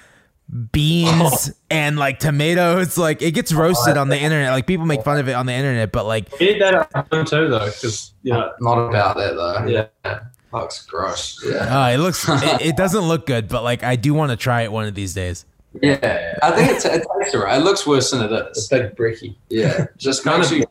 beans 0.72 1.52
and 1.70 1.98
like 1.98 2.18
tomatoes. 2.18 2.96
Like 2.98 3.22
it 3.22 3.32
gets 3.32 3.52
roasted 3.52 3.96
on 3.96 4.08
the 4.08 4.18
internet. 4.18 4.52
Like 4.52 4.66
people 4.66 4.86
make 4.86 5.02
fun 5.04 5.18
of 5.18 5.28
it 5.28 5.32
on 5.32 5.46
the 5.46 5.52
internet, 5.52 5.92
but 5.92 6.06
like 6.06 6.28
We 6.38 6.46
need 6.52 6.62
that 6.62 6.74
at 6.94 7.06
home 7.12 7.24
too, 7.24 7.48
though, 7.48 7.66
because 7.66 8.12
you 8.22 8.32
know, 8.32 8.50
Not 8.60 8.78
about 8.78 9.16
that 9.16 9.34
though. 9.34 9.66
yeah, 10.04 10.20
Looks 10.52 10.86
gross. 10.86 11.44
Yeah. 11.46 11.84
uh, 11.84 11.88
it 11.90 11.98
looks 11.98 12.26
it, 12.28 12.60
it 12.62 12.76
doesn't 12.78 13.02
look 13.02 13.26
good. 13.26 13.48
But 13.48 13.62
like 13.64 13.82
I 13.82 13.96
do 13.96 14.14
want 14.14 14.30
to 14.30 14.36
try 14.36 14.62
it 14.62 14.72
one 14.72 14.86
of 14.86 14.94
these 14.94 15.12
days. 15.14 15.44
Yeah, 15.82 16.34
I 16.42 16.50
think 16.52 16.70
it's 16.70 16.84
it 16.86 17.04
tastes 17.20 17.34
alright. 17.34 17.60
It 17.60 17.64
looks 17.64 17.86
worse 17.86 18.10
than 18.10 18.22
it 18.22 18.32
It's 18.32 18.60
is. 18.60 18.68
big 18.68 18.96
bricky. 18.96 19.38
Yeah, 19.50 19.86
just 19.98 20.24
Kind 20.24 20.42
of- 20.42 20.50
you. 20.50 20.64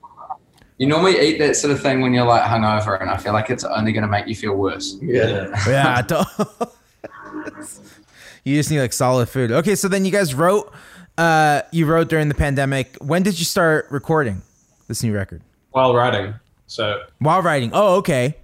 You 0.80 0.86
normally 0.86 1.20
eat 1.20 1.40
that 1.40 1.56
sort 1.56 1.72
of 1.74 1.82
thing 1.82 2.02
when 2.02 2.14
you're 2.14 2.26
like 2.26 2.44
hungover, 2.44 3.02
and 3.02 3.10
I 3.10 3.18
feel 3.18 3.34
like 3.34 3.50
it's 3.50 3.64
only 3.64 3.92
going 3.94 4.04
to 4.04 4.08
make 4.08 4.28
you 4.28 4.36
feel 4.36 4.54
worse. 4.54 4.96
Yeah. 5.02 5.50
Yeah. 5.68 6.02
don't- 6.04 6.28
you 8.48 8.56
just 8.58 8.72
need 8.72 8.80
like 8.80 8.94
solid 8.94 9.28
food. 9.30 9.52
Okay, 9.52 9.76
so 9.76 9.88
then 9.88 10.06
you 10.06 10.12
guys 10.12 10.34
wrote. 10.34 10.72
Uh, 11.18 11.62
you 11.72 11.86
wrote 11.86 12.10
during 12.10 12.28
the 12.30 12.36
pandemic. 12.36 12.96
When 13.02 13.24
did 13.24 13.40
you 13.40 13.46
start 13.46 13.88
recording 13.90 14.42
this 14.88 15.04
new 15.04 15.14
record? 15.14 15.42
while 15.72 15.94
writing. 15.94 16.34
So 16.66 17.02
While 17.20 17.42
writing. 17.44 17.70
Oh, 17.74 17.96
okay. 17.98 18.36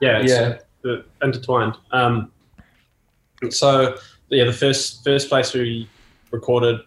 yeah, 0.00 0.18
it's 0.20 0.32
Yeah. 0.32 0.58
uh, 0.90 1.02
intertwined. 1.22 1.76
Um, 1.92 2.30
so 3.50 3.96
yeah, 4.30 4.44
the 4.44 4.52
first 4.52 5.04
first 5.04 5.28
place 5.28 5.52
we 5.52 5.88
recorded 6.30 6.80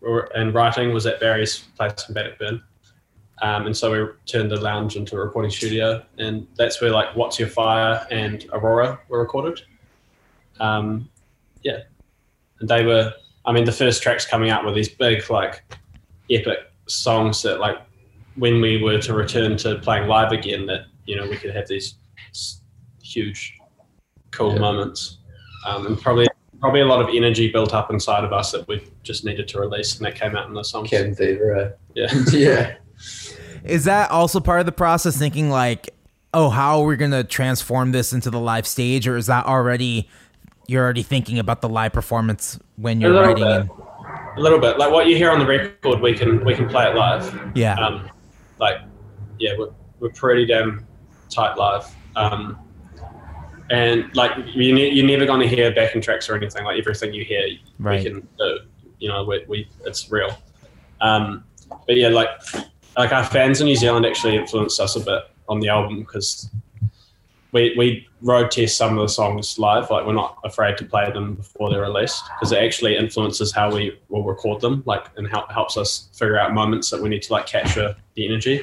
or, 0.00 0.28
and 0.36 0.52
writing 0.54 0.92
was 0.92 1.06
at 1.06 1.20
Barry's 1.20 1.58
place 1.76 2.04
in 2.08 2.14
Bannockburn. 2.14 2.62
Um, 3.42 3.66
and 3.66 3.76
so 3.76 3.90
we 3.92 4.08
turned 4.26 4.50
the 4.50 4.60
lounge 4.60 4.96
into 4.96 5.16
a 5.16 5.20
recording 5.20 5.50
studio, 5.50 6.04
and 6.18 6.46
that's 6.56 6.80
where 6.80 6.90
like 6.90 7.14
"What's 7.16 7.38
Your 7.38 7.48
Fire" 7.48 8.06
and 8.10 8.44
"Aurora" 8.52 8.98
were 9.08 9.20
recorded. 9.20 9.62
Um, 10.60 11.08
yeah, 11.64 11.78
and 12.60 12.68
they 12.68 12.84
were. 12.84 13.12
I 13.46 13.52
mean, 13.52 13.64
the 13.64 13.72
first 13.72 14.02
tracks 14.02 14.24
coming 14.24 14.48
out 14.50 14.64
were 14.64 14.72
these 14.72 14.88
big, 14.88 15.28
like, 15.28 15.62
epic 16.30 16.60
songs 16.86 17.42
that, 17.42 17.60
like, 17.60 17.76
when 18.36 18.60
we 18.62 18.82
were 18.82 18.98
to 19.00 19.12
return 19.12 19.56
to 19.58 19.76
playing 19.80 20.08
live 20.08 20.32
again, 20.32 20.64
that 20.66 20.86
you 21.06 21.16
know 21.16 21.28
we 21.28 21.36
could 21.36 21.54
have 21.54 21.68
these 21.68 21.96
huge, 23.02 23.58
cool 24.30 24.54
Yeah. 24.54 24.60
moments, 24.60 25.18
um, 25.66 25.86
and 25.86 26.00
probably 26.00 26.26
probably 26.60 26.80
a 26.80 26.86
lot 26.86 27.02
of 27.02 27.14
energy 27.14 27.50
built 27.52 27.74
up 27.74 27.90
inside 27.90 28.24
of 28.24 28.32
us 28.32 28.52
that 28.52 28.66
we 28.66 28.82
just 29.02 29.24
needed 29.24 29.46
to 29.48 29.60
release, 29.60 29.96
and 29.96 30.06
that 30.06 30.14
came 30.14 30.34
out 30.34 30.48
in 30.48 30.54
the 30.54 30.62
songs. 30.64 30.88
Cabin 30.88 31.14
fever. 31.14 31.54
eh? 31.56 31.70
Yeah. 31.94 32.22
yeah. 32.32 32.74
Is 33.64 33.84
that 33.84 34.10
also 34.10 34.40
part 34.40 34.60
of 34.60 34.66
the 34.66 34.72
process? 34.72 35.16
Thinking 35.16 35.50
like, 35.50 35.90
oh, 36.32 36.48
how 36.48 36.80
are 36.80 36.86
we 36.86 36.96
gonna 36.96 37.22
transform 37.24 37.92
this 37.92 38.12
into 38.14 38.30
the 38.30 38.40
live 38.40 38.66
stage, 38.66 39.06
or 39.06 39.16
is 39.18 39.26
that 39.26 39.44
already 39.46 40.08
you're 40.66 40.82
already 40.82 41.02
thinking 41.02 41.38
about 41.38 41.60
the 41.60 41.68
live 41.68 41.92
performance 41.92 42.58
when 42.76 43.00
you're 43.00 43.12
writing? 43.12 43.44
bit. 43.44 43.68
A 44.36 44.40
little 44.40 44.58
bit 44.58 44.78
like 44.78 44.90
what 44.92 45.06
you 45.06 45.16
hear 45.16 45.30
on 45.30 45.38
the 45.38 45.46
record, 45.46 46.00
we 46.00 46.12
can 46.14 46.44
we 46.44 46.54
can 46.54 46.68
play 46.68 46.88
it 46.88 46.94
live. 46.94 47.52
yeah. 47.54 47.74
um, 47.74 48.10
like 48.58 48.76
yeah 49.38 49.52
we're, 49.58 49.70
we're 50.00 50.10
pretty 50.10 50.46
damn 50.46 50.86
tight 51.30 51.56
live 51.56 51.92
um, 52.16 52.58
and 53.70 54.14
like 54.14 54.32
you 54.54 54.72
ne- 54.74 54.90
you're 54.90 55.06
never 55.06 55.26
going 55.26 55.40
to 55.40 55.48
hear 55.48 55.72
backing 55.74 56.00
tracks 56.00 56.28
or 56.28 56.36
anything 56.36 56.64
like 56.64 56.78
everything 56.78 57.12
you 57.12 57.24
hear 57.24 57.42
Right. 57.78 58.04
we 58.04 58.10
can 58.10 58.28
do 58.38 58.58
you 58.98 59.08
know 59.08 59.24
we, 59.24 59.44
we 59.48 59.68
it's 59.86 60.10
real 60.10 60.36
um, 61.00 61.44
but 61.86 61.96
yeah 61.96 62.08
like 62.08 62.28
like 62.96 63.12
our 63.12 63.24
fans 63.24 63.60
in 63.60 63.66
New 63.66 63.76
Zealand 63.76 64.06
actually 64.06 64.36
influenced 64.36 64.78
us 64.80 64.94
a 64.96 65.00
bit 65.00 65.22
on 65.48 65.58
the 65.60 65.68
album 65.68 66.00
because 66.00 66.48
we 67.54 67.74
we 67.78 68.06
road 68.20 68.50
test 68.50 68.76
some 68.76 68.98
of 68.98 69.02
the 69.02 69.08
songs 69.08 69.58
live 69.58 69.90
like 69.90 70.04
we're 70.06 70.12
not 70.12 70.36
afraid 70.44 70.76
to 70.76 70.84
play 70.84 71.10
them 71.10 71.34
before 71.34 71.70
they're 71.70 71.80
released 71.80 72.22
because 72.36 72.52
it 72.52 72.58
actually 72.58 72.96
influences 72.96 73.52
how 73.52 73.74
we 73.74 73.98
will 74.10 74.24
record 74.24 74.60
them 74.60 74.82
like 74.84 75.06
and 75.16 75.26
help, 75.26 75.50
helps 75.50 75.78
us 75.78 76.08
figure 76.12 76.38
out 76.38 76.52
moments 76.52 76.90
that 76.90 77.00
we 77.00 77.08
need 77.08 77.22
to 77.22 77.32
like 77.32 77.46
capture 77.46 77.96
the 78.14 78.26
energy 78.26 78.62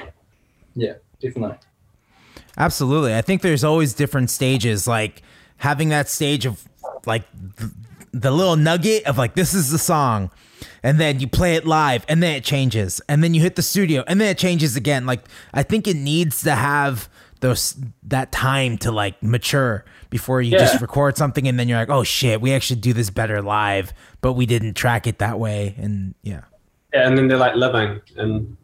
Yeah, 0.75 0.93
Definitely. 1.21 1.57
Absolutely. 2.57 3.15
I 3.15 3.21
think 3.21 3.41
there's 3.41 3.63
always 3.63 3.93
different 3.93 4.29
stages, 4.29 4.87
like 4.87 5.21
having 5.57 5.89
that 5.89 6.09
stage 6.09 6.45
of 6.45 6.67
like 7.05 7.23
th- 7.57 7.71
the 8.11 8.31
little 8.31 8.55
nugget 8.55 9.05
of 9.05 9.17
like, 9.17 9.35
this 9.35 9.53
is 9.53 9.71
the 9.71 9.77
song. 9.77 10.31
And 10.83 10.99
then 10.99 11.19
you 11.19 11.27
play 11.27 11.55
it 11.55 11.65
live 11.65 12.05
and 12.07 12.21
then 12.21 12.35
it 12.35 12.43
changes. 12.43 13.01
And 13.07 13.23
then 13.23 13.33
you 13.33 13.41
hit 13.41 13.55
the 13.55 13.61
studio 13.61 14.03
and 14.07 14.19
then 14.19 14.29
it 14.29 14.37
changes 14.37 14.75
again. 14.75 15.05
Like, 15.05 15.23
I 15.53 15.63
think 15.63 15.87
it 15.87 15.95
needs 15.95 16.41
to 16.43 16.55
have 16.55 17.07
those, 17.41 17.75
that 18.03 18.31
time 18.31 18.77
to 18.79 18.91
like 18.91 19.21
mature 19.21 19.83
before 20.09 20.41
you 20.41 20.51
Yeah. 20.53 20.59
just 20.59 20.81
record 20.81 21.17
something 21.17 21.47
and 21.47 21.59
then 21.59 21.67
you're 21.67 21.77
like, 21.79 21.89
oh 21.89 22.03
shit, 22.03 22.39
we 22.41 22.53
actually 22.53 22.79
do 22.79 22.93
this 22.93 23.09
better 23.09 23.41
live, 23.41 23.93
but 24.21 24.33
we 24.33 24.45
didn't 24.45 24.73
track 24.75 25.05
it 25.07 25.19
that 25.19 25.39
way. 25.39 25.75
And 25.77 26.15
yeah. 26.23 26.41
Yeah, 26.93 27.07
and 27.07 27.17
then 27.17 27.27
they're 27.27 27.37
like 27.37 27.55
living 27.55 28.01
and 28.17 28.55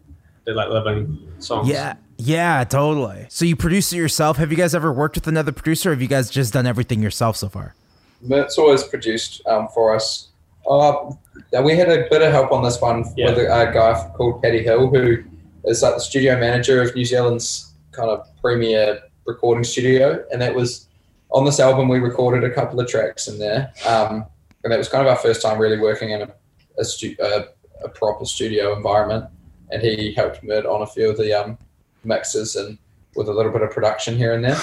they're 0.45 0.55
like 0.55 0.69
living 0.69 1.17
songs. 1.39 1.67
Yeah. 1.67 1.95
Yeah, 2.19 2.63
totally. 2.63 3.27
So 3.29 3.45
you 3.45 3.55
produce 3.55 3.93
it 3.93 3.97
yourself. 3.97 4.37
Have 4.37 4.49
you 4.51 4.57
guys 4.57 4.73
ever 4.73 4.91
worked 4.91 5.15
with 5.15 5.27
another 5.27 5.51
producer 5.51 5.89
or 5.91 5.93
have 5.93 6.01
you 6.01 6.07
guys 6.07 6.29
just 6.31 6.51
done 6.53 6.65
everything 6.65 7.01
yourself 7.03 7.37
so 7.37 7.47
far? 7.47 7.75
Mert's 8.21 8.57
always 8.57 8.83
produced 8.83 9.45
um, 9.47 9.67
for 9.73 9.95
us. 9.95 10.29
Uh, 10.69 11.11
now 11.53 11.61
we 11.61 11.77
had 11.77 11.89
a 11.89 12.07
bit 12.09 12.21
of 12.23 12.31
help 12.31 12.51
on 12.51 12.63
this 12.63 12.81
one 12.81 13.05
Yeah. 13.15 13.29
with 13.29 13.37
a, 13.37 13.69
a 13.69 13.71
guy 13.73 14.11
called 14.15 14.41
Paddy 14.41 14.63
Hill, 14.63 14.87
who 14.89 15.23
is 15.65 15.83
like 15.83 15.93
the 15.95 15.99
studio 15.99 16.39
manager 16.39 16.81
of 16.81 16.95
New 16.95 17.05
Zealand's 17.05 17.66
kind 17.97 18.09
of 18.09 18.27
premier 18.41 19.01
recording 19.25 19.63
studio. 19.63 20.23
And 20.31 20.41
that 20.41 20.55
was 20.55 20.87
on 21.31 21.45
this 21.45 21.59
album, 21.59 21.89
we 21.89 21.99
recorded 21.99 22.49
a 22.49 22.53
couple 22.53 22.79
of 22.79 22.87
tracks 22.87 23.27
in 23.27 23.39
there. 23.39 23.73
Um, 23.85 24.25
and 24.63 24.71
that 24.71 24.77
was 24.77 24.87
kind 24.87 25.05
of 25.05 25.09
our 25.09 25.17
first 25.17 25.41
time 25.41 25.59
really 25.59 25.79
working 25.79 26.11
in 26.11 26.21
a, 26.21 26.33
a, 26.77 26.85
stu- 26.85 27.15
a, 27.19 27.45
a 27.83 27.89
proper 27.89 28.25
studio 28.25 28.75
environment. 28.75 29.25
And 29.71 29.81
he 29.81 30.13
helped 30.13 30.43
Mert 30.43 30.65
on 30.65 30.81
a 30.81 30.87
few 30.87 31.09
of 31.09 31.17
the 31.17 31.33
um, 31.33 31.57
mixes 32.03 32.55
and 32.55 32.77
with 33.15 33.27
a 33.27 33.33
little 33.33 33.51
bit 33.51 33.61
of 33.61 33.71
production 33.71 34.15
here 34.15 34.33
and 34.33 34.43
there. 34.43 34.59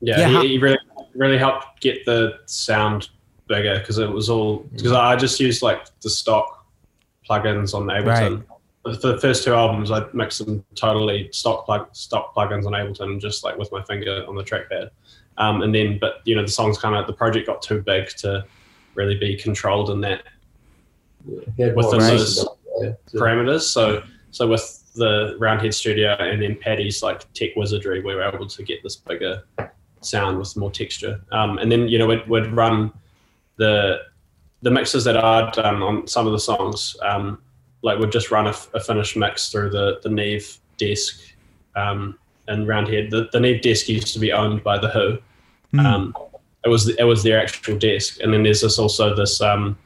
Yeah, 0.00 0.18
Yeah, 0.18 0.42
he, 0.42 0.48
he 0.48 0.58
really 0.58 0.78
really 1.14 1.38
helped 1.38 1.80
get 1.80 2.04
the 2.04 2.38
sound 2.46 3.08
bigger 3.48 3.78
because 3.78 3.98
it 3.98 4.10
was 4.10 4.30
all 4.30 4.58
because 4.72 4.92
I 4.92 5.16
just 5.16 5.40
used 5.40 5.62
like 5.62 5.86
the 6.00 6.10
stock 6.10 6.66
plugins 7.28 7.74
on 7.74 7.86
Ableton. 7.86 8.44
For 8.82 8.92
the 9.12 9.18
first 9.18 9.44
two 9.44 9.52
albums, 9.52 9.90
I 9.90 10.06
mixed 10.14 10.44
them 10.44 10.64
totally 10.74 11.28
stock 11.32 11.66
plug 11.66 11.88
stock 11.92 12.34
plugins 12.34 12.64
on 12.66 12.72
Ableton, 12.72 13.20
just 13.20 13.44
like 13.44 13.58
with 13.58 13.70
my 13.72 13.82
finger 13.84 14.24
on 14.26 14.36
the 14.36 14.42
trackpad. 14.42 14.90
Um, 15.36 15.62
and 15.62 15.74
then, 15.74 15.98
but 16.00 16.20
you 16.24 16.34
know, 16.34 16.42
the 16.42 16.50
songs 16.50 16.78
kind 16.78 16.94
of 16.94 17.06
the 17.06 17.12
project 17.12 17.46
got 17.46 17.60
too 17.62 17.82
big 17.82 18.08
to 18.18 18.44
really 18.94 19.16
be 19.16 19.36
controlled 19.36 19.90
in 19.90 20.00
that 20.00 20.22
He 21.56 21.62
had 21.62 21.76
With 21.76 21.90
the 21.90 21.98
those 21.98 22.46
there. 22.80 22.96
parameters. 23.14 23.62
So 23.62 24.02
so 24.30 24.46
with 24.46 24.82
the 24.94 25.36
Roundhead 25.38 25.74
Studio 25.74 26.14
and 26.18 26.40
then 26.42 26.56
Paddy's 26.56 27.02
like 27.02 27.30
tech 27.34 27.50
wizardry, 27.56 28.02
we 28.02 28.14
were 28.14 28.22
able 28.22 28.46
to 28.46 28.62
get 28.62 28.82
this 28.82 28.96
bigger 28.96 29.42
sound 30.00 30.38
with 30.38 30.56
more 30.56 30.70
texture. 30.70 31.20
Um, 31.32 31.58
and 31.58 31.70
then 31.70 31.86
you 31.88 31.98
know 31.98 32.06
we'd, 32.06 32.26
we'd 32.28 32.46
run 32.46 32.92
the 33.56 34.00
the 34.62 34.70
mixes 34.70 35.04
that 35.04 35.16
I'd 35.16 35.52
done 35.52 35.82
on 35.82 36.06
some 36.06 36.26
of 36.26 36.32
the 36.32 36.38
songs. 36.40 36.96
Um, 37.02 37.42
like 37.82 37.98
we'd 37.98 38.12
just 38.12 38.30
run 38.30 38.46
a, 38.46 38.54
a 38.74 38.80
finished 38.80 39.16
mix 39.16 39.50
through 39.50 39.70
the 39.70 40.00
the 40.02 40.08
Neve 40.08 40.58
desk 40.76 41.20
um, 41.76 42.18
and 42.48 42.66
Roundhead. 42.66 43.10
The, 43.10 43.28
the 43.32 43.40
Neve 43.40 43.62
desk 43.62 43.88
used 43.88 44.12
to 44.14 44.18
be 44.18 44.32
owned 44.32 44.62
by 44.62 44.78
the 44.78 44.88
Who. 44.88 45.18
Hmm. 45.72 45.86
Um, 45.86 46.16
it 46.64 46.68
was 46.68 46.88
it 46.88 47.04
was 47.04 47.22
their 47.22 47.40
actual 47.40 47.78
desk, 47.78 48.20
and 48.20 48.32
then 48.32 48.42
there's 48.42 48.60
this 48.60 48.78
also 48.78 49.14
this 49.14 49.40
um, 49.40 49.78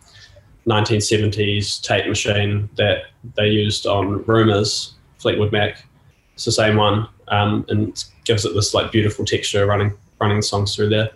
1970s 0.66 1.80
tape 1.82 2.06
machine 2.06 2.68
that 2.76 3.04
they 3.36 3.48
used 3.48 3.86
on 3.86 4.24
Rumors 4.24 4.94
Fleetwood 5.18 5.52
Mac. 5.52 5.84
It's 6.34 6.44
the 6.44 6.52
same 6.52 6.76
one, 6.76 7.06
um, 7.28 7.64
and 7.68 7.90
it 7.90 8.04
gives 8.24 8.44
it 8.44 8.54
this 8.54 8.74
like 8.74 8.90
beautiful 8.90 9.24
texture 9.24 9.66
running 9.66 9.92
running 10.20 10.42
songs 10.42 10.74
through 10.74 10.88
there. 10.88 11.10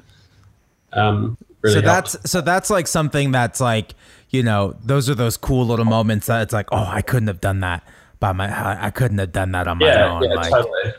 Um, 0.93 1.37
really 1.63 1.75
so 1.75 1.83
helped. 1.83 2.13
that's 2.13 2.31
so 2.31 2.41
that's 2.41 2.71
like 2.71 2.87
something 2.87 3.33
that's 3.33 3.61
like 3.61 3.95
you 4.31 4.43
know 4.43 4.77
those 4.83 5.09
are 5.09 5.15
those 5.15 5.37
cool 5.37 5.67
little 5.67 5.85
moments 5.85 6.27
that 6.27 6.43
it's 6.43 6.53
like 6.53 6.69
oh 6.73 6.85
I 6.87 7.03
couldn't 7.03 7.29
have 7.29 7.41
done 7.41 7.61
that 7.61 7.83
by 8.21 8.33
my 8.33 8.49
I 8.49 8.87
I 8.87 8.91
couldn't 8.91 9.19
have 9.19 9.33
done 9.33 9.53
that 9.53 9.69
on 9.69 9.79
my 9.79 9.87
yeah, 9.87 10.13
own 10.13 10.23
yeah, 10.23 10.35
like 10.35 10.51
totally, 10.51 10.93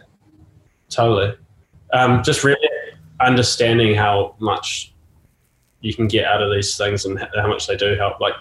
totally. 0.89 1.37
Um, 1.91 2.23
just 2.23 2.43
really 2.43 2.69
understanding 3.19 3.95
how 3.95 4.35
much 4.39 4.93
you 5.81 5.93
can 5.93 6.07
get 6.07 6.25
out 6.25 6.41
of 6.41 6.51
these 6.51 6.77
things 6.77 7.05
and 7.05 7.19
how 7.35 7.47
much 7.47 7.67
they 7.67 7.75
do 7.75 7.95
help. 7.95 8.19
Like 8.19 8.33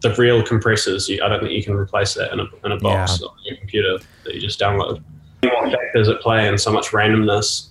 the 0.00 0.14
real 0.14 0.42
compressors, 0.42 1.08
you, 1.08 1.22
I 1.22 1.28
don't 1.28 1.40
think 1.40 1.52
you 1.52 1.62
can 1.62 1.74
replace 1.74 2.14
that 2.14 2.32
in 2.32 2.40
a, 2.40 2.44
in 2.64 2.72
a 2.72 2.76
box 2.78 3.22
on 3.22 3.34
your 3.44 3.56
computer 3.56 3.98
that 4.24 4.34
you 4.34 4.40
just 4.40 4.60
download. 4.60 5.02
More 5.44 5.70
factors 5.70 6.08
at 6.08 6.20
play 6.20 6.48
and 6.48 6.60
so 6.60 6.72
much 6.72 6.88
randomness 6.88 7.68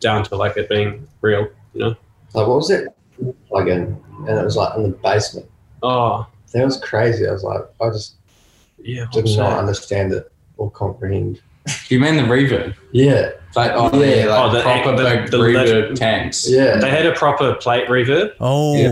down 0.00 0.24
to 0.24 0.36
like 0.36 0.56
it 0.56 0.68
being 0.68 1.06
real. 1.20 1.48
You 1.74 1.80
know? 1.80 1.88
Like, 2.34 2.46
what 2.46 2.56
was 2.56 2.68
that 2.68 2.94
plugin? 3.50 3.98
And 4.28 4.38
it 4.38 4.44
was 4.44 4.56
like 4.56 4.76
in 4.76 4.82
the 4.82 4.88
basement. 4.90 5.48
Oh, 5.82 6.26
That 6.52 6.64
was 6.64 6.78
crazy. 6.78 7.26
I 7.26 7.32
was 7.32 7.42
like, 7.42 7.62
I 7.80 7.88
just 7.90 8.14
yeah. 8.78 9.06
did 9.12 9.24
what's 9.24 9.36
not 9.36 9.50
that? 9.50 9.58
understand 9.58 10.12
it 10.12 10.30
or 10.56 10.70
comprehend. 10.70 11.40
You 11.88 12.00
mean 12.00 12.16
the 12.16 12.22
reverb? 12.24 12.74
Yeah, 12.92 13.30
Like 13.54 13.70
oh 13.74 13.90
Yeah. 14.00 14.14
yeah, 14.24 14.26
like 14.26 14.40
Oh, 14.40 14.52
the- 14.56 14.62
proper 14.62 14.96
the- 14.96 15.02
big 15.04 15.30
the 15.30 15.36
reverb 15.38 15.88
lit- 15.90 15.96
tanks. 15.96 16.48
yeah. 16.48 16.76
They 16.78 16.90
had 16.90 17.06
a 17.06 17.12
proper 17.12 17.54
plate 17.54 17.88
reverb, 17.88 18.32
oh 18.40 18.76
Yeah. 18.76 18.88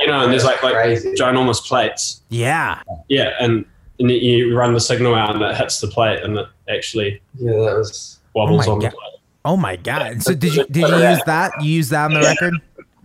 you 0.00 0.06
know, 0.06 0.22
and 0.24 0.32
there's 0.32 0.44
like 0.44 0.62
like 0.62 0.74
crazy. 0.74 1.14
ginormous 1.14 1.64
plates. 1.66 2.22
yeah 2.30 2.80
Yeah, 3.08 3.30
and, 3.40 3.64
and 4.00 4.10
then 4.10 4.16
you 4.16 4.56
run 4.56 4.72
the 4.74 4.80
signal 4.80 5.14
out 5.14 5.34
and 5.34 5.42
it 5.44 5.54
hits 5.56 5.80
the 5.80 5.88
plate 5.88 6.20
and 6.22 6.36
it 6.38 6.46
actually 6.68 7.20
Yeah, 7.38 7.52
that 7.52 7.76
was. 7.76 8.18
wobbles 8.34 8.66
oh 8.66 8.70
my 8.70 8.72
on 8.72 8.78
the 8.80 8.88
plate. 8.90 9.20
oh 9.44 9.56
my 9.56 9.76
god 9.76 10.22
so 10.22 10.34
did 10.34 10.54
you 10.54 10.64
did 10.70 10.88
you 10.88 10.96
use 11.10 11.20
that 11.26 11.52
you 11.60 11.70
use 11.70 11.88
that 11.90 12.06
on 12.06 12.14
the 12.14 12.20
record 12.20 12.54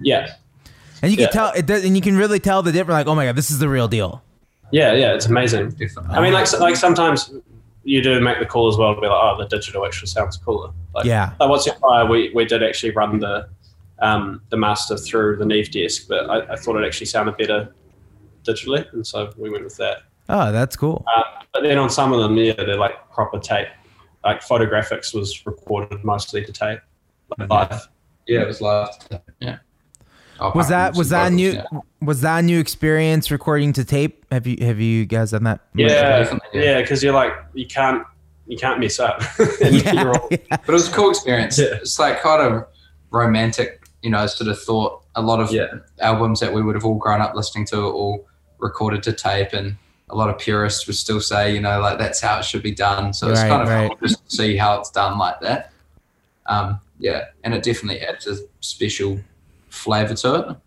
Yeah. 0.01 0.33
And 1.01 1.11
you 1.11 1.17
can 1.17 1.25
Yeah. 1.25 1.31
tell 1.31 1.51
it 1.53 1.65
does, 1.65 1.83
and 1.85 1.95
you 1.95 2.01
can 2.01 2.17
really 2.17 2.39
tell 2.39 2.61
the 2.61 2.71
difference. 2.71 2.93
Like, 2.95 3.07
oh 3.07 3.15
my 3.15 3.25
god, 3.25 3.35
this 3.35 3.51
is 3.51 3.59
the 3.59 3.69
real 3.69 3.87
deal. 3.87 4.21
Yeah, 4.71 4.93
yeah, 4.93 5.13
it's 5.13 5.25
amazing. 5.25 5.75
I 6.09 6.21
mean, 6.21 6.33
like 6.33 6.51
like 6.59 6.75
sometimes 6.75 7.31
you 7.83 8.01
do 8.03 8.19
make 8.21 8.39
the 8.39 8.45
call 8.45 8.67
as 8.67 8.77
well 8.77 8.93
to 8.93 9.01
be 9.01 9.07
like, 9.07 9.19
oh, 9.21 9.37
the 9.39 9.47
digital 9.47 9.85
actually 9.85 10.07
sounds 10.09 10.37
cooler. 10.37 10.71
Like, 10.93 11.05
Yeah. 11.05 11.31
Like 11.39 11.49
what's 11.49 11.65
your 11.65 11.75
fire? 11.75 12.05
We 12.05 12.31
we 12.35 12.45
did 12.45 12.61
actually 12.63 12.91
run 12.91 13.19
the 13.19 13.47
um, 13.99 14.41
the 14.49 14.57
master 14.57 14.95
through 14.97 15.37
the 15.37 15.45
Neve 15.45 15.71
desk, 15.71 16.07
but 16.07 16.29
I, 16.29 16.53
I 16.53 16.55
thought 16.55 16.75
it 16.81 16.85
actually 16.85 17.07
sounded 17.07 17.35
better 17.37 17.73
digitally, 18.45 18.91
and 18.93 19.05
so 19.05 19.31
we 19.37 19.49
went 19.49 19.63
with 19.63 19.75
that. 19.77 20.03
Oh, 20.29 20.51
that's 20.51 20.75
cool. 20.75 21.03
Uh, 21.13 21.23
but 21.53 21.63
then 21.63 21.77
on 21.77 21.89
some 21.89 22.13
of 22.13 22.19
them, 22.21 22.37
yeah, 22.37 22.53
they're 22.53 22.77
like 22.77 23.09
proper 23.11 23.39
tape. 23.39 23.67
Like 24.23 24.41
photographics 24.41 25.13
was 25.13 25.45
recorded 25.45 26.03
mostly 26.03 26.45
to 26.45 26.51
tape, 26.51 26.79
like 27.37 27.49
live. 27.49 27.87
Yeah, 28.27 28.41
it 28.41 28.47
was 28.47 28.61
live. 28.61 28.89
Yeah. 29.39 29.57
Oh, 30.41 30.51
Was 30.55 30.69
that 30.69 30.95
was 30.95 31.09
that 31.09 31.27
a 31.27 31.29
vocals, 31.29 31.35
new 31.35 31.51
yeah. 31.53 31.79
was 32.01 32.21
that 32.21 32.39
a 32.39 32.41
new 32.41 32.59
experience 32.59 33.29
recording 33.31 33.73
to 33.73 33.83
tape? 33.83 34.25
Have 34.31 34.47
you 34.47 34.57
have 34.65 34.79
you 34.79 35.05
guys 35.05 35.31
done 35.31 35.43
that? 35.43 35.59
Yeah, 35.75 35.87
definitely, 36.19 36.47
yeah. 36.53 36.63
yeah, 36.63 36.81
because 36.81 37.03
you're 37.03 37.13
like 37.13 37.33
you 37.53 37.65
can't 37.67 38.03
you 38.47 38.57
can't 38.57 38.79
mess 38.79 38.99
up. 38.99 39.21
And 39.61 39.75
Yeah. 39.83 39.93
you're 40.03 40.13
But 40.49 40.61
it 40.67 40.71
was 40.71 40.87
a 40.87 40.91
cool 40.91 41.09
experience. 41.09 41.59
Yeah. 41.59 41.75
It's 41.75 41.99
like 41.99 42.21
kind 42.21 42.41
of 42.41 42.65
romantic, 43.11 43.83
you 44.01 44.09
know, 44.09 44.25
sort 44.27 44.49
of 44.49 44.61
thought. 44.61 45.03
A 45.15 45.21
lot 45.21 45.39
of 45.41 45.51
Yeah. 45.51 45.67
albums 45.99 46.39
that 46.39 46.53
we 46.53 46.61
would 46.61 46.75
have 46.75 46.85
all 46.85 46.95
grown 46.95 47.21
up 47.21 47.35
listening 47.35 47.65
to 47.67 47.77
are 47.81 47.91
all 47.91 48.25
recorded 48.59 49.03
to 49.03 49.13
tape, 49.13 49.53
and 49.53 49.75
a 50.09 50.15
lot 50.15 50.29
of 50.29 50.37
purists 50.39 50.87
would 50.87 50.95
still 50.95 51.19
say, 51.21 51.53
you 51.53 51.59
know, 51.59 51.79
like 51.81 51.97
that's 51.99 52.21
how 52.21 52.39
it 52.39 52.45
should 52.45 52.63
be 52.63 52.71
done. 52.73 53.13
So 53.13 53.29
it's 53.29 53.41
Right, 53.41 53.49
kind 53.49 53.61
of 53.61 53.67
right. 53.69 53.89
cool 53.89 53.97
just 54.07 54.27
to 54.29 54.35
see 54.35 54.55
how 54.57 54.79
it's 54.79 54.89
done 54.91 55.17
like 55.17 55.39
that. 55.41 55.71
Um, 56.45 56.79
yeah, 56.99 57.25
and 57.43 57.53
it 57.53 57.63
definitely 57.63 58.01
adds 58.01 58.25
a 58.27 58.37
special 58.61 59.19
flavor 59.79 60.13
to 60.13 60.35
it. 60.35 60.57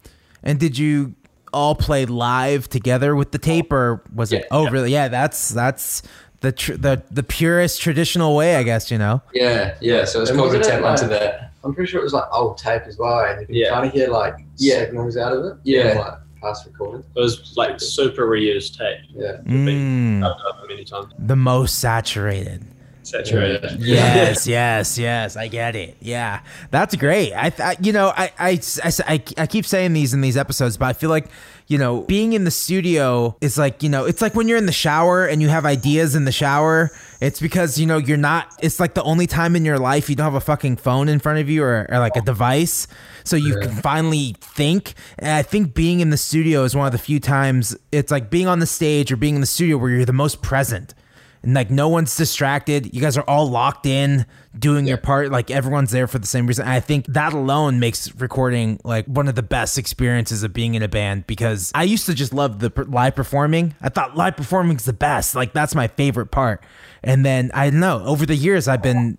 And 0.43 0.59
did 0.59 0.77
you 0.79 1.15
all 1.53 1.75
play 1.75 2.07
live 2.07 2.69
together 2.69 3.15
with 3.15 3.31
the 3.33 3.39
tape, 3.39 3.73
or 3.73 4.03
was 4.15 4.33
it? 4.33 4.41
Yeah. 4.43 4.47
Oh, 4.51 4.69
really? 4.71 4.91
Yeah, 4.93 5.09
that's 5.09 5.51
that's 5.51 6.03
the 6.41 6.51
tr- 6.53 6.75
the 6.75 7.03
the 7.11 7.23
purest 7.23 7.81
traditional 7.81 8.35
way, 8.35 8.57
I 8.57 8.63
guess. 8.63 8.91
You 8.91 8.99
know. 8.99 9.23
Yeah, 9.33 9.77
yeah. 9.81 10.05
So 10.05 10.21
it's 10.23 10.31
And 10.31 10.39
cool 10.39 10.51
to 10.51 10.59
wasn't 10.59 10.65
it 10.75 10.81
tap 10.83 10.99
into 11.01 11.13
like- 11.15 11.21
that. 11.21 11.49
I'm 11.65 11.73
pretty 11.73 11.89
sure 11.93 12.01
it 12.01 12.05
was 12.05 12.13
like 12.13 12.25
old 12.33 12.59
tape 12.59 12.83
as 12.87 12.99
well, 12.99 13.21
and 13.21 13.41
you 13.41 13.47
can 13.47 13.55
Yeah. 13.55 13.71
kind 13.71 13.87
of 13.87 13.93
hear 13.93 14.09
like 14.09 14.35
Yeah. 14.57 14.81
signals 14.81 15.17
out 15.17 15.33
of 15.33 15.45
it. 15.45 15.55
Yeah. 15.63 15.91
from, 15.93 15.99
like 16.01 16.15
past 16.41 16.67
recording. 16.67 17.05
It 17.15 17.21
was 17.21 17.53
like 17.57 17.79
super 17.79 18.27
reused 18.27 18.77
tape. 18.77 18.99
Yeah. 19.15 19.37
Mm, 19.47 20.17
I've 20.25 20.37
done 20.39 20.65
it 20.65 20.69
many 20.69 20.85
times. 20.85 21.13
the 21.21 21.37
most 21.37 21.79
saturated. 21.79 22.65
Saturated. 23.13 23.79
Yes, 23.81 24.47
yes, 24.59 24.99
yes. 24.99 25.37
I 25.37 25.49
get 25.49 25.77
it. 25.77 25.97
Yeah, 26.01 26.41
that's 26.71 26.97
great. 26.97 27.35
I, 27.35 27.51
th- 27.51 27.77
you 27.83 27.93
know, 27.93 28.09
I, 28.17 28.33
I, 28.39 28.61
I, 28.83 28.93
I, 29.07 29.23
I 29.37 29.47
keep 29.47 29.67
saying 29.67 29.93
these 29.93 30.15
in 30.15 30.23
these 30.23 30.37
episodes, 30.39 30.79
but 30.79 30.87
I 30.87 30.95
feel 30.95 31.11
like, 31.11 31.27
you 31.67 31.77
know, 31.77 32.01
being 32.03 32.33
in 32.33 32.45
the 32.45 32.51
studio 32.51 33.37
is 33.43 33.59
like, 33.59 33.83
you 33.83 33.91
know, 33.91 34.07
it's 34.07 34.23
like 34.23 34.35
when 34.35 34.49
you're 34.49 34.57
in 34.57 34.65
the 34.65 34.73
shower 34.73 35.27
and 35.27 35.43
you 35.43 35.49
have 35.51 35.67
ideas 35.67 36.15
in 36.15 36.25
the 36.25 36.33
shower. 36.33 36.91
It's 37.21 37.39
because 37.39 37.79
you 37.79 37.87
know 37.87 37.99
you're 37.99 38.17
not. 38.17 38.53
It's 38.61 38.81
like 38.81 38.95
the 38.95 39.03
only 39.05 39.29
time 39.29 39.55
in 39.55 39.65
your 39.65 39.79
life 39.79 40.11
you 40.11 40.17
don't 40.17 40.25
have 40.25 40.35
a 40.35 40.41
fucking 40.41 40.79
phone 40.79 41.09
in 41.09 41.21
front 41.21 41.39
of 41.39 41.49
you 41.49 41.63
or, 41.63 41.87
or 41.89 42.01
like 42.01 42.17
a 42.17 42.21
device, 42.21 42.89
so 43.23 43.37
you 43.37 43.61
can 43.61 43.71
finally 43.71 44.35
think. 44.41 44.95
And 45.21 45.31
I 45.31 45.43
think 45.43 45.73
being 45.73 46.01
in 46.01 46.11
the 46.11 46.17
studio 46.17 46.65
is 46.65 46.75
one 46.75 46.87
of 46.87 46.91
the 46.91 46.99
few 46.99 47.21
times 47.21 47.77
it's 47.93 48.11
like 48.11 48.29
being 48.29 48.49
on 48.49 48.59
the 48.59 48.67
stage 48.67 49.13
or 49.13 49.17
being 49.17 49.37
in 49.37 49.41
the 49.41 49.47
studio 49.47 49.77
where 49.77 49.91
you're 49.91 50.05
the 50.05 50.13
most 50.13 50.43
present 50.43 50.95
and 51.43 51.55
like 51.55 51.71
no 51.71 51.89
one's 51.89 52.17
distracted. 52.17 52.95
You 52.95 53.01
guys 53.01 53.17
are 53.17 53.25
all 53.27 53.49
locked 53.49 53.87
in 53.87 54.27
doing 54.59 54.87
your 54.87 54.97
part. 54.97 55.31
Like 55.31 55.51
everyone's 55.51 55.91
there 55.91 56.07
for 56.07 56.19
the 56.19 56.27
same 56.27 56.47
reason. 56.47 56.65
And 56.65 56.73
I 56.73 56.81
think 56.81 57.07
that 57.07 57.33
alone 57.33 57.81
makes 57.81 58.15
recording 58.17 58.81
like 58.85 59.07
one 59.07 59.29
of 59.29 59.35
the 59.35 59.43
best 59.43 59.79
experiences 59.79 60.43
of 60.43 60.53
being 60.53 60.75
in 60.75 60.83
a 60.83 60.89
band 60.89 61.27
because 61.27 61.73
I 61.75 61.85
used 61.85 62.07
to 62.07 62.15
just 62.15 62.33
love 62.33 62.61
the 62.61 62.73
live 62.89 63.15
performing. 63.17 63.75
I 63.81 63.89
thought 63.89 64.17
live 64.17 64.37
performing 64.37 64.77
is 64.77 64.85
the 64.85 64.93
best. 64.93 65.35
Like 65.35 65.53
that's 65.53 65.75
my 65.75 65.89
favorite 65.89 66.31
part. 66.31 66.63
And 67.03 67.25
then 67.25 67.51
I 67.55 67.71
don't 67.71 67.81
know 67.81 68.05
over 68.05 68.25
the 68.27 68.37
years 68.37 68.69
I've 68.69 68.83
been. 68.83 69.19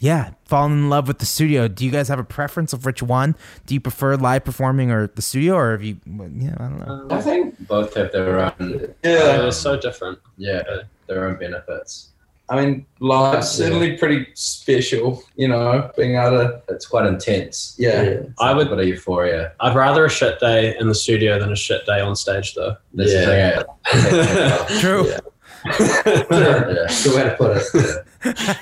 Yeah, 0.00 0.30
falling 0.44 0.72
in 0.74 0.88
love 0.90 1.08
with 1.08 1.18
the 1.18 1.26
studio. 1.26 1.66
Do 1.66 1.84
you 1.84 1.90
guys 1.90 2.06
have 2.08 2.18
a 2.20 2.24
preference 2.24 2.72
of 2.72 2.84
which 2.84 3.02
one? 3.02 3.34
Do 3.66 3.74
you 3.74 3.80
prefer 3.80 4.14
live 4.16 4.44
performing 4.44 4.90
or 4.92 5.08
the 5.08 5.22
studio, 5.22 5.54
or 5.56 5.72
have 5.72 5.82
you? 5.82 5.96
Yeah, 6.06 6.54
I 6.58 6.62
don't 6.68 6.86
know. 6.86 7.06
I 7.10 7.20
think 7.20 7.66
Both 7.66 7.94
have 7.94 8.12
their 8.12 8.38
own, 8.40 8.94
Yeah, 9.02 9.38
they're 9.38 9.50
so 9.50 9.76
different. 9.76 10.18
yeah, 10.36 10.62
their 11.08 11.26
own 11.28 11.36
benefits. 11.38 12.10
I 12.50 12.64
mean, 12.64 12.86
live's 13.00 13.50
certainly 13.50 13.98
pretty 13.98 14.26
special, 14.32 15.22
you 15.36 15.48
know, 15.48 15.90
being 15.98 16.14
able 16.16 16.30
to. 16.38 16.62
It's 16.70 16.86
quite 16.86 17.04
intense. 17.06 17.74
Yeah. 17.76 18.00
It's 18.00 18.30
I 18.40 18.52
like 18.52 18.70
would- 18.70 18.80
a 18.80 18.86
euphoria. 18.86 19.52
I'd 19.60 19.76
rather 19.76 20.06
a 20.06 20.08
shit 20.08 20.40
day 20.40 20.74
in 20.78 20.86
the 20.88 20.94
studio 20.94 21.38
than 21.38 21.52
a 21.52 21.56
shit 21.56 21.84
day 21.84 22.00
on 22.00 22.16
stage, 22.16 22.54
though. 22.54 22.76
This 22.94 23.12
Yeah. 23.12 23.64
is 23.90 24.82
yeah. 24.82 25.18
True. 25.64 25.86
yeah. 25.86 26.86
Good 27.04 27.14
way 27.14 27.22
to 27.24 27.34
put 27.38 27.56
it. 27.56 28.04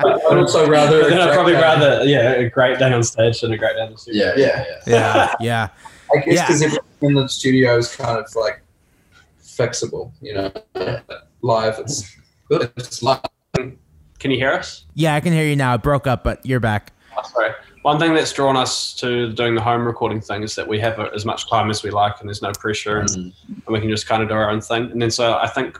I'd 0.00 0.38
also 0.38 0.68
rather. 0.68 1.08
then 1.08 1.20
I'd 1.20 1.34
probably 1.34 1.54
rather, 1.54 2.04
yeah, 2.04 2.32
a 2.32 2.48
great 2.50 2.78
day 2.78 2.92
on 2.92 3.02
stage 3.02 3.40
than 3.40 3.52
a 3.52 3.58
great 3.58 3.76
day 3.76 3.86
in 3.86 3.92
the 3.92 3.98
studio. 3.98 4.32
Yeah, 4.36 4.36
yeah, 4.36 4.64
yeah. 4.68 4.76
Yeah, 4.86 5.34
yeah. 5.40 5.68
I 6.14 6.18
guess 6.20 6.40
because 6.46 6.62
everything 6.62 6.84
in 7.02 7.14
the 7.14 7.28
studio 7.28 7.76
is 7.78 7.94
kind 7.94 8.18
of 8.18 8.26
like 8.36 8.62
flexible, 9.38 10.12
you 10.20 10.34
know. 10.34 10.52
Live, 11.42 11.78
it's 11.78 12.16
good. 12.48 12.70
it's 12.76 13.02
live. 13.02 13.20
Can 13.54 14.30
you 14.30 14.36
hear 14.38 14.52
us? 14.52 14.84
Yeah, 14.94 15.14
I 15.14 15.20
can 15.20 15.32
hear 15.32 15.44
you 15.44 15.56
now. 15.56 15.74
It 15.74 15.82
broke 15.82 16.06
up, 16.06 16.22
but 16.22 16.44
you're 16.46 16.60
back. 16.60 16.92
Oh, 17.16 17.22
sorry. 17.22 17.50
One 17.82 17.98
thing 17.98 18.14
that's 18.14 18.32
drawn 18.32 18.56
us 18.56 18.94
to 18.94 19.32
doing 19.32 19.56
the 19.56 19.60
home 19.60 19.84
recording 19.84 20.20
thing 20.20 20.44
is 20.44 20.54
that 20.54 20.68
we 20.68 20.78
have 20.78 21.00
as 21.00 21.24
much 21.24 21.50
time 21.50 21.68
as 21.68 21.82
we 21.82 21.90
like 21.90 22.20
and 22.20 22.28
there's 22.28 22.40
no 22.42 22.52
pressure 22.52 22.98
and, 23.00 23.08
Mm. 23.08 23.32
and 23.46 23.66
we 23.68 23.80
can 23.80 23.90
just 23.90 24.06
kind 24.06 24.22
of 24.22 24.28
do 24.28 24.34
our 24.34 24.48
own 24.48 24.60
thing. 24.60 24.88
And 24.92 25.02
then 25.02 25.10
so 25.10 25.34
I 25.36 25.48
think 25.48 25.76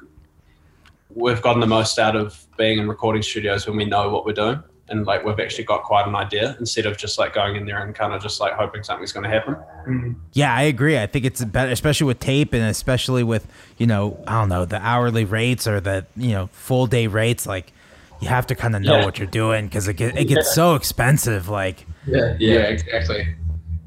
we've 1.15 1.43
gotten 1.43 1.61
the 1.61 1.67
most 1.67 1.99
out 1.99 2.17
of 2.17 2.47
being 2.57 2.79
in 2.79 2.89
recording 2.89 3.23
studios 3.23 3.67
when 3.67 3.77
we 3.77 3.85
know 3.85 4.09
what 4.11 4.25
we're 4.25 4.33
doing 4.33 4.63
and 4.89 5.07
like 5.07 5.25
we've 5.25 5.39
actually 5.41 5.65
got 5.65 5.83
quite 5.85 6.07
an 6.07 6.15
idea 6.15 6.57
instead 6.61 6.85
of 6.87 6.97
just 6.99 7.19
like 7.19 7.33
going 7.35 7.57
in 7.57 7.65
there 7.65 7.83
and 7.83 7.95
kind 7.95 8.13
of 8.13 8.21
just 8.23 8.41
like 8.41 8.53
hoping 8.53 8.83
something's 8.83 9.13
going 9.13 9.25
to 9.25 9.31
happen. 9.31 9.55
Mm-hmm. 9.55 10.13
Yeah, 10.33 10.55
I 10.55 10.63
agree. 10.63 10.99
I 10.99 11.07
think 11.07 11.25
it's 11.25 11.43
better, 11.45 11.71
especially 11.71 12.07
with 12.09 12.19
tape 12.21 12.53
and 12.53 12.63
especially 12.65 13.23
with, 13.23 13.47
you 13.79 13.87
know, 13.87 14.23
I 14.27 14.41
don't 14.41 14.49
know, 14.49 14.65
the 14.65 14.77
hourly 14.85 15.25
rates 15.25 15.67
or 15.67 15.81
the, 15.81 16.05
you 16.17 16.33
know, 16.33 16.49
full 16.53 16.87
day 16.87 17.07
rates. 17.07 17.47
Like, 17.47 17.73
you 18.21 18.29
have 18.29 18.47
to 18.49 18.55
kind 18.55 18.77
of 18.77 18.83
know 18.83 18.99
Yeah. 18.99 19.05
what 19.05 19.19
you're 19.19 19.27
doing 19.29 19.67
because 19.67 19.89
it, 19.89 19.95
get, 19.95 20.17
it 20.19 20.27
gets 20.27 20.55
so 20.55 20.75
expensive. 20.75 21.49
Like, 21.49 21.87
Yeah. 22.07 22.37
Yeah, 22.39 22.59
exactly. 22.63 23.35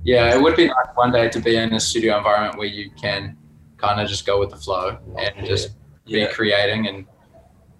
Yeah, 0.03 0.33
it 0.35 0.41
would 0.41 0.55
be 0.55 0.67
nice 0.67 0.75
one 0.95 1.11
day 1.11 1.29
to 1.29 1.39
be 1.39 1.55
in 1.55 1.73
a 1.73 1.79
studio 1.79 2.17
environment 2.17 2.57
where 2.57 2.67
you 2.67 2.89
can 2.99 3.37
kind 3.77 3.99
of 3.99 4.07
just 4.07 4.25
go 4.25 4.39
with 4.39 4.49
the 4.49 4.57
flow 4.57 4.97
and 5.19 5.45
just 5.45 5.71
be 6.05 6.19
Yeah. 6.19 6.27
creating 6.31 6.87
and 6.87 7.05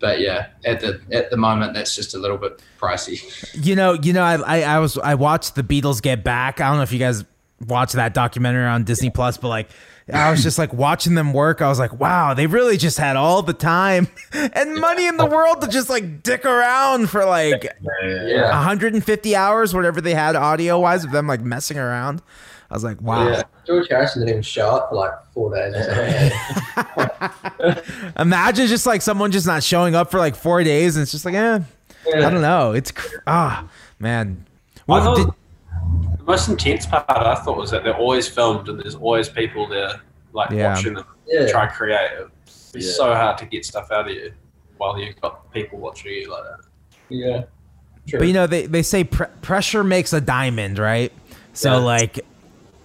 but 0.06 0.20
yeah, 0.20 0.49
at 0.64 0.82
the 0.82 1.01
at 1.12 1.32
the 1.32 1.38
moment 1.38 1.74
that's 1.74 1.95
just 1.95 2.14
a 2.14 2.20
little 2.20 2.38
bit 2.38 2.62
pricey. 2.80 3.20
you 3.66 3.76
know, 3.76 3.93
you 3.93 4.14
know, 4.14 4.22
I, 4.22 4.36
I, 4.36 4.76
I 4.76 4.78
was, 4.78 4.99
I 4.99 5.16
watched 5.16 5.56
the 5.56 5.64
Beatles 5.64 5.99
get 5.99 6.24
back. 6.24 6.62
I 6.62 6.68
don't 6.68 6.78
know 6.78 6.84
if 6.84 6.91
you 6.91 6.99
guys 6.99 7.26
watched 7.66 7.93
that 7.93 8.14
documentary 8.14 8.68
on 8.68 8.84
Disney 8.84 9.10
Plus, 9.10 9.38
but 9.38 9.47
like, 9.47 9.68
I 10.14 10.30
was 10.30 10.43
just 10.43 10.60
like 10.60 10.72
watching 10.72 11.16
them 11.16 11.34
work. 11.34 11.62
I 11.64 11.68
was 11.68 11.80
like, 11.80 11.99
wow, 11.99 12.36
they 12.36 12.45
really 12.45 12.78
just 12.78 12.97
had 12.99 13.16
all 13.16 13.41
the 13.41 13.53
time 13.53 14.08
and 14.34 14.76
money 14.76 15.08
in 15.08 15.18
the 15.18 15.26
world 15.26 15.62
to 15.62 15.68
just 15.68 15.89
like 15.89 16.22
dick 16.22 16.45
around 16.45 17.10
for 17.10 17.26
like 17.26 17.68
Yeah. 18.03 18.49
150 18.51 19.36
hours, 19.36 19.74
whatever 19.74 20.01
they 20.01 20.14
had 20.14 20.36
audio 20.36 20.80
wise 20.80 21.03
of 21.03 21.12
them 21.12 21.26
like 21.26 21.41
messing 21.41 21.80
around. 21.80 22.22
I 22.70 22.74
was 22.76 22.84
like, 22.84 23.01
wow. 23.01 23.28
Yeah. 23.30 23.43
George 23.66 23.88
Harrison 23.89 24.22
didn't 24.22 24.30
even 24.30 24.41
show 24.43 24.70
up 24.70 24.89
for 24.89 24.95
like 24.95 25.12
four 25.34 25.53
days. 25.56 25.76
Or 25.76 25.84
something. 26.76 28.12
Imagine 28.20 28.68
just 28.68 28.86
like 28.86 29.01
someone 29.01 29.32
just 29.32 29.47
not 29.47 29.64
showing 29.64 29.95
up 29.95 30.12
for 30.12 30.20
like 30.20 30.36
four 30.36 30.64
days 30.64 30.95
and 30.95 31.03
it's 31.03 31.12
just 31.12 31.26
like, 31.26 31.36
eh, 31.36 31.60
I 32.16 32.20
don't 32.30 32.41
know. 32.41 32.74
It's 32.74 32.91
cr- 32.91 33.18
ah, 33.28 33.68
man. 33.99 34.45
I 34.88 34.99
thought 34.99 35.16
did, 35.18 35.28
the 36.18 36.24
most 36.24 36.48
intense 36.48 36.86
part 36.86 37.06
I 37.10 37.36
thought 37.36 37.58
was 37.58 37.72
that 37.72 37.84
they're 37.84 37.98
always 37.98 38.28
filmed 38.28 38.68
and 38.70 38.80
there's 38.80 38.96
always 38.96 39.30
people 39.30 39.68
there 39.68 40.02
like 40.34 40.50
Yeah. 40.52 40.74
watching 40.74 40.94
them 40.96 41.06
yeah. 41.28 41.48
try 41.48 41.66
and 41.66 41.72
create 41.74 42.12
it. 42.20 42.28
It's 42.46 42.74
Yeah. 42.76 42.92
so 42.94 43.14
hard 43.16 43.38
to 43.40 43.46
get 43.46 43.66
stuff 43.66 43.92
out 43.92 44.08
of 44.10 44.14
you 44.14 44.32
while 44.78 45.00
you've 45.00 45.20
got 45.22 45.52
people 45.54 45.80
watching 45.80 46.12
you 46.12 46.32
like 46.32 46.44
that. 46.44 46.66
Yeah. 47.10 47.44
True. 48.08 48.20
but 48.20 48.28
you 48.28 48.34
know, 48.34 48.46
they, 48.46 48.68
they 48.68 48.84
say 48.84 49.04
pre- 49.04 49.26
pressure 49.42 49.84
makes 49.84 50.14
a 50.14 50.22
diamond, 50.22 50.78
right? 50.78 51.12
So 51.54 51.72
Yeah. 51.72 51.78
like, 51.78 52.20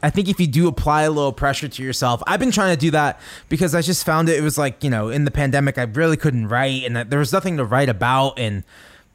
I 0.02 0.08
think 0.08 0.28
if 0.30 0.40
you 0.40 0.46
do 0.46 0.66
apply 0.66 1.02
a 1.02 1.10
little 1.10 1.32
pressure 1.32 1.68
to 1.68 1.82
yourself, 1.82 2.22
I've 2.26 2.40
been 2.40 2.50
trying 2.52 2.74
to 2.74 2.80
do 2.80 2.90
that 2.92 3.20
because 3.50 3.74
I 3.74 3.82
just 3.82 4.06
found 4.06 4.30
it. 4.30 4.38
It 4.38 4.42
was 4.42 4.56
like 4.56 4.82
you 4.82 4.88
know, 4.88 5.10
in 5.10 5.26
the 5.26 5.30
pandemic, 5.30 5.76
I 5.76 5.82
really 5.82 6.16
couldn't 6.16 6.48
write, 6.48 6.84
and 6.84 6.96
that 6.96 7.10
there 7.10 7.18
was 7.18 7.34
nothing 7.34 7.58
to 7.58 7.64
write 7.66 7.90
about. 7.90 8.38
And 8.38 8.64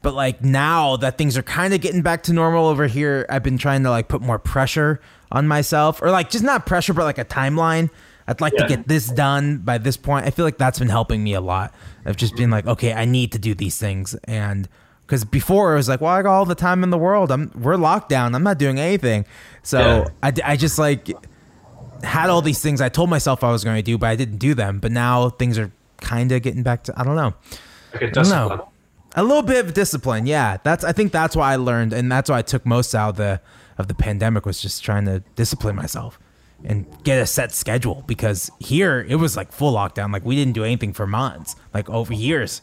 but 0.02 0.14
like 0.14 0.42
now 0.42 0.96
that 0.96 1.18
things 1.18 1.36
are 1.36 1.42
kind 1.42 1.74
of 1.74 1.80
getting 1.80 2.02
back 2.02 2.22
to 2.24 2.32
normal 2.32 2.66
over 2.66 2.86
here, 2.86 3.26
I've 3.28 3.42
been 3.42 3.58
trying 3.58 3.82
to 3.84 3.90
like 3.90 4.08
put 4.08 4.22
more 4.22 4.38
pressure 4.38 5.00
on 5.32 5.48
myself, 5.48 6.00
or 6.00 6.10
like 6.10 6.30
just 6.30 6.44
not 6.44 6.66
pressure, 6.66 6.94
but 6.94 7.04
like 7.04 7.18
a 7.18 7.24
timeline. 7.24 7.90
I'd 8.28 8.40
like 8.40 8.54
to 8.54 8.66
get 8.66 8.88
this 8.88 9.06
done 9.06 9.58
by 9.58 9.78
this 9.78 9.96
point. 9.96 10.26
I 10.26 10.30
feel 10.30 10.44
like 10.44 10.58
that's 10.58 10.80
been 10.80 10.88
helping 10.88 11.22
me 11.22 11.34
a 11.34 11.40
lot. 11.40 11.72
Of 12.04 12.16
just 12.16 12.36
being 12.36 12.50
like, 12.50 12.66
okay, 12.66 12.92
I 12.92 13.04
need 13.04 13.30
to 13.32 13.38
do 13.38 13.54
these 13.54 13.78
things, 13.78 14.14
and 14.24 14.68
because 15.06 15.24
before 15.24 15.72
it 15.72 15.76
was 15.76 15.88
like, 15.88 16.00
well, 16.00 16.12
I 16.12 16.22
got 16.22 16.32
all 16.32 16.44
the 16.44 16.56
time 16.56 16.82
in 16.82 16.90
the 16.90 16.98
world. 16.98 17.30
I'm 17.30 17.50
we're 17.54 17.76
locked 17.76 18.08
down. 18.08 18.34
I'm 18.34 18.42
not 18.42 18.58
doing 18.58 18.78
anything. 18.78 19.24
So 19.62 19.78
Yeah. 19.78 20.06
I, 20.22 20.52
I 20.52 20.56
just 20.56 20.78
like 20.78 21.08
had 22.02 22.28
all 22.28 22.42
these 22.42 22.60
things 22.60 22.80
I 22.80 22.88
told 22.88 23.10
myself 23.10 23.44
I 23.44 23.50
was 23.50 23.64
going 23.64 23.76
to 23.76 23.82
do, 23.82 23.96
but 23.98 24.08
I 24.08 24.16
didn't 24.16 24.38
do 24.38 24.54
them. 24.54 24.80
But 24.80 24.92
now 24.92 25.30
things 25.30 25.58
are 25.58 25.70
kind 25.98 26.32
of 26.32 26.42
getting 26.42 26.62
back 26.62 26.84
to 26.84 27.00
I 27.00 27.04
don't 27.04 27.16
know. 27.16 27.34
Like 27.92 28.02
a 28.02 28.10
don't 28.10 28.28
know. 28.28 28.68
A 29.18 29.22
little 29.22 29.42
bit 29.42 29.64
of 29.64 29.72
discipline, 29.72 30.26
yeah. 30.26 30.58
That's 30.62 30.84
I 30.84 30.92
think 30.92 31.10
that's 31.10 31.34
why 31.34 31.52
I 31.52 31.56
learned, 31.56 31.92
and 31.94 32.12
that's 32.12 32.28
why 32.28 32.38
I 32.38 32.42
took 32.42 32.66
most 32.66 32.94
out 32.94 33.10
of 33.10 33.16
the 33.16 33.40
of 33.78 33.88
the 33.88 33.94
pandemic 33.94 34.44
was 34.44 34.60
just 34.60 34.84
trying 34.84 35.06
to 35.06 35.20
discipline 35.34 35.74
myself 35.74 36.18
and 36.64 36.86
get 37.02 37.18
a 37.20 37.26
set 37.26 37.52
schedule. 37.52 38.04
Because 38.06 38.50
here 38.60 39.06
it 39.08 39.16
was 39.16 39.36
like 39.36 39.52
full 39.52 39.72
lockdown, 39.72 40.12
like 40.12 40.24
we 40.24 40.36
didn't 40.36 40.52
do 40.52 40.64
anything 40.64 40.92
for 40.92 41.06
months, 41.06 41.56
like 41.72 41.88
over 41.88 42.12
years. 42.12 42.60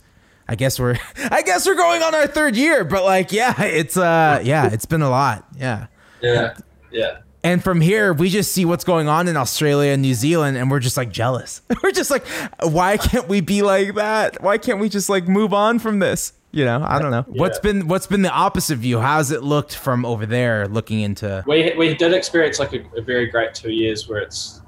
I 0.48 0.56
guess 0.56 0.80
we're 0.80 0.98
I 1.32 1.42
guess 1.42 1.66
we're 1.66 1.76
going 1.76 2.04
on 2.04 2.14
our 2.14 2.28
third 2.28 2.56
year, 2.56 2.84
but 2.84 3.04
like 3.04 3.32
yeah, 3.32 3.60
it's 3.64 3.98
uh 3.98 4.40
yeah, 4.44 4.70
it's 4.72 4.86
been 4.86 5.02
a 5.02 5.10
lot, 5.10 5.48
yeah. 5.58 5.88
Yeah. 6.22 6.56
Yeah. 6.92 7.18
And 7.44 7.62
from 7.62 7.82
here, 7.82 8.14
we 8.14 8.30
just 8.30 8.54
see 8.54 8.64
what's 8.64 8.86
going 8.86 9.10
on 9.10 9.28
in 9.28 9.36
Australia 9.36 9.92
and 9.92 10.02
New 10.02 10.14
Zealand, 10.14 10.56
and 10.56 10.72
we're 10.72 10.80
just 10.80 10.96
like 10.96 11.12
jealous. 11.12 11.62
we're 11.84 11.92
just 11.92 12.10
like, 12.10 12.26
why 12.62 12.96
can't 12.96 13.28
we 13.28 13.42
be 13.42 13.62
like 13.62 13.96
that? 13.96 14.42
Why 14.42 14.58
can't 14.58 14.80
we 14.80 14.88
just 14.88 15.10
like 15.10 15.28
move 15.28 15.54
on 15.54 15.80
from 15.80 16.00
this? 16.00 16.32
You 16.56 16.66
know, 16.66 16.86
I 16.88 17.00
don't 17.00 17.10
know. 17.10 17.24
What's 17.28 17.58
been 17.60 17.88
what's 17.88 18.06
been 18.06 18.22
the 18.22 18.32
opposite 18.32 18.76
view? 18.78 19.00
How's 19.00 19.32
it 19.32 19.42
looked 19.42 19.76
from 19.76 20.06
over 20.06 20.28
there, 20.28 20.68
looking 20.68 21.00
into? 21.02 21.44
We 21.48 21.74
we 21.76 21.96
did 21.96 22.14
experience 22.14 22.60
like 22.60 22.74
a, 22.74 22.84
a 22.96 23.02
very 23.02 23.26
great 23.26 23.56
two 23.56 23.72
years 23.72 24.08
where 24.08 24.20
it's 24.22 24.62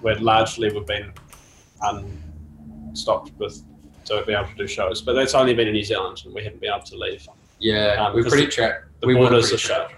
where 0.00 0.14
largely 0.20 0.72
we've 0.72 0.86
been 0.86 1.12
unstopped 1.82 3.32
with 3.38 3.62
to 4.04 4.22
be 4.26 4.32
able 4.32 4.46
to 4.48 4.54
do 4.54 4.66
shows, 4.68 5.02
but 5.02 5.14
that's 5.14 5.34
only 5.34 5.54
been 5.54 5.66
in 5.66 5.74
New 5.74 5.82
Zealand 5.82 6.22
and 6.24 6.32
we 6.32 6.44
haven't 6.44 6.60
been 6.60 6.72
able 6.72 6.84
to 6.84 6.96
leave. 6.96 7.26
Yeah, 7.58 7.94
Um, 8.06 8.14
we're 8.14 8.22
'cause 8.22 8.32
pretty 8.32 8.46
the- 8.46 8.52
trapped. 8.52 8.84
The 9.00 9.06
we 9.08 9.14
were 9.14 9.22
borders 9.22 9.48
pretty 9.48 9.56
are 9.56 9.66
shut. 9.66 9.92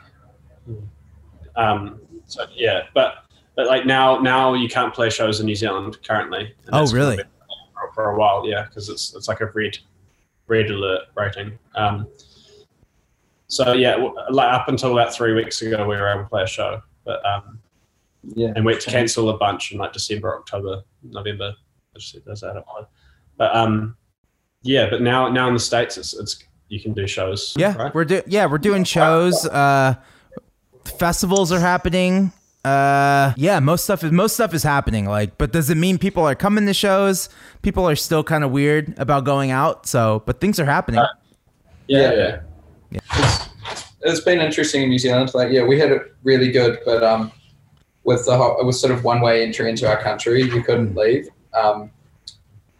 Um, 1.56 2.00
so 2.26 2.46
yeah, 2.54 2.84
but 2.94 3.24
but 3.56 3.66
like 3.66 3.84
now 3.84 4.18
now 4.20 4.54
you 4.54 4.68
can't 4.68 4.94
play 4.94 5.10
shows 5.10 5.40
in 5.40 5.46
New 5.46 5.54
Zealand 5.54 5.98
currently. 6.06 6.54
Oh, 6.72 6.86
really? 6.92 7.16
For, 7.18 7.92
for 7.94 8.10
a 8.10 8.16
while, 8.18 8.48
yeah, 8.48 8.64
because 8.64 8.88
it's 8.88 9.14
it's 9.14 9.28
like 9.28 9.40
a 9.42 9.46
red 9.54 9.76
red 10.46 10.70
alert 10.70 11.02
rating. 11.14 11.58
Um, 11.74 12.06
so 13.48 13.72
yeah, 13.72 13.96
like 14.30 14.52
up 14.52 14.68
until 14.68 14.92
about 14.92 15.14
three 15.14 15.32
weeks 15.34 15.62
ago, 15.62 15.86
we 15.86 15.96
were 15.96 16.08
able 16.08 16.24
to 16.24 16.28
play 16.28 16.42
a 16.42 16.46
show, 16.46 16.82
but 17.04 17.24
um, 17.24 17.60
Yeah. 18.34 18.52
and 18.56 18.64
we 18.64 18.72
had 18.72 18.82
to 18.82 18.90
cancel 18.90 19.28
a 19.30 19.38
bunch 19.38 19.72
in 19.72 19.78
like 19.78 19.92
December, 19.92 20.36
October, 20.36 20.82
November. 21.02 21.54
I 21.94 21.98
just 21.98 22.12
said 22.12 22.22
those 22.26 22.42
out 22.42 22.56
of 22.56 22.64
mind. 22.74 22.86
But 23.36 23.54
um, 23.54 23.96
yeah, 24.62 24.90
but 24.90 25.00
now 25.02 25.28
now 25.28 25.46
in 25.48 25.54
the 25.54 25.60
states, 25.60 25.96
it's 25.96 26.12
it's 26.14 26.42
you 26.68 26.80
can 26.80 26.92
do 26.92 27.06
shows. 27.06 27.54
Yeah, 27.56 27.76
right? 27.76 27.94
we're 27.94 28.04
do 28.04 28.22
yeah 28.26 28.46
we're 28.46 28.58
doing 28.58 28.82
shows. 28.84 29.46
Uh, 29.46 29.94
festivals 30.84 31.52
are 31.52 31.60
happening. 31.60 32.32
Uh, 32.66 33.32
yeah, 33.36 33.60
most 33.60 33.84
stuff 33.84 34.02
is 34.02 34.10
most 34.10 34.34
stuff 34.34 34.52
is 34.52 34.62
happening. 34.62 35.06
Like, 35.06 35.38
but 35.38 35.52
does 35.52 35.70
it 35.70 35.76
mean 35.76 35.98
people 35.98 36.24
are 36.24 36.34
coming 36.34 36.66
to 36.66 36.74
shows? 36.74 37.28
People 37.62 37.88
are 37.88 37.94
still 37.96 38.24
kind 38.24 38.42
of 38.42 38.50
weird 38.50 38.94
about 38.98 39.24
going 39.24 39.50
out. 39.52 39.86
So, 39.86 40.22
but 40.26 40.40
things 40.40 40.58
are 40.58 40.64
happening. 40.64 41.00
yeah, 41.86 42.12
Yeah. 42.12 42.40
yeah. 42.90 43.00
It's, 43.12 43.48
it's 44.02 44.20
been 44.20 44.40
interesting 44.40 44.82
in 44.82 44.88
New 44.88 44.98
Zealand. 44.98 45.32
Like, 45.34 45.52
yeah, 45.52 45.64
we 45.64 45.78
had 45.78 45.90
it 45.92 46.14
really 46.24 46.50
good, 46.50 46.78
but 46.84 47.02
um, 47.04 47.30
with 48.04 48.24
the 48.26 48.36
ho- 48.36 48.56
it 48.60 48.64
was 48.64 48.80
sort 48.80 48.92
of 48.92 49.04
one 49.04 49.20
way 49.20 49.44
entry 49.44 49.68
into 49.70 49.88
our 49.88 50.00
country, 50.02 50.42
you 50.42 50.62
couldn't 50.62 50.94
leave, 50.96 51.28
um, 51.54 51.90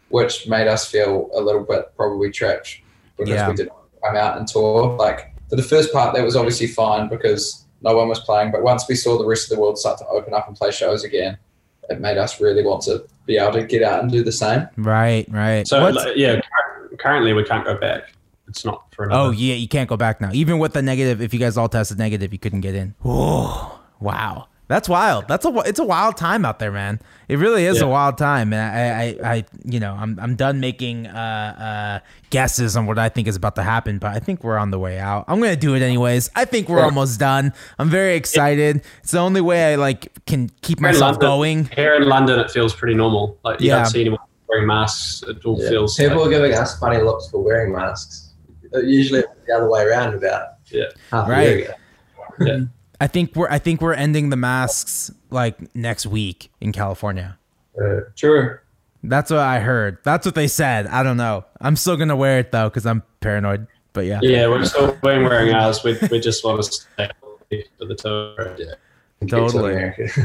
which 0.09 0.47
made 0.47 0.67
us 0.67 0.89
feel 0.89 1.29
a 1.33 1.39
little 1.41 1.63
bit 1.63 1.93
probably 1.95 2.29
trapped 2.31 2.79
because 3.17 3.29
Yeah. 3.33 3.49
we 3.49 3.55
didn't 3.55 3.71
come 4.03 4.15
out 4.15 4.37
and 4.37 4.47
tour. 4.47 4.95
Like 4.97 5.33
for 5.49 5.55
the 5.55 5.63
first 5.63 5.93
part, 5.93 6.13
that 6.15 6.23
was 6.23 6.35
obviously 6.35 6.67
fine 6.67 7.07
because 7.09 7.65
no 7.81 7.95
one 7.95 8.07
was 8.09 8.19
playing. 8.19 8.51
But 8.51 8.63
once 8.63 8.87
we 8.87 8.95
saw 8.95 9.17
the 9.17 9.25
rest 9.25 9.51
of 9.51 9.55
the 9.55 9.61
world 9.61 9.77
start 9.77 9.97
to 9.99 10.07
open 10.07 10.33
up 10.33 10.47
and 10.47 10.55
play 10.57 10.71
shows 10.71 11.03
again, 11.03 11.37
it 11.89 11.99
made 12.01 12.17
us 12.17 12.41
really 12.41 12.63
want 12.63 12.81
to 12.83 13.05
be 13.25 13.37
able 13.37 13.53
to 13.53 13.63
get 13.63 13.83
out 13.83 14.01
and 14.01 14.11
do 14.11 14.23
the 14.23 14.31
same. 14.31 14.67
Right, 14.77 15.25
right. 15.29 15.67
So 15.67 15.81
What's- 15.81 15.95
like, 16.05 16.17
yeah, 16.17 16.41
currently 16.99 17.33
we 17.33 17.43
can't 17.43 17.65
go 17.65 17.77
back. 17.77 18.11
It's 18.47 18.63
not 18.63 18.83
for 18.93 19.05
another. 19.05 19.21
Oh 19.27 19.31
yeah, 19.31 19.55
you 19.55 19.67
can't 19.67 19.89
go 19.89 19.97
back 19.97 20.21
now. 20.21 20.29
Even 20.31 20.57
with 20.57 20.71
the 20.73 20.81
negative, 20.81 21.21
if 21.21 21.33
you 21.33 21.39
guys 21.39 21.57
all 21.57 21.67
tested 21.67 21.97
negative, 21.97 22.31
you 22.31 22.39
couldn't 22.39 22.61
get 22.61 22.75
in. 22.75 22.95
Oh, 23.03 23.79
wow, 23.99 24.47
that's 24.67 24.89
wild. 24.89 25.27
That's 25.27 25.45
a 25.45 25.49
it's 25.65 25.79
a 25.79 25.83
wild 25.85 26.17
time 26.17 26.45
out 26.45 26.59
there, 26.59 26.71
man. 26.71 26.99
It 27.29 27.37
really 27.39 27.65
is 27.65 27.81
a 27.81 27.87
wild 27.87 28.17
time, 28.17 28.53
and 28.53 28.61
I, 28.61 29.27
I, 29.29 29.35
I, 29.35 29.45
you 29.65 29.79
know, 29.81 29.93
I'm, 29.93 30.17
I'm 30.21 30.35
done 30.35 30.61
making 30.61 31.07
uh, 31.07 31.99
uh, 32.01 32.07
guesses 32.29 32.77
on 32.77 32.85
what 32.85 32.97
I 32.97 33.09
think 33.09 33.27
is 33.27 33.35
about 33.35 33.55
to 33.55 33.63
happen, 33.63 33.97
but 33.97 34.15
I 34.15 34.19
think 34.19 34.45
we're 34.45 34.57
on 34.57 34.71
the 34.71 34.79
way 34.79 34.97
out. 34.97 35.25
I'm 35.27 35.39
gonna 35.41 35.57
do 35.57 35.75
it 35.75 35.81
anyways. 35.81 36.29
I 36.37 36.45
think 36.45 36.69
we're 36.69 36.77
Yeah. 36.79 36.85
almost 36.85 37.19
done. 37.19 37.51
I'm 37.79 37.89
very 37.89 38.15
excited. 38.15 38.81
It's 39.03 39.11
the 39.11 39.19
only 39.19 39.41
way 39.41 39.73
I 39.73 39.75
like 39.75 40.07
can 40.25 40.49
keep 40.61 40.79
Here 40.79 40.87
in 40.87 40.93
myself 40.93 41.13
London- 41.15 41.29
going. 41.29 41.65
Here 41.75 41.95
in 41.95 42.03
London, 42.07 42.39
it 42.39 42.49
feels 42.51 42.73
pretty 42.73 42.93
normal. 42.95 43.37
Like 43.43 43.59
you 43.59 43.67
Yeah. 43.67 43.77
don't 43.77 43.85
see 43.87 44.01
anyone 44.01 44.19
wearing 44.47 44.67
masks. 44.67 45.23
It 45.27 45.43
all 45.45 45.61
Yeah. 45.61 45.69
feels 45.69 45.97
People 45.97 46.17
like, 46.19 46.27
are 46.27 46.29
giving 46.29 46.53
us 46.53 46.79
funny 46.79 47.01
looks 47.01 47.29
for 47.29 47.43
wearing 47.43 47.73
masks. 47.73 48.31
Uh, 48.73 48.79
Usually 48.79 49.19
it's 49.19 49.29
the 49.47 49.53
other 49.53 49.69
way 49.69 49.83
around 49.83 50.13
about 50.13 50.43
Yeah. 50.71 50.85
half 51.11 51.27
a 51.27 51.31
Right. 51.31 51.57
year 51.57 51.75
ago. 52.39 52.67
I 52.99 53.07
think 53.07 53.35
we're 53.35 53.49
I 53.49 53.59
think 53.59 53.81
we're 53.81 53.93
ending 53.93 54.29
the 54.29 54.35
masks 54.35 55.11
like 55.29 55.75
next 55.75 56.05
week 56.05 56.51
in 56.61 56.71
California. 56.71 57.37
Uh, 57.79 58.01
True. 58.15 58.57
That's 59.03 59.29
what 59.29 59.39
I 59.39 59.59
heard. 59.59 59.99
That's 60.03 60.25
what 60.25 60.35
they 60.35 60.47
said. 60.47 60.87
I 60.87 61.03
don't 61.03 61.17
know. 61.17 61.45
I'm 61.61 61.75
still 61.75 61.97
gonna 61.97 62.15
wear 62.15 62.39
it 62.39 62.51
though 62.51 62.69
because 62.69 62.85
I'm 62.85 63.03
paranoid. 63.19 63.67
But 63.93 64.05
yeah. 64.05 64.19
yeah, 64.21 64.47
we're 64.47 64.65
still 64.65 64.97
wearing 65.01 65.23
wearing 65.23 65.53
ours. 65.53 65.83
We, 65.83 65.97
we 66.11 66.19
just 66.19 66.43
want 66.43 66.63
to 66.63 66.71
stay 66.71 67.11
for 67.77 67.85
the 67.85 67.95
tour. 67.95 68.55
Yeah. 68.57 69.27
Totally. 69.27 69.93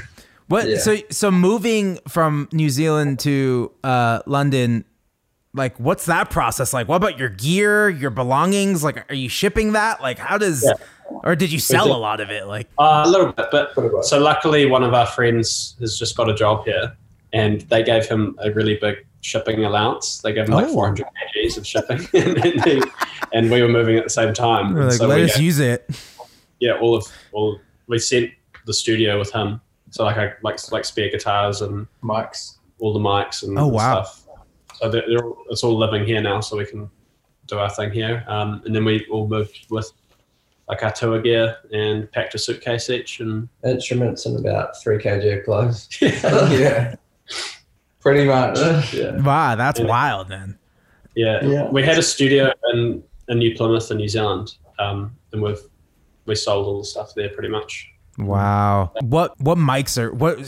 What? 0.48 0.68
Yeah. 0.68 0.78
So 0.78 0.98
so 1.08 1.30
moving 1.30 1.98
from 2.08 2.46
New 2.52 2.68
Zealand 2.68 3.20
to 3.20 3.72
uh, 3.82 4.20
London, 4.26 4.84
like 5.54 5.78
what's 5.80 6.04
that 6.06 6.28
process 6.28 6.74
like? 6.74 6.88
What 6.88 6.96
about 6.96 7.18
your 7.18 7.30
gear, 7.30 7.88
your 7.88 8.10
belongings? 8.10 8.84
Like, 8.84 9.10
are 9.10 9.14
you 9.14 9.30
shipping 9.30 9.72
that? 9.72 10.02
Like, 10.02 10.18
how 10.18 10.36
does? 10.36 10.62
Yeah. 10.62 10.74
Or 11.08 11.36
did 11.36 11.52
you 11.52 11.58
sell 11.58 11.86
did. 11.86 11.94
a 11.94 11.96
lot 11.98 12.20
of 12.20 12.30
it? 12.30 12.46
Like, 12.46 12.68
Uh, 12.78 13.02
a 13.06 13.08
little 13.10 13.32
bit, 13.32 13.46
but 13.50 14.04
so 14.04 14.18
luckily 14.18 14.66
one 14.66 14.82
of 14.82 14.94
our 14.94 15.06
friends 15.06 15.76
has 15.80 15.98
just 15.98 16.16
got 16.16 16.28
a 16.28 16.34
job 16.34 16.64
here, 16.64 16.96
and 17.32 17.60
they 17.62 17.82
gave 17.82 18.06
him 18.06 18.36
a 18.42 18.50
really 18.50 18.76
big 18.80 18.96
shipping 19.20 19.64
allowance. 19.64 20.18
They 20.18 20.32
gave 20.32 20.46
him 20.48 20.54
like 20.54 20.66
Oh. 20.68 20.72
400 20.72 21.06
kgs 21.36 21.56
of 21.58 21.66
shipping, 21.66 22.00
and, 22.14 22.64
he- 22.64 22.82
and 23.32 23.50
we 23.50 23.62
were 23.62 23.68
moving 23.68 23.96
at 23.96 24.04
the 24.04 24.10
same 24.10 24.32
time. 24.34 24.74
we're 24.74 24.84
like 24.84 24.92
so 24.94 25.06
let 25.06 25.16
we 25.18 25.24
us 25.24 25.38
use 25.38 25.58
it. 25.60 25.88
yeah, 26.60 26.72
all 26.80 26.94
of 26.96 27.04
all 27.32 27.58
we 27.86 27.98
sent 27.98 28.30
the 28.66 28.74
studio 28.74 29.18
with 29.18 29.32
him. 29.32 29.60
So 29.90 30.04
like 30.04 30.16
I 30.16 30.32
like 30.42 30.58
like 30.72 30.84
spare 30.84 31.10
guitars 31.10 31.60
and 31.62 31.86
mics, 32.02 32.56
all 32.80 32.92
the 32.92 32.98
mics 33.00 33.42
and 33.42 33.58
Oh, 33.58 33.66
wow. 33.68 34.02
stuff. 34.02 34.26
So 34.76 34.88
they're, 34.90 35.04
they're, 35.06 35.24
all- 35.24 35.44
it's 35.50 35.62
all 35.62 35.76
living 35.78 36.04
here 36.04 36.20
now, 36.20 36.40
so 36.40 36.56
we 36.56 36.64
can 36.66 36.90
do 37.46 37.58
our 37.58 37.70
thing 37.70 37.90
here. 37.92 38.24
Um, 38.26 38.62
and 38.64 38.74
then 38.74 38.84
we 38.84 39.06
all 39.10 39.28
moved 39.28 39.66
with 39.70 39.92
like 40.68 40.82
our 40.82 40.92
tour 40.92 41.20
gear 41.20 41.56
and 41.72 42.10
packed 42.12 42.34
a 42.34 42.38
suitcase 42.38 42.88
each. 42.90 43.20
And 43.20 43.48
Instruments 43.64 44.26
and 44.26 44.38
about 44.38 44.80
three 44.82 44.98
kg 44.98 45.38
of 45.38 45.44
clothes. 45.44 45.88
yeah. 46.00 46.94
Pretty 48.00 48.24
much. 48.26 48.92
yeah, 48.94 49.20
Wow, 49.22 49.54
that's 49.54 49.78
Yeah. 49.80 49.86
wild, 49.86 50.28
man. 50.28 50.58
yeah, 51.14 51.44
Yeah. 51.44 51.68
We 51.70 51.82
had 51.82 51.98
a 51.98 52.02
studio 52.02 52.52
in 52.72 53.02
in 53.28 53.38
New 53.38 53.54
Plymouth 53.54 53.90
in 53.90 53.98
New 53.98 54.08
Zealand, 54.08 54.54
um, 54.80 55.16
and 55.32 55.40
we've 55.42 55.60
we 56.26 56.34
sold 56.34 56.66
all 56.66 56.78
the 56.80 56.84
stuff 56.84 57.12
there 57.14 57.28
pretty 57.28 57.48
much. 57.48 57.88
Wow. 58.18 58.92
What 59.00 59.40
what 59.40 59.56
mics 59.56 59.96
are 59.96 60.12
what 60.12 60.38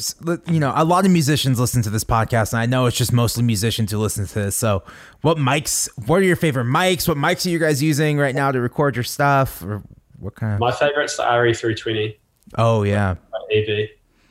you 0.53 0.61
know, 0.61 0.73
a 0.75 0.85
lot 0.85 1.07
of 1.07 1.11
musicians 1.13 1.59
listen 1.61 1.81
to 1.83 1.91
this 1.91 2.05
podcast 2.05 2.53
and 2.53 2.61
I 2.61 2.67
know 2.67 2.85
it's 2.87 2.97
just 2.97 3.13
mostly 3.13 3.43
musicians 3.43 3.91
who 3.93 3.99
listen 3.99 4.27
to 4.27 4.35
this. 4.35 4.57
So, 4.57 4.83
what 5.23 5.39
mics 5.39 5.89
what 6.07 6.17
are 6.17 6.25
your 6.25 6.37
favorite 6.37 6.67
mics? 6.67 7.09
What 7.09 7.17
mics 7.17 7.47
are 7.47 7.51
you 7.51 7.59
guys 7.59 7.83
using 7.83 8.19
right 8.19 8.35
now 8.35 8.51
to 8.53 8.61
record 8.61 8.97
your 8.97 9.03
stuff 9.05 9.63
or 9.63 9.83
what 10.25 10.35
kind 10.35 10.55
of 10.55 10.61
My 10.61 10.73
favorite's 10.73 11.17
the 11.17 11.23
RE320 11.23 12.17
Oh 12.57 12.83
yeah. 12.83 13.15
EV. 13.53 13.69
Is 13.69 13.89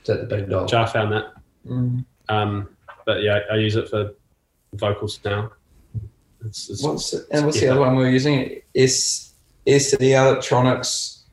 that 0.07 0.27
the 0.27 0.35
big 0.35 0.49
dog? 0.49 0.67
Jar 0.67 0.87
found 0.87 1.11
that. 1.13 1.33
Mm. 1.67 2.03
Um, 2.29 2.69
but 3.05 3.21
yeah, 3.21 3.39
I 3.51 3.55
use 3.55 3.75
it 3.75 3.87
for 3.89 4.13
vocals 4.73 5.19
now. 5.23 5.51
It's, 6.45 6.69
it's, 6.69 6.83
What's 6.83 7.11
the, 7.11 7.25
and 7.31 7.45
what's 7.45 7.59
the 7.59 7.69
other 7.69 7.79
one 7.79 7.95
we're 7.95 8.09
using? 8.09 8.61
S 8.75 9.31
the 9.65 10.13
Electronics 10.13 11.23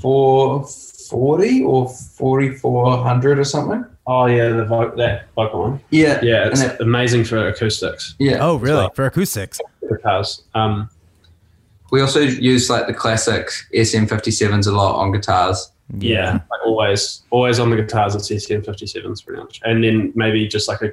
four 0.00 0.66
forty 0.66 1.62
or 1.62 1.88
forty 1.88 2.50
four 2.56 2.96
hundred 2.98 3.38
or 3.38 3.44
something. 3.44 3.84
oh 4.06 4.26
yeah, 4.26 4.48
the 4.48 4.64
vo- 4.64 4.94
that 4.96 5.28
vocal 5.36 5.60
one. 5.60 5.80
Yeah, 5.90 6.18
Yeah, 6.22 6.48
it's 6.48 6.60
And 6.60 6.72
it- 6.72 6.80
amazing 6.80 7.24
for 7.24 7.46
acoustics 7.48 8.14
yeah. 8.18 8.38
Oh 8.40 8.56
really? 8.56 8.78
well. 8.78 8.90
For 8.94 9.06
acoustics. 9.06 9.60
guitars. 9.88 10.42
Um, 10.54 10.88
We 11.90 12.00
also 12.00 12.20
use 12.20 12.70
like 12.70 12.86
the 12.86 12.94
classic 12.94 13.48
SM57s 13.74 14.66
a 14.66 14.70
lot 14.72 14.96
on 14.96 15.12
guitars. 15.12 15.72
yeah, 15.98 16.34
like 16.34 16.60
always, 16.64 17.22
always 17.30 17.58
on 17.58 17.70
the 17.70 17.76
guitars. 17.76 18.14
It's 18.14 18.30
SM57s 18.30 19.24
pretty 19.24 19.42
much, 19.42 19.60
and 19.64 19.82
then 19.82 20.12
maybe 20.14 20.46
just 20.46 20.68
like 20.68 20.82
a, 20.82 20.92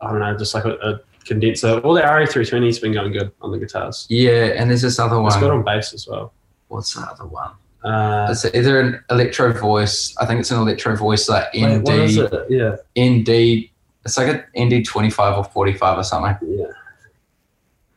I 0.00 0.10
don't 0.10 0.20
know, 0.20 0.36
just 0.36 0.54
like 0.54 0.64
a, 0.66 0.74
a 0.76 1.00
condenser. 1.24 1.78
All 1.80 1.94
the 1.94 2.02
RE320's 2.02 2.78
been 2.80 2.92
going 2.92 3.12
good 3.12 3.30
on 3.40 3.50
the 3.50 3.58
guitars. 3.58 4.06
Yeah, 4.10 4.52
and 4.56 4.68
there's 4.70 4.82
this 4.82 4.98
other 4.98 5.18
one. 5.18 5.28
It's 5.28 5.36
good 5.36 5.48
one. 5.48 5.58
on 5.58 5.64
bass 5.64 5.94
as 5.94 6.06
well. 6.06 6.32
What's 6.68 6.94
the 6.94 7.00
other 7.00 7.26
one? 7.26 7.52
Uh, 7.82 8.28
It's 8.30 8.44
either 8.44 8.78
an 8.80 9.02
electro 9.08 9.52
voice. 9.54 10.14
I 10.20 10.26
think 10.26 10.40
it's 10.40 10.50
an 10.50 10.58
electro 10.58 10.96
voice 10.96 11.28
like 11.30 11.46
Wait, 11.54 11.78
what 11.82 11.98
is 11.98 12.18
ND 12.18 12.32
it? 12.32 12.46
yeah, 12.50 12.76
ND. 13.02 13.70
It's 14.04 14.18
like 14.18 14.44
an 14.54 14.66
ND 14.66 14.84
twenty 14.84 15.08
five 15.10 15.36
or 15.36 15.44
forty 15.44 15.72
five 15.72 15.96
or 15.98 16.04
something, 16.04 16.36
yeah. 16.46 16.66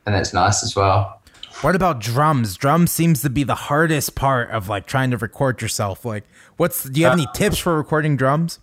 and 0.06 0.16
that's 0.16 0.34
nice 0.34 0.64
as 0.64 0.74
well. 0.76 1.20
What 1.64 1.76
about 1.76 2.00
drums? 2.02 2.58
Drums 2.58 2.92
seems 2.92 3.22
to 3.22 3.30
be 3.30 3.44
the 3.44 3.56
hardest 3.56 4.16
part 4.16 4.52
of 4.52 4.68
like 4.68 4.86
trying 4.86 5.12
to 5.12 5.18
record 5.18 5.62
yourself. 5.62 6.04
Like, 6.04 6.26
what's 6.58 6.84
do 6.84 7.00
you 7.00 7.06
have 7.06 7.14
any 7.14 7.26
tips 7.34 7.58
for 7.58 7.78
recording 7.78 8.18
drums? 8.18 8.60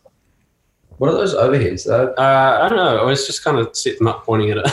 What 0.98 1.08
are 1.08 1.14
those 1.14 1.34
overheads 1.34 1.86
though? 1.86 2.12
Uh, 2.18 2.60
I 2.62 2.68
don't 2.68 2.76
know. 2.76 2.96
I 2.98 3.00
always 3.00 3.26
just 3.26 3.42
kind 3.42 3.58
of 3.58 3.74
set 3.74 3.96
them 3.96 4.06
up 4.06 4.24
pointing 4.26 4.50
at 4.50 4.58
it. 4.58 4.64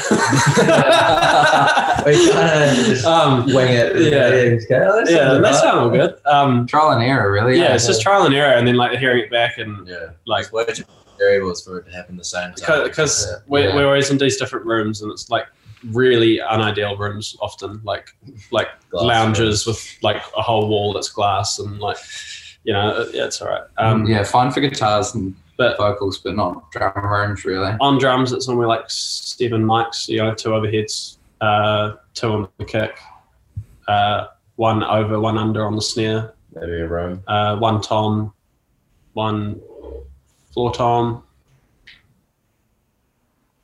We 2.05 2.31
kind 2.31 2.69
of 2.79 2.85
just 2.85 3.05
um, 3.05 3.45
wing 3.45 3.69
it. 3.73 3.95
Yeah. 3.95 4.49
just 4.55 4.67
go, 4.67 4.75
oh, 4.75 5.05
that 5.05 5.09
yeah, 5.11 5.17
sounds 5.29 5.41
that 5.43 5.55
sound 5.55 5.79
all 5.79 5.89
good. 5.89 6.15
Um, 6.25 6.67
Trial 6.67 6.91
and 6.91 7.01
error, 7.03 7.31
really. 7.31 7.57
yeah, 7.57 7.75
it's 7.75 7.87
just 7.87 8.01
trial 8.01 8.25
and 8.25 8.35
error, 8.35 8.53
and 8.53 8.67
then 8.67 8.75
like 8.75 8.97
hearing 8.99 9.23
it 9.23 9.31
back 9.31 9.57
and 9.57 9.87
Yeah, 9.87 10.07
like 10.25 10.43
it's 10.43 10.51
way 10.51 10.65
too 10.65 10.83
variables 11.17 11.63
for 11.63 11.79
it 11.79 11.85
to 11.85 11.91
happen 11.91 12.17
the 12.17 12.23
same 12.25 12.53
time. 12.53 12.83
because 12.83 13.25
Yeah. 13.25 13.37
we're, 13.47 13.69
Yeah. 13.69 13.75
we're 13.75 13.85
always 13.87 14.09
in 14.09 14.17
these 14.17 14.35
different 14.37 14.65
rooms, 14.65 15.01
and 15.01 15.11
it's 15.13 15.29
like 15.29 15.45
really 15.85 16.35
unideal 16.37 16.97
rooms 16.97 17.35
often, 17.41 17.81
like 17.83 18.09
like 18.51 18.67
Glass 18.89 19.03
lounges 19.03 19.65
with 19.65 19.97
like 20.01 20.21
a 20.35 20.41
whole 20.41 20.67
wall 20.67 20.93
that's 20.93 21.09
glass, 21.09 21.59
and 21.59 21.79
like 21.79 21.97
you 22.63 22.73
know, 22.73 23.07
yeah, 23.13 23.25
it's 23.25 23.41
all 23.41 23.47
right. 23.49 23.63
Um, 23.77 24.05
yeah, 24.05 24.23
fine 24.23 24.51
for 24.51 24.59
guitars 24.59 25.15
and 25.15 25.35
but 25.57 25.77
vocals, 25.77 26.19
but 26.19 26.35
not 26.35 26.71
drum 26.71 26.93
rooms 26.95 27.43
really. 27.43 27.75
on 27.81 27.97
drums, 27.97 28.31
it's 28.31 28.47
normally 28.47 28.67
like 28.67 28.89
seven 28.89 29.65
mics, 29.65 30.07
you 30.07 30.17
know, 30.17 30.33
two 30.33 30.49
overheads, 30.49 31.17
uh, 31.41 31.93
two 32.13 32.27
on 32.27 32.47
the 32.57 32.65
kick, 32.65 32.97
uh, 33.87 34.27
one 34.55 34.83
over, 34.83 35.19
one 35.19 35.37
under 35.37 35.65
on 35.65 35.75
the 35.75 35.81
snare, 35.81 36.33
maybe 36.53 36.81
a 36.81 36.87
room. 36.87 37.23
uh, 37.27 37.57
one 37.57 37.81
tom, 37.81 38.33
one 39.13 39.59
floor 40.51 40.71
tom. 40.73 41.23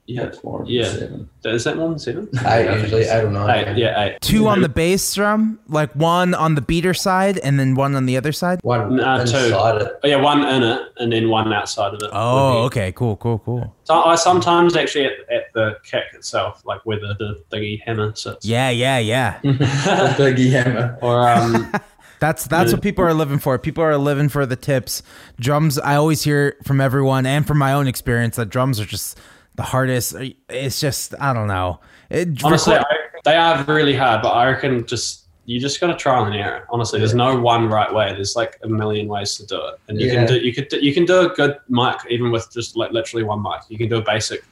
Yeah, 0.06 0.24
That's 0.26 0.44
more 0.44 0.66
yeah. 0.68 0.84
seven. 0.84 1.30
is 1.46 1.64
that 1.64 1.78
more 1.78 1.88
than 1.88 1.98
seven? 1.98 2.28
Eight 2.46 2.82
usually, 2.82 3.04
eight 3.04 3.24
or 3.24 3.32
nine. 3.32 3.70
Eight, 3.70 3.78
yeah, 3.78 4.04
eight. 4.04 4.22
Two 4.22 4.48
on 4.50 4.62
the 4.62 4.68
bass 4.68 5.14
drum, 5.14 5.60
like 5.70 5.94
one 5.94 6.34
on 6.34 6.56
the 6.56 6.62
beater 6.62 6.94
side 6.94 7.38
and 7.38 7.58
then 7.58 7.74
one 7.76 7.96
on 7.96 8.06
the 8.06 8.18
other 8.18 8.34
side. 8.34 8.60
One 8.64 8.98
Nah, 8.98 9.24
two. 9.24 9.38
it. 9.38 9.54
Oh, 9.54 9.98
yeah, 10.04 10.18
one 10.18 10.44
in 10.46 10.62
it 10.62 10.82
and 10.98 11.14
then 11.14 11.30
one 11.30 11.54
outside 11.54 11.94
of 11.94 12.02
it. 12.04 12.10
Oh, 12.12 12.64
okay, 12.66 12.92
cool, 12.92 13.16
cool, 13.16 13.40
cool. 13.40 13.74
So 13.86 13.94
I 14.04 14.16
sometimes 14.16 14.76
actually 14.76 15.06
at, 15.06 15.14
at 15.32 15.54
the 15.54 15.78
kick 15.86 16.04
itself, 16.14 16.62
like 16.66 16.82
where 16.86 17.00
the, 17.00 17.16
the 17.18 17.42
thingy 17.56 17.82
hammer 17.86 18.14
sits. 18.14 18.46
Yeah, 18.46 18.72
yeah, 18.72 18.98
yeah. 19.00 19.40
The 19.44 20.16
Biggie 20.18 20.52
Hammer. 20.52 20.98
or 21.02 21.30
um, 21.30 21.72
That's 22.20 22.46
that's 22.48 22.72
what 22.72 22.82
people 22.82 23.04
are 23.04 23.14
living 23.14 23.40
for. 23.40 23.58
People 23.60 23.84
are 23.84 23.98
living 23.98 24.30
for 24.30 24.46
the 24.46 24.56
tips. 24.56 25.04
Drums. 25.42 25.78
I 25.78 25.96
always 25.96 26.24
hear 26.24 26.56
from 26.64 26.80
everyone 26.80 27.26
and 27.26 27.46
from 27.46 27.58
my 27.58 27.74
own 27.74 27.86
experience 27.88 28.38
that 28.38 28.50
drums 28.50 28.80
are 28.80 28.86
just 28.86 29.20
the 29.56 29.64
hardest. 29.64 30.16
It's 30.50 30.80
just 30.80 31.14
I 31.20 31.34
don't 31.34 31.48
know. 31.48 31.80
It, 32.10 32.44
honestly, 32.44 32.74
record- 32.74 32.88
I, 32.90 33.20
they 33.24 33.36
are 33.36 33.64
really 33.66 33.96
hard, 33.96 34.22
but 34.22 34.32
I 34.32 34.50
reckon 34.52 34.86
just 34.86 35.28
you 35.46 35.60
just 35.60 35.82
got 35.82 35.88
to 35.88 35.96
trial 35.96 36.26
and 36.26 36.36
error. 36.36 36.66
Honestly, 36.70 37.00
there's 37.00 37.14
no 37.16 37.40
one 37.40 37.68
right 37.68 37.94
way. 37.94 38.14
There's 38.14 38.36
like 38.36 38.58
a 38.64 38.68
million 38.68 39.08
ways 39.08 39.36
to 39.36 39.46
do 39.46 39.58
it, 39.58 39.80
and 39.88 40.00
you 40.00 40.08
Yeah. 40.08 40.14
can 40.14 40.28
do 40.28 40.36
you 40.40 40.54
could 40.54 40.68
do, 40.70 40.80
you 40.80 40.94
can 40.94 41.06
do 41.06 41.20
a 41.20 41.30
good 41.36 41.58
mic 41.70 41.98
even 42.10 42.32
with 42.32 42.52
just 42.52 42.76
like 42.78 42.92
literally 42.92 43.24
one 43.24 43.42
mic. 43.42 43.62
You 43.70 43.78
can 43.78 43.90
do 43.90 43.98
a 43.98 44.02
basic 44.02 44.44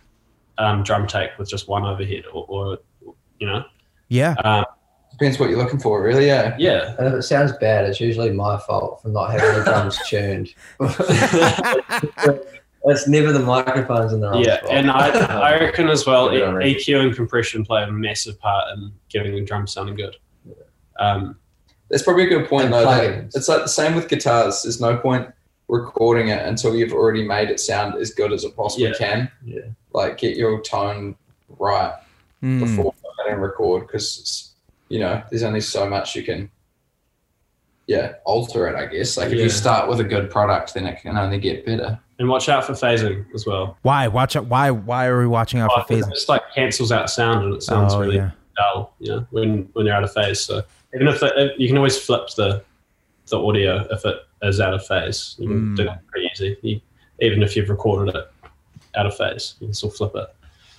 um, 0.57 0.83
drum 0.83 1.07
take 1.07 1.37
with 1.39 1.49
just 1.49 1.67
one 1.67 1.85
overhead, 1.85 2.25
or, 2.33 2.45
or 2.47 2.77
you 3.39 3.47
know, 3.47 3.63
yeah. 4.09 4.35
um, 4.43 4.65
Depends 5.11 5.39
what 5.39 5.49
you're 5.49 5.57
looking 5.59 5.79
for, 5.79 6.01
really. 6.01 6.25
Yeah. 6.25 6.55
yeah. 6.57 6.95
And 6.97 7.07
if 7.07 7.13
it 7.13 7.23
sounds 7.23 7.51
bad, 7.53 7.85
it's 7.85 7.99
usually 7.99 8.31
my 8.31 8.57
fault 8.57 9.01
for 9.01 9.09
not 9.09 9.31
having 9.31 9.59
the 9.59 9.63
drums 9.63 9.99
tuned. 10.09 10.53
it's 12.85 13.07
never 13.07 13.31
the 13.31 13.39
microphones 13.39 14.11
in 14.13 14.19
the 14.19 14.29
wrong 14.29 14.43
Yeah, 14.43 14.57
spot. 14.59 14.71
and 14.71 14.89
I, 14.91 15.09
I 15.09 15.59
reckon 15.59 15.87
as 15.89 16.05
well, 16.05 16.33
Yeah, 16.33 16.45
EQ 16.51 17.05
and 17.07 17.15
compression 17.15 17.63
play 17.65 17.83
a 17.83 17.91
massive 17.91 18.39
part 18.39 18.75
in 18.75 18.91
giving 19.09 19.33
the 19.35 19.41
drums 19.41 19.73
sounding 19.73 19.95
good. 19.95 20.15
Um, 20.99 21.37
That's 21.89 22.03
probably 22.03 22.25
a 22.25 22.29
good 22.29 22.47
point, 22.49 22.69
point, 22.69 22.71
though. 22.71 22.85
that 22.85 23.03
plugins. 23.03 23.35
It's 23.35 23.47
like 23.47 23.61
the 23.63 23.67
same 23.67 23.95
with 23.95 24.07
guitars. 24.07 24.63
There's 24.63 24.81
no 24.81 24.97
point 24.97 25.27
recording 25.67 26.29
it 26.29 26.45
until 26.45 26.75
you've 26.75 26.93
already 26.93 27.23
made 27.25 27.49
it 27.49 27.59
sound 27.59 27.95
as 27.95 28.11
good 28.11 28.33
as 28.33 28.43
it 28.43 28.55
possibly 28.55 28.87
Yeah. 28.89 28.93
can. 28.97 29.31
Yeah. 29.45 29.61
Like, 29.93 30.17
get 30.17 30.35
your 30.37 30.61
tone 30.61 31.15
right 31.59 31.93
Mm. 32.43 32.59
before 32.61 32.93
and 33.29 33.41
record 33.41 33.85
because, 33.87 34.53
you 34.89 34.99
know, 34.99 35.21
there's 35.29 35.43
only 35.43 35.61
so 35.61 35.87
much 35.87 36.15
you 36.15 36.23
can, 36.23 36.49
yeah, 37.87 38.13
alter 38.25 38.67
it, 38.67 38.75
I 38.75 38.85
guess. 38.87 39.15
Like, 39.17 39.27
If 39.27 39.35
Yeah. 39.35 39.43
you 39.43 39.49
start 39.49 39.87
with 39.89 39.99
a 39.99 40.03
good 40.03 40.29
product, 40.31 40.73
then 40.73 40.87
it 40.87 41.01
can 41.01 41.17
only 41.17 41.37
get 41.39 41.65
better. 41.65 41.99
And 42.21 42.29
watch 42.29 42.47
out 42.47 42.63
for 42.63 42.73
phasing 42.73 43.25
as 43.33 43.45
well. 43.45 43.77
Why? 43.81 44.07
Watch 44.07 44.35
out. 44.35 44.45
Why? 44.45 44.69
Why 44.71 45.07
are 45.07 45.19
we 45.19 45.27
watching 45.27 45.59
out 45.59 45.71
for 45.73 45.81
phasing? 45.93 46.07
It 46.07 46.13
just 46.13 46.29
like 46.29 46.43
cancels 46.55 46.91
out 46.91 47.09
sound 47.09 47.43
and 47.43 47.55
it 47.55 47.63
sounds 47.63 47.93
Oh 47.93 47.99
really 47.99 48.17
yeah. 48.17 48.31
dull, 48.55 48.93
you 48.99 49.09
know, 49.11 49.27
when 49.31 49.67
when 49.73 49.85
you're 49.87 49.95
out 49.95 50.03
of 50.03 50.13
phase. 50.13 50.39
So 50.39 50.61
even 50.95 51.07
if, 51.07 51.21
you 51.57 51.67
can 51.67 51.77
always 51.77 51.97
flip 51.97 52.27
the 52.37 52.63
the 53.27 53.39
audio 53.41 53.87
if 53.91 54.05
it 54.05 54.17
is 54.43 54.59
out 54.61 54.73
of 54.73 54.85
phase, 54.85 55.35
you 55.39 55.47
can 55.47 55.57
Mm. 55.73 55.77
do 55.77 55.83
that 55.85 56.05
pretty 56.07 56.29
easy. 56.33 56.57
You, 56.61 56.81
even 57.21 57.41
if 57.43 57.55
you've 57.55 57.69
recorded 57.69 58.15
it 58.15 58.31
out 58.95 59.05
of 59.07 59.15
phase, 59.17 59.55
you 59.59 59.67
can 59.67 59.73
still 59.73 59.89
flip 59.89 60.11
it. 60.15 60.27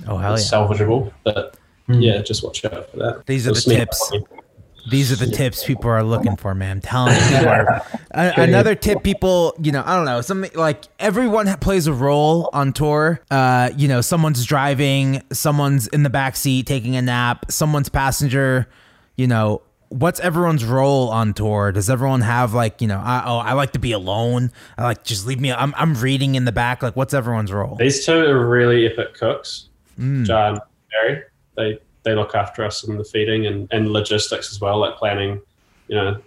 Oh 0.06 0.16
hell 0.16 0.34
it's 0.34 0.50
yeah. 0.50 0.58
salvageable, 0.58 1.12
but 1.24 1.56
Hmm. 1.86 2.00
yeah, 2.00 2.22
just 2.22 2.44
watch 2.44 2.64
out 2.64 2.88
for 2.90 2.96
that. 2.98 3.26
These 3.26 3.48
are 3.48 3.52
the 3.52 3.60
tips. 3.60 4.00
up 4.12 4.14
on 4.14 4.20
you. 4.20 4.41
These 4.90 5.12
are 5.12 5.16
the 5.24 5.30
tips 5.30 5.64
people 5.64 5.90
are 5.90 6.02
looking 6.02 6.36
for, 6.36 6.54
man. 6.54 6.78
I'm 6.78 6.80
telling 6.80 7.14
you. 7.14 7.20
people 7.28 7.48
are- 7.48 7.82
A- 8.14 8.40
another 8.40 8.74
tip 8.74 9.02
people, 9.02 9.54
you 9.62 9.72
know, 9.72 9.82
I 9.86 9.96
don't 9.96 10.04
know, 10.04 10.20
something 10.20 10.50
like 10.54 10.84
everyone 10.98 11.46
plays 11.58 11.86
a 11.86 11.92
role 11.92 12.50
on 12.52 12.72
tour. 12.72 13.20
Uh, 13.30 13.70
you 13.76 13.88
know, 13.88 14.00
someone's 14.00 14.44
driving, 14.44 15.22
someone's 15.32 15.86
in 15.86 16.02
the 16.02 16.10
back 16.10 16.36
seat 16.36 16.66
taking 16.66 16.96
a 16.96 17.02
nap, 17.02 17.46
someone's 17.50 17.88
passenger. 17.88 18.68
You 19.16 19.26
know, 19.28 19.62
what's 19.88 20.20
everyone's 20.20 20.64
role 20.64 21.08
on 21.10 21.32
tour? 21.32 21.70
Does 21.72 21.88
everyone 21.88 22.20
have 22.22 22.52
like, 22.52 22.80
you 22.82 22.88
know, 22.88 22.98
I, 23.02 23.22
oh, 23.26 23.38
I 23.38 23.52
like 23.52 23.72
to 23.72 23.78
be 23.78 23.92
alone. 23.92 24.50
I 24.76 24.84
like 24.84 25.04
just 25.04 25.26
leave 25.26 25.40
me. 25.40 25.52
I'm 25.52 25.72
I'm 25.76 25.94
reading 25.94 26.34
in 26.34 26.44
the 26.44 26.52
back. 26.52 26.82
Like, 26.82 26.96
what's 26.96 27.14
everyone's 27.14 27.52
role? 27.52 27.76
These 27.76 28.04
two 28.04 28.12
are 28.14 28.46
really 28.46 28.86
epic 28.86 29.14
cooks. 29.14 29.68
Mm. 29.98 30.24
John 30.26 30.52
and 30.54 30.60
Barry. 30.90 31.22
They 31.56 31.78
they 32.04 32.14
look 32.14 32.34
after 32.34 32.64
us 32.64 32.84
in 32.84 32.96
the 32.96 33.04
feeding 33.04 33.46
and, 33.46 33.68
and 33.72 33.92
logistics 33.92 34.50
as 34.50 34.60
well, 34.60 34.78
like 34.78 34.96
planning, 34.96 35.40
you 35.88 35.96
know, 35.96 36.20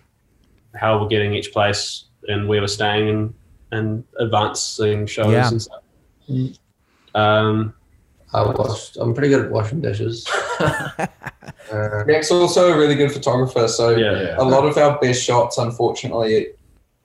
how 0.76 1.02
we're 1.02 1.08
getting 1.08 1.34
each 1.34 1.52
place 1.52 2.06
and 2.28 2.48
where 2.48 2.62
we're 2.62 2.68
staying 2.68 3.10
and, 3.10 3.34
and 3.72 4.04
advancing 4.20 5.06
shows 5.06 5.32
Yeah. 5.32 5.48
and 5.50 5.62
stuff. 5.62 5.82
Um, 7.14 7.74
I 8.34 8.44
washed. 8.44 8.98
I'm 8.98 9.14
pretty 9.14 9.30
good 9.30 9.46
at 9.46 9.52
washing 9.52 9.82
dishes. 9.82 10.28
uh, 10.60 11.08
Jack's 12.06 12.32
also 12.32 12.74
a 12.74 12.78
really 12.78 12.96
good 12.96 13.12
photographer, 13.12 13.68
so 13.68 13.92
yeah. 13.92 14.36
a 14.38 14.44
lot 14.44 14.66
of 14.66 14.78
our 14.78 15.00
best 15.00 15.24
shots, 15.24 15.58
unfortunately, 15.58 16.48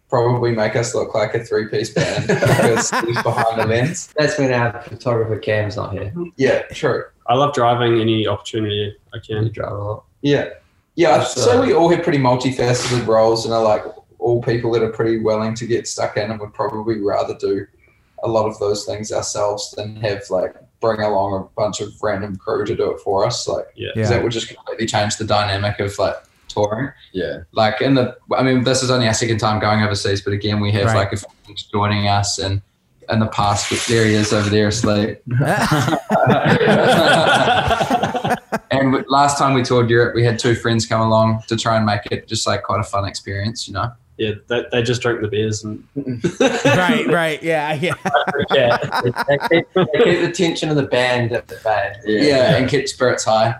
probably 0.09 0.51
make 0.51 0.75
us 0.75 0.93
look 0.93 1.15
like 1.15 1.35
a 1.37 1.45
three-piece 1.45 1.91
band 1.91 2.27
because 2.27 2.91
he's 2.91 3.23
behind 3.23 3.61
the 3.61 3.67
lens. 3.67 4.13
that's 4.17 4.39
when 4.39 4.53
our 4.53 4.83
photographer 4.83 5.39
Cam's 5.39 5.77
not 5.77 5.93
here. 5.93 6.13
Yeah, 6.37 6.63
true. 6.73 7.05
I 7.31 7.35
love 7.35 7.55
driving 7.55 8.01
any 8.01 8.27
opportunity 8.27 8.93
I 9.15 9.19
You 9.19 9.23
can. 9.23 9.53
drive 9.53 9.73
a 9.73 9.77
lot. 9.77 10.05
Yeah, 10.21 10.49
yeah. 10.97 11.11
I'd 11.15 11.21
That's, 11.21 11.43
say 11.45 11.57
uh, 11.57 11.63
we 11.65 11.73
all 11.73 11.89
have 11.89 12.03
pretty 12.03 12.19
multifaceted 12.19 13.07
roles, 13.07 13.45
and 13.45 13.55
are 13.55 13.63
like 13.63 13.85
all 14.19 14.43
people 14.43 14.73
that 14.73 14.83
are 14.83 14.91
pretty 14.91 15.19
willing 15.21 15.55
to 15.55 15.67
get 15.67 15.87
stuck 15.87 16.17
in, 16.17 16.31
and 16.33 16.41
would 16.41 16.53
probably 16.53 17.01
rather 17.01 17.37
do 17.39 17.67
a 18.25 18.29
lot 18.29 18.47
of 18.49 18.59
those 18.59 18.85
things 18.85 19.13
ourselves 19.13 19.71
than 19.77 19.95
have 19.97 20.23
like 20.29 20.55
bring 20.81 21.01
along 21.03 21.41
a 21.41 21.61
bunch 21.61 21.81
of 21.81 21.89
random 22.03 22.35
crew 22.37 22.65
to 22.67 22.75
do 22.75 22.91
it 22.91 23.01
for 23.01 23.25
us. 23.25 23.47
Like, 23.47 23.67
Yeah. 23.77 23.91
'cause 23.95 24.11
Yeah. 24.11 24.17
that 24.17 24.23
would 24.25 24.33
just 24.33 24.49
completely 24.49 24.87
change 24.87 25.17
the 25.17 25.25
dynamic 25.25 25.79
of 25.79 25.97
like 25.99 26.17
touring. 26.49 26.91
Yeah. 27.13 27.43
Like 27.53 27.81
in 27.81 27.95
the, 27.95 28.17
I 28.37 28.43
mean, 28.43 28.65
this 28.65 28.83
is 28.83 28.91
only 28.91 29.07
our 29.07 29.15
second 29.15 29.39
time 29.39 29.61
going 29.61 29.83
overseas, 29.83 30.21
but 30.23 30.33
again, 30.33 30.59
we 30.59 30.73
have 30.73 30.87
Right. 30.87 30.97
like 30.97 31.13
a 31.13 31.17
friend 31.19 31.63
joining 31.73 32.09
us, 32.09 32.39
and 32.41 32.61
in 33.11 33.19
the 33.19 33.27
past, 33.27 33.71
there 33.89 34.05
he 34.05 34.15
is 34.15 34.33
over 34.33 34.49
there 34.49 34.69
asleep. 34.69 35.21
and 38.71 39.05
last 39.09 39.39
time 39.39 39.55
we 39.55 39.63
toured 39.63 39.91
Europe, 39.91 40.15
we 40.15 40.25
had 40.25 40.39
two 40.39 40.55
friends 40.55 40.87
come 40.87 41.01
along 41.01 41.43
to 41.49 41.57
try 41.57 41.77
and 41.77 41.87
make 41.87 42.07
it 42.11 42.27
just 42.29 42.47
like 42.47 42.63
quite 42.63 42.81
a 42.81 42.85
fun 42.85 43.05
experience, 43.07 43.67
you 43.67 43.75
know. 43.75 43.93
yeah, 44.19 44.33
they, 44.49 44.65
they 44.71 44.83
just 44.83 45.03
drink 45.03 45.21
the 45.23 45.29
beers 45.29 45.65
and 45.65 45.83
right, 46.65 47.07
right, 47.07 47.43
yeah, 47.43 47.73
yeah. 47.73 47.95
yeah. 48.53 49.01
they, 49.03 49.39
keep, 49.49 49.67
they 49.75 49.87
keep 50.05 50.21
the 50.21 50.33
tension 50.35 50.69
of 50.69 50.77
the 50.77 50.83
band 50.87 51.33
at 51.33 51.49
the 51.49 51.57
band. 51.65 51.97
Yeah, 52.05 52.57
and 52.57 52.69
keep 52.69 52.87
spirits 52.87 53.25
high. 53.25 53.55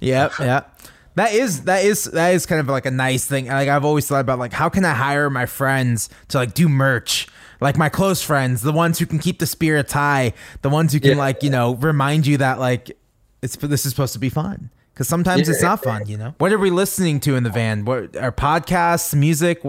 Yep, 0.00 0.38
yep. 0.38 0.70
That 1.16 1.32
is 1.32 1.64
that 1.64 1.84
is 1.84 2.04
that 2.04 2.34
is 2.34 2.44
kind 2.44 2.60
of 2.60 2.68
like 2.68 2.86
a 2.86 2.90
nice 2.90 3.24
thing. 3.26 3.46
Like 3.46 3.68
I've 3.68 3.84
always 3.84 4.06
thought 4.08 4.20
about 4.20 4.40
like 4.40 4.52
how 4.52 4.68
can 4.68 4.84
I 4.84 4.94
hire 4.94 5.30
my 5.30 5.46
friends 5.46 6.08
to 6.28 6.38
like 6.38 6.54
do 6.54 6.68
merch? 6.68 7.28
Like 7.64 7.78
my 7.78 7.88
close 7.88 8.20
friends, 8.20 8.60
the 8.60 8.72
ones 8.72 8.98
who 8.98 9.06
can 9.06 9.18
keep 9.18 9.38
the 9.38 9.46
spirits 9.46 9.94
high, 9.94 10.34
the 10.60 10.68
ones 10.68 10.92
who 10.92 11.00
can 11.00 11.12
Yeah. 11.12 11.16
like, 11.16 11.42
you 11.42 11.48
know, 11.48 11.76
remind 11.76 12.26
you 12.26 12.36
that 12.36 12.60
like 12.60 12.94
it's 13.40 13.56
this 13.56 13.86
is 13.86 13.90
supposed 13.90 14.12
to 14.12 14.18
be 14.18 14.28
fun. 14.28 14.68
Because 14.92 15.08
sometimes 15.08 15.48
it's 15.48 15.62
not 15.62 15.82
fun, 15.82 16.06
you 16.06 16.18
know. 16.18 16.34
What 16.38 16.52
are 16.52 16.58
we 16.58 16.68
listening 16.68 17.20
to 17.20 17.36
in 17.36 17.42
the 17.42 17.50
van? 17.50 17.86
What 17.86 18.16
are 18.16 18.30
podcasts, 18.30 19.14
music? 19.14 19.62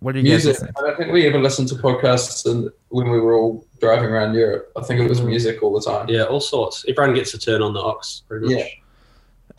What 0.00 0.14
are 0.14 0.18
you 0.18 0.24
guys 0.24 0.44
Music. 0.44 0.52
listening? 0.52 0.74
I 0.76 0.80
don't 0.82 0.96
think 0.98 1.12
we 1.12 1.26
ever 1.26 1.40
listened 1.40 1.68
to 1.68 1.76
podcasts 1.76 2.44
and 2.44 2.70
when 2.90 3.10
we 3.10 3.18
were 3.18 3.34
all 3.34 3.66
driving 3.80 4.10
around 4.10 4.34
Europe. 4.34 4.70
I 4.76 4.82
think 4.82 5.00
it 5.00 5.08
was 5.08 5.20
mm-hmm. 5.20 5.28
music 5.28 5.62
all 5.62 5.72
the 5.72 5.80
time. 5.80 6.10
Yeah, 6.10 6.24
all 6.24 6.40
sorts. 6.40 6.84
Everyone 6.88 7.14
gets 7.14 7.30
to 7.32 7.38
turn 7.38 7.62
on 7.62 7.72
the 7.72 7.80
aux, 7.80 8.00
pretty 8.28 8.54
much. 8.54 8.64
Yeah. 8.64 8.66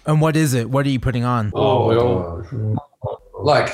And 0.05 0.21
what 0.21 0.36
is 0.36 0.53
it? 0.53 0.69
What 0.69 0.86
are 0.86 0.89
you 0.89 0.99
putting 0.99 1.23
on? 1.23 1.51
Oh, 1.55 1.61
oh 1.61 1.88
we 1.88 1.95
all. 1.97 2.88
Like, 3.39 3.73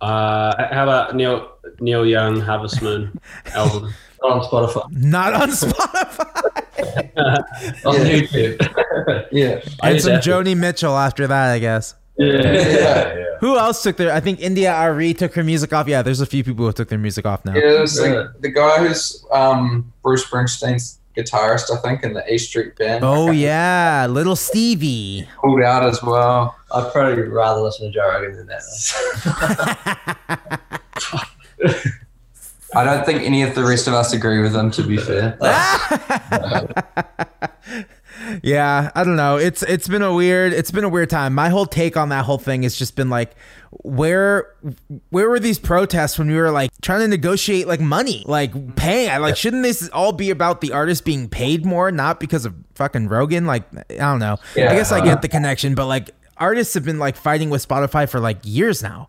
Uh, 0.00 0.68
how 0.72 0.84
about 0.84 1.14
Neil 1.14 1.52
Neil 1.80 2.06
Young 2.06 2.40
Harvest 2.40 2.82
Moon 2.82 3.18
album? 3.54 3.92
Not 4.22 4.32
on 4.32 4.40
Spotify, 4.42 4.92
Not 4.92 5.32
on 5.32 5.48
Spotify. 5.48 6.50
on 7.86 7.94
YouTube. 7.94 9.28
yeah. 9.32 9.60
And 9.82 10.00
some. 10.00 10.12
Joni 10.20 10.56
Mitchell 10.56 10.96
after 10.96 11.26
that, 11.26 11.52
I 11.52 11.58
guess. 11.58 11.94
Yeah. 12.18 12.34
yeah, 12.34 13.14
yeah. 13.14 13.24
Who 13.40 13.56
else 13.56 13.82
took 13.82 13.96
their? 13.96 14.12
I 14.12 14.20
think 14.20 14.40
India 14.40 14.74
Arie 14.74 15.14
took 15.14 15.34
her 15.34 15.42
music 15.42 15.72
off. 15.72 15.88
Yeah, 15.88 16.02
there's 16.02 16.20
a 16.20 16.26
few 16.26 16.44
people 16.44 16.66
who 16.66 16.72
took 16.72 16.90
their 16.90 16.98
music 16.98 17.24
off 17.24 17.44
now. 17.46 17.54
Yeah, 17.54 17.60
there's 17.60 17.98
like 17.98 18.26
the 18.40 18.50
guy 18.50 18.86
who's 18.86 19.24
um, 19.32 19.90
Bruce 20.02 20.28
Springsteen's 20.28 20.99
guitarist, 21.16 21.70
I 21.76 21.80
think, 21.80 22.02
in 22.02 22.12
the 22.14 22.32
E 22.32 22.38
Street 22.38 22.76
Band. 22.76 23.04
Oh 23.04 23.30
yeah, 23.30 24.06
little 24.08 24.36
Stevie. 24.36 25.28
pulled 25.40 25.62
out 25.62 25.84
as 25.84 26.02
well. 26.02 26.56
I'd 26.72 26.92
probably 26.92 27.22
rather 27.22 27.60
listen 27.60 27.86
to 27.86 27.92
Joe 27.92 28.08
Rogan 28.08 28.36
than 28.36 28.46
that. 28.46 30.16
I 32.74 32.84
don't 32.84 33.04
think 33.04 33.22
any 33.22 33.42
of 33.42 33.54
the 33.56 33.64
rest 33.64 33.88
of 33.88 33.94
us 33.94 34.12
agree 34.12 34.40
with 34.40 34.54
him. 34.54 34.70
To 34.70 34.82
be 34.82 34.96
fair, 34.96 35.36
uh, 35.40 36.66
yeah, 38.42 38.90
I 38.94 39.04
don't 39.04 39.16
know. 39.16 39.36
It's 39.36 39.62
it's 39.62 39.88
been 39.88 40.02
a 40.02 40.12
weird 40.12 40.52
it's 40.52 40.70
been 40.70 40.84
a 40.84 40.88
weird 40.88 41.10
time. 41.10 41.34
My 41.34 41.48
whole 41.48 41.66
take 41.66 41.96
on 41.96 42.08
that 42.10 42.24
whole 42.24 42.38
thing 42.38 42.62
has 42.62 42.76
just 42.76 42.96
been 42.96 43.10
like 43.10 43.34
where 43.70 44.54
where 45.10 45.28
were 45.28 45.40
these 45.40 45.58
protests 45.58 46.18
when 46.18 46.28
we 46.28 46.36
were 46.36 46.50
like 46.50 46.70
trying 46.82 47.00
to 47.00 47.08
negotiate 47.08 47.66
like 47.66 47.80
money, 47.80 48.24
like 48.26 48.76
pay? 48.76 49.16
Like 49.18 49.36
shouldn't 49.36 49.62
this 49.62 49.88
all 49.90 50.12
be 50.12 50.30
about 50.30 50.60
the 50.60 50.72
artist 50.72 51.04
being 51.04 51.28
paid 51.28 51.64
more, 51.64 51.90
not 51.90 52.20
because 52.20 52.44
of 52.44 52.54
fucking 52.74 53.08
Rogan? 53.08 53.46
Like 53.46 53.64
I 53.74 53.94
don't 53.96 54.20
know. 54.20 54.38
I 54.56 54.74
guess 54.74 54.92
I 54.92 54.98
get 54.98 55.22
the 55.22 55.28
uh-huh. 55.28 55.38
connection, 55.38 55.74
but 55.74 55.86
like 55.86 56.10
artists 56.36 56.74
have 56.74 56.84
been 56.84 56.98
like 56.98 57.16
fighting 57.16 57.50
with 57.50 57.66
Spotify 57.66 58.08
for 58.08 58.20
like 58.20 58.38
years 58.42 58.82
now. 58.82 59.08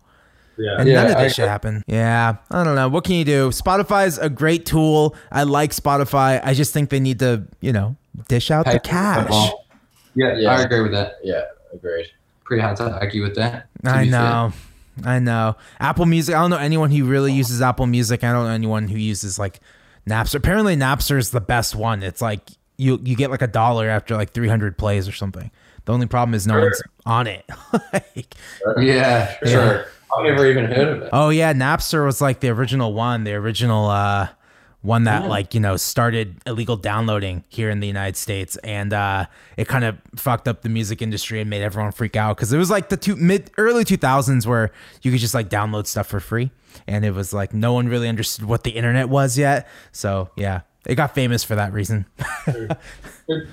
Yeah. 0.58 0.76
And 0.78 0.88
Yeah, 0.88 1.02
none 1.02 1.10
of 1.12 1.16
I 1.16 1.24
this 1.24 1.34
should 1.34 1.48
happen. 1.48 1.82
Yeah, 1.86 2.36
I 2.50 2.64
don't 2.64 2.76
know. 2.76 2.88
What 2.88 3.04
can 3.04 3.16
you 3.16 3.24
do? 3.24 3.48
Spotify's 3.48 4.18
a 4.18 4.28
great 4.28 4.66
tool. 4.66 5.16
I 5.30 5.44
like 5.44 5.72
Spotify. 5.72 6.40
I 6.44 6.54
just 6.54 6.72
think 6.72 6.90
they 6.90 7.00
need 7.00 7.18
to, 7.20 7.46
you 7.60 7.72
know, 7.72 7.96
dish 8.28 8.50
out 8.50 8.64
the 8.66 8.72
Pay- 8.72 8.78
cash. 8.90 9.50
yeah, 10.14 10.36
Yeah. 10.36 10.50
I 10.56 10.62
agree 10.62 10.80
with 10.82 10.92
that. 10.92 11.14
yeah, 11.22 11.42
agreed. 11.72 12.06
Pretty 12.44 12.62
hard 12.62 12.76
to 12.78 12.90
argue 12.98 13.22
with 13.22 13.34
that. 13.36 13.66
I 13.84 14.04
be 14.04 14.10
know. 14.10 14.52
I 15.04 15.18
know. 15.20 15.56
Apple 15.80 16.04
Music. 16.06 16.34
I 16.34 16.40
don't 16.40 16.50
know 16.50 16.58
anyone 16.58 16.90
who 16.90 17.04
really 17.06 17.32
uses 17.32 17.62
Apple 17.62 17.86
Music. 17.86 18.22
I 18.24 18.32
don't 18.32 18.44
know 18.46 18.52
anyone 18.52 18.88
who 18.88 18.98
uses 18.98 19.38
like 19.38 19.60
Napster. 20.08 20.34
Apparently, 20.34 20.76
Napster 20.76 21.16
is 21.16 21.30
the 21.30 21.40
best 21.40 21.74
one. 21.74 22.02
It's 22.02 22.20
like 22.20 22.42
you 22.76 23.00
you 23.02 23.16
get 23.16 23.30
like 23.30 23.40
a 23.42 23.46
dollar 23.46 23.88
after 23.88 24.16
like 24.16 24.32
300 24.32 24.76
plays 24.76 25.08
or 25.08 25.12
something. 25.12 25.50
The 25.86 25.92
only 25.92 26.06
problem 26.06 26.34
is 26.34 26.46
no 26.46 26.60
one's 26.60 26.82
on 27.06 27.26
it. 27.26 27.44
like, 27.92 28.34
fair. 28.64 28.80
Yeah, 28.82 29.34
Sure. 29.46 29.86
I've 30.14 30.24
never 30.26 30.46
even 30.46 30.66
heard 30.66 30.88
of 30.88 31.02
it. 31.04 31.08
Oh 31.12 31.30
yeah, 31.30 31.54
Napster 31.54 32.04
was 32.04 32.20
like 32.20 32.40
the 32.40 32.50
original 32.50 32.92
one, 32.92 33.24
the 33.24 33.32
original 33.32 33.86
uh 33.88 34.28
one 34.82 35.04
that 35.04 35.28
like, 35.28 35.54
you 35.54 35.60
know, 35.60 35.76
started 35.76 36.36
illegal 36.46 36.76
downloading 36.76 37.44
here 37.48 37.70
in 37.70 37.80
the 37.80 37.86
United 37.86 38.16
States 38.16 38.56
and 38.58 38.92
uh 38.92 39.26
it 39.56 39.68
kind 39.68 39.84
of 39.84 39.96
fucked 40.16 40.46
up 40.48 40.62
the 40.62 40.68
music 40.68 41.00
industry 41.00 41.40
and 41.40 41.48
made 41.48 41.62
everyone 41.62 41.92
freak 41.92 42.16
out 42.16 42.36
cuz 42.36 42.52
it 42.52 42.58
was 42.58 42.68
like 42.70 42.88
the 42.88 42.96
two 42.96 43.14
mid 43.16 43.50
early 43.58 43.84
2000s 43.84 44.44
where 44.46 44.70
you 45.02 45.10
could 45.12 45.20
just 45.20 45.34
like 45.34 45.48
download 45.48 45.86
stuff 45.86 46.06
for 46.08 46.18
free 46.20 46.50
and 46.88 47.04
it 47.04 47.12
was 47.14 47.32
like 47.32 47.54
no 47.54 47.72
one 47.72 47.88
really 47.88 48.08
understood 48.08 48.44
what 48.44 48.64
the 48.64 48.70
internet 48.70 49.08
was 49.08 49.38
yet. 49.38 49.68
So, 49.92 50.30
yeah. 50.36 50.60
It 50.84 50.96
got 50.96 51.14
famous 51.14 51.44
for 51.44 51.54
that 51.54 51.72
reason. 51.72 52.06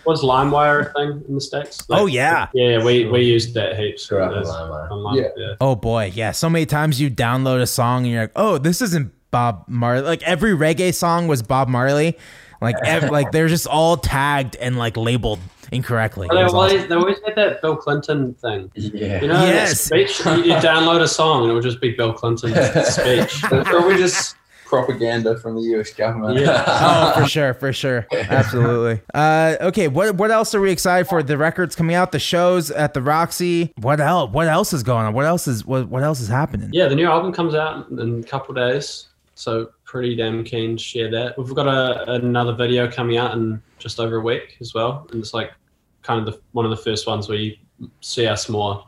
Was 0.05 0.23
LimeWire 0.23 0.89
a 0.89 0.93
thing 0.93 1.23
in 1.27 1.35
the 1.35 1.41
states? 1.41 1.85
Oh, 1.89 2.07
yeah. 2.07 2.47
Yeah, 2.53 2.83
we 2.83 3.05
we 3.05 3.21
used 3.21 3.53
that 3.53 3.77
heaps. 3.77 4.07
Grew 4.07 4.19
up 4.23 4.29
on 4.29 4.33
There's- 4.33 4.49
LimeWire. 4.49 5.15
Yeah. 5.15 5.27
yeah. 5.37 5.53
Oh 5.61 5.75
boy, 5.75 6.11
yeah. 6.15 6.31
So 6.31 6.49
many 6.49 6.65
times 6.65 6.99
you 6.99 7.09
download 7.11 7.61
a 7.61 7.67
song 7.67 8.03
and 8.03 8.11
you're 8.11 8.23
like, 8.23 8.31
oh, 8.35 8.57
this 8.57 8.81
isn't 8.81 9.13
Bob 9.31 9.63
Marley. 9.67 10.01
Like 10.01 10.23
every 10.23 10.51
reggae 10.51 10.93
song 10.93 11.27
was 11.27 11.41
Bob 11.41 11.67
Marley. 11.67 12.17
Like, 12.61 12.75
ev- 12.85 13.09
like 13.11 13.31
they're 13.31 13.47
just 13.47 13.67
all 13.67 13.97
tagged 13.97 14.55
and 14.57 14.77
like 14.77 14.97
labeled 14.97 15.39
incorrectly. 15.71 16.27
It 16.31 16.33
They 16.35 16.43
was 16.43 16.53
always, 16.53 16.73
awesome. 16.73 16.89
they 16.89 16.95
always 16.95 17.17
had 17.25 17.35
that 17.35 17.61
Bill 17.61 17.75
Clinton 17.75 18.33
thing. 18.35 18.71
Yeah. 18.75 19.21
You 19.21 19.27
know, 19.27 19.33
that 19.35 19.47
Yes. 19.53 19.81
speech. 19.81 20.19
You, 20.25 20.31
you 20.43 20.53
download 20.55 21.01
a 21.01 21.07
song 21.07 21.43
and 21.43 21.51
it 21.51 21.53
would 21.53 21.63
just 21.63 21.79
be 21.79 21.91
Bill 21.91 22.11
Clinton's 22.13 22.53
speech. 22.87 23.43
It's 23.51 23.69
probably 23.69 23.97
just 23.97 24.35
propaganda 24.65 25.35
from 25.39 25.55
the 25.55 25.61
US 25.79 25.91
government. 25.93 26.39
Yeah. 26.39 26.63
oh, 26.67 27.21
for 27.21 27.27
sure, 27.27 27.53
for 27.55 27.73
sure, 27.73 28.05
absolutely. 28.11 29.01
Uh, 29.13 29.55
okay, 29.61 29.87
what 29.87 30.15
what 30.15 30.29
else 30.31 30.53
are 30.53 30.61
we 30.61 30.71
excited 30.71 31.07
for? 31.07 31.23
The 31.23 31.37
records 31.37 31.75
coming 31.75 31.95
out, 31.95 32.11
the 32.11 32.19
shows 32.19 32.69
at 32.71 32.93
the 32.93 33.01
Roxy. 33.01 33.73
What 33.77 33.99
else? 33.99 34.31
What 34.31 34.47
else 34.47 34.71
is 34.73 34.83
going 34.83 35.05
on? 35.07 35.13
What 35.13 35.25
else 35.25 35.47
is 35.47 35.65
what 35.65 35.87
what 35.89 36.03
else 36.03 36.19
is 36.19 36.27
happening? 36.27 36.69
Yeah, 36.71 36.87
the 36.87 36.95
new 36.95 37.07
album 37.07 37.33
comes 37.33 37.55
out 37.55 37.89
in 37.89 38.19
a 38.19 38.23
couple 38.23 38.53
days, 38.53 39.07
so 39.39 39.69
pretty 39.85 40.15
damn 40.15 40.43
keen 40.43 40.75
to 40.75 40.83
share 40.83 41.09
that. 41.09 41.37
We've 41.37 41.55
got 41.55 41.67
a, 41.67 42.11
another 42.11 42.53
video 42.53 42.91
coming 42.91 43.15
out 43.17 43.33
in 43.35 43.61
just 43.77 43.99
over 43.99 44.17
a 44.17 44.19
week 44.19 44.57
as 44.59 44.73
well, 44.73 45.07
and 45.11 45.21
it's 45.21 45.33
like 45.33 45.51
kind 46.01 46.19
of 46.19 46.33
the, 46.33 46.41
one 46.51 46.65
of 46.65 46.71
the 46.71 46.77
first 46.77 47.07
ones 47.07 47.29
where 47.29 47.37
you 47.37 47.55
see 48.01 48.27
us 48.27 48.49
more 48.49 48.85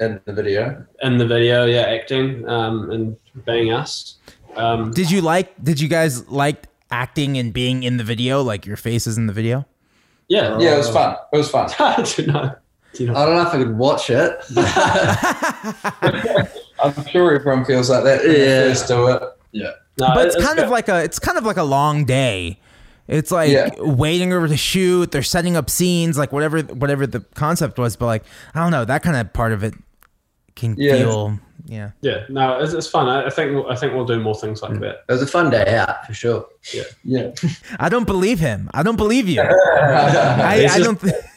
In 0.00 0.18
the 0.24 0.32
video. 0.32 0.86
in 1.02 1.18
the 1.18 1.26
video, 1.26 1.66
yeah, 1.66 1.82
acting 1.82 2.48
um, 2.48 2.90
and 2.90 3.14
being 3.44 3.72
us. 3.72 4.16
Um, 4.56 4.90
Did 4.92 5.10
you 5.10 5.20
like? 5.20 5.62
Did 5.62 5.80
you 5.80 5.88
guys 5.88 6.26
like 6.30 6.64
acting 6.90 7.36
and 7.36 7.52
being 7.52 7.82
in 7.82 7.98
the 7.98 8.04
video? 8.04 8.40
Like 8.42 8.64
your 8.64 8.78
faces 8.78 9.18
in 9.18 9.26
the 9.26 9.34
video? 9.34 9.66
yeah, 10.28 10.58
Yeah, 10.58 10.76
it 10.76 10.78
was 10.78 10.88
fun. 10.88 11.14
It 11.30 11.36
was 11.36 11.50
fun. 11.50 11.70
I 11.78 11.96
don't 11.96 12.26
know. 12.28 12.54
I 12.94 13.26
don't 13.26 13.34
know 13.36 13.42
if 13.42 13.48
I 13.48 13.58
could 13.58 13.76
watch 13.76 14.08
it. 14.08 14.40
I'm 16.82 17.06
sure 17.06 17.34
everyone 17.34 17.64
feels 17.64 17.90
like 17.90 18.04
that 18.04 18.22
when 18.22 18.32
they 18.32 18.44
Yeah. 18.46 18.68
first 18.68 18.88
do 18.88 19.08
it. 19.08 19.22
No, 19.98 20.08
but 20.14 20.26
it's 20.26 20.36
it's 20.36 20.44
kind 20.44 20.58
of 20.58 20.68
like 20.68 20.88
a 20.88 21.02
it's 21.02 21.18
kind 21.18 21.38
of 21.38 21.44
like 21.44 21.56
a 21.56 21.62
long 21.62 22.04
day 22.04 22.58
it's 23.08 23.30
like 23.30 23.50
Yeah. 23.50 23.70
waiting 23.78 24.32
over 24.32 24.46
to 24.46 24.56
shoot 24.56 25.10
they're 25.10 25.22
setting 25.22 25.56
up 25.56 25.70
scenes 25.70 26.18
like 26.18 26.32
whatever 26.32 26.60
whatever 26.60 27.06
the 27.06 27.20
concept 27.34 27.78
was 27.78 27.96
but 27.96 28.04
like 28.06 28.24
i 28.54 28.60
don't 28.60 28.72
know 28.72 28.84
that 28.84 29.02
kind 29.02 29.16
of 29.16 29.32
part 29.32 29.52
of 29.52 29.64
it 29.64 29.74
can 30.54 30.74
Yeah. 30.76 30.96
feel 30.96 31.38
yeah 31.64 31.90
yeah. 32.02 32.24
No, 32.28 32.58
it's, 32.60 32.72
it's 32.74 32.86
fun. 32.86 33.08
I, 33.08 33.26
I 33.26 33.30
think 33.30 33.66
I 33.68 33.74
think 33.74 33.94
we'll 33.94 34.04
do 34.04 34.20
more 34.20 34.34
things 34.36 34.62
like 34.62 34.72
mm. 34.72 34.80
that. 34.80 35.04
It 35.08 35.12
was 35.12 35.22
a 35.22 35.26
fun 35.26 35.50
day 35.50 35.76
out 35.76 36.06
for 36.06 36.14
sure. 36.14 36.46
Yeah. 36.72 36.82
yeah 37.04 37.30
i 37.80 37.88
don't 37.88 38.06
believe 38.06 38.38
him 38.38 38.68
i 38.74 38.82
don't 38.82 38.96
believe 38.96 39.28
you 39.28 39.40
i, 39.42 39.46
I 39.48 40.62
just- 40.66 40.84
don't 40.84 41.00
th- 41.00 41.14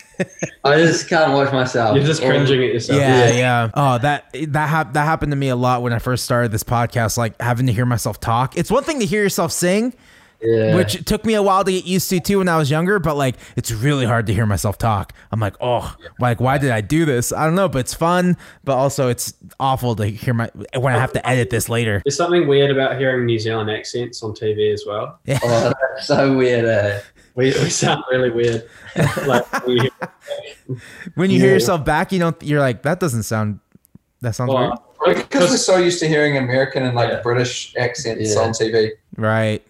I 0.64 0.78
just 0.78 1.08
can't 1.10 1.34
watch 1.34 1.52
myself. 1.52 1.96
You're 1.96 2.06
just 2.06 2.22
cringing 2.22 2.64
at 2.64 2.74
yourself. 2.74 3.00
yeah 3.00 3.32
yeah 3.32 3.70
oh 3.74 3.98
that 4.00 4.26
that 4.50 4.70
hap- 4.70 4.94
that 4.94 5.04
happened 5.06 5.32
to 5.32 5.36
me 5.38 5.50
a 5.50 5.56
lot 5.56 5.82
when 5.82 5.94
i 5.94 6.00
first 6.00 6.24
started 6.26 6.52
this 6.52 6.64
podcast 6.64 7.18
like 7.18 7.40
having 7.42 7.68
to 7.68 7.74
hear 7.74 7.86
myself 7.86 8.20
talk 8.20 8.58
it's 8.58 8.70
one 8.72 8.84
thing 8.84 9.00
to 9.00 9.06
hear 9.06 9.22
yourself 9.24 9.52
sing 9.52 9.94
Yeah. 10.42 10.76
which 10.76 11.04
took 11.06 11.26
me 11.26 11.34
a 11.34 11.44
while 11.44 11.64
to 11.66 11.72
get 11.72 11.86
used 11.86 12.10
to 12.12 12.20
too 12.22 12.38
when 12.38 12.48
I 12.48 12.58
was 12.58 12.72
younger. 12.72 12.98
But 12.98 13.18
like, 13.18 13.36
it's 13.58 13.74
really 13.74 14.06
hard 14.06 14.26
to 14.28 14.34
hear 14.34 14.46
myself 14.46 14.78
talk. 14.78 15.12
I'm 15.34 15.42
like, 15.42 15.56
oh, 15.60 15.94
like 16.18 16.40
why 16.40 16.58
did 16.58 16.72
I 16.72 16.80
do 16.80 17.04
this? 17.04 17.34
I 17.34 17.44
don't 17.46 17.56
know, 17.56 17.68
but 17.68 17.80
it's 17.80 17.94
fun. 17.94 18.38
But 18.64 18.78
also, 18.78 19.10
it's 19.10 19.34
awful 19.60 19.98
to 19.98 20.06
hear 20.06 20.34
my 20.34 20.50
when 20.78 20.96
I 20.96 20.98
have 20.98 21.12
to 21.12 21.28
edit 21.28 21.50
this 21.50 21.68
later. 21.68 22.02
There's 22.06 22.16
something 22.16 22.48
weird 22.48 22.72
about 22.72 22.98
hearing 22.98 23.26
New 23.26 23.38
Zealand 23.38 23.70
accents 23.70 24.24
on 24.24 24.32
TV 24.34 24.72
as 24.74 24.86
well. 24.88 25.20
oh, 25.44 25.74
that's 25.96 26.08
so 26.08 26.38
weird. 26.38 26.64
Eh? 26.64 27.02
We, 27.36 27.46
we 27.46 27.70
sound 27.70 28.04
really 28.12 28.30
weird. 28.32 28.68
like 29.26 29.66
we, 29.66 29.90
When 31.16 31.30
you 31.30 31.40
hear 31.40 31.48
Yeah. 31.50 31.54
yourself 31.56 31.86
back, 31.86 32.12
you 32.12 32.20
don't. 32.20 32.42
You're 32.44 32.60
like, 32.60 32.84
that 32.84 33.00
doesn't 33.00 33.24
sound. 33.24 33.60
That 34.22 34.36
sounds 34.36 34.54
weird. 34.54 34.74
Because 35.16 35.50
we're 35.52 35.58
so 35.58 35.78
used 35.78 36.00
to 36.02 36.08
hearing 36.08 36.38
American 36.38 36.84
and 36.84 36.96
like 36.96 37.10
Yeah. 37.10 37.22
British 37.22 37.74
accents 37.78 38.36
Yeah. 38.36 38.42
on 38.42 38.52
TV, 38.52 38.92
Right. 39.16 39.66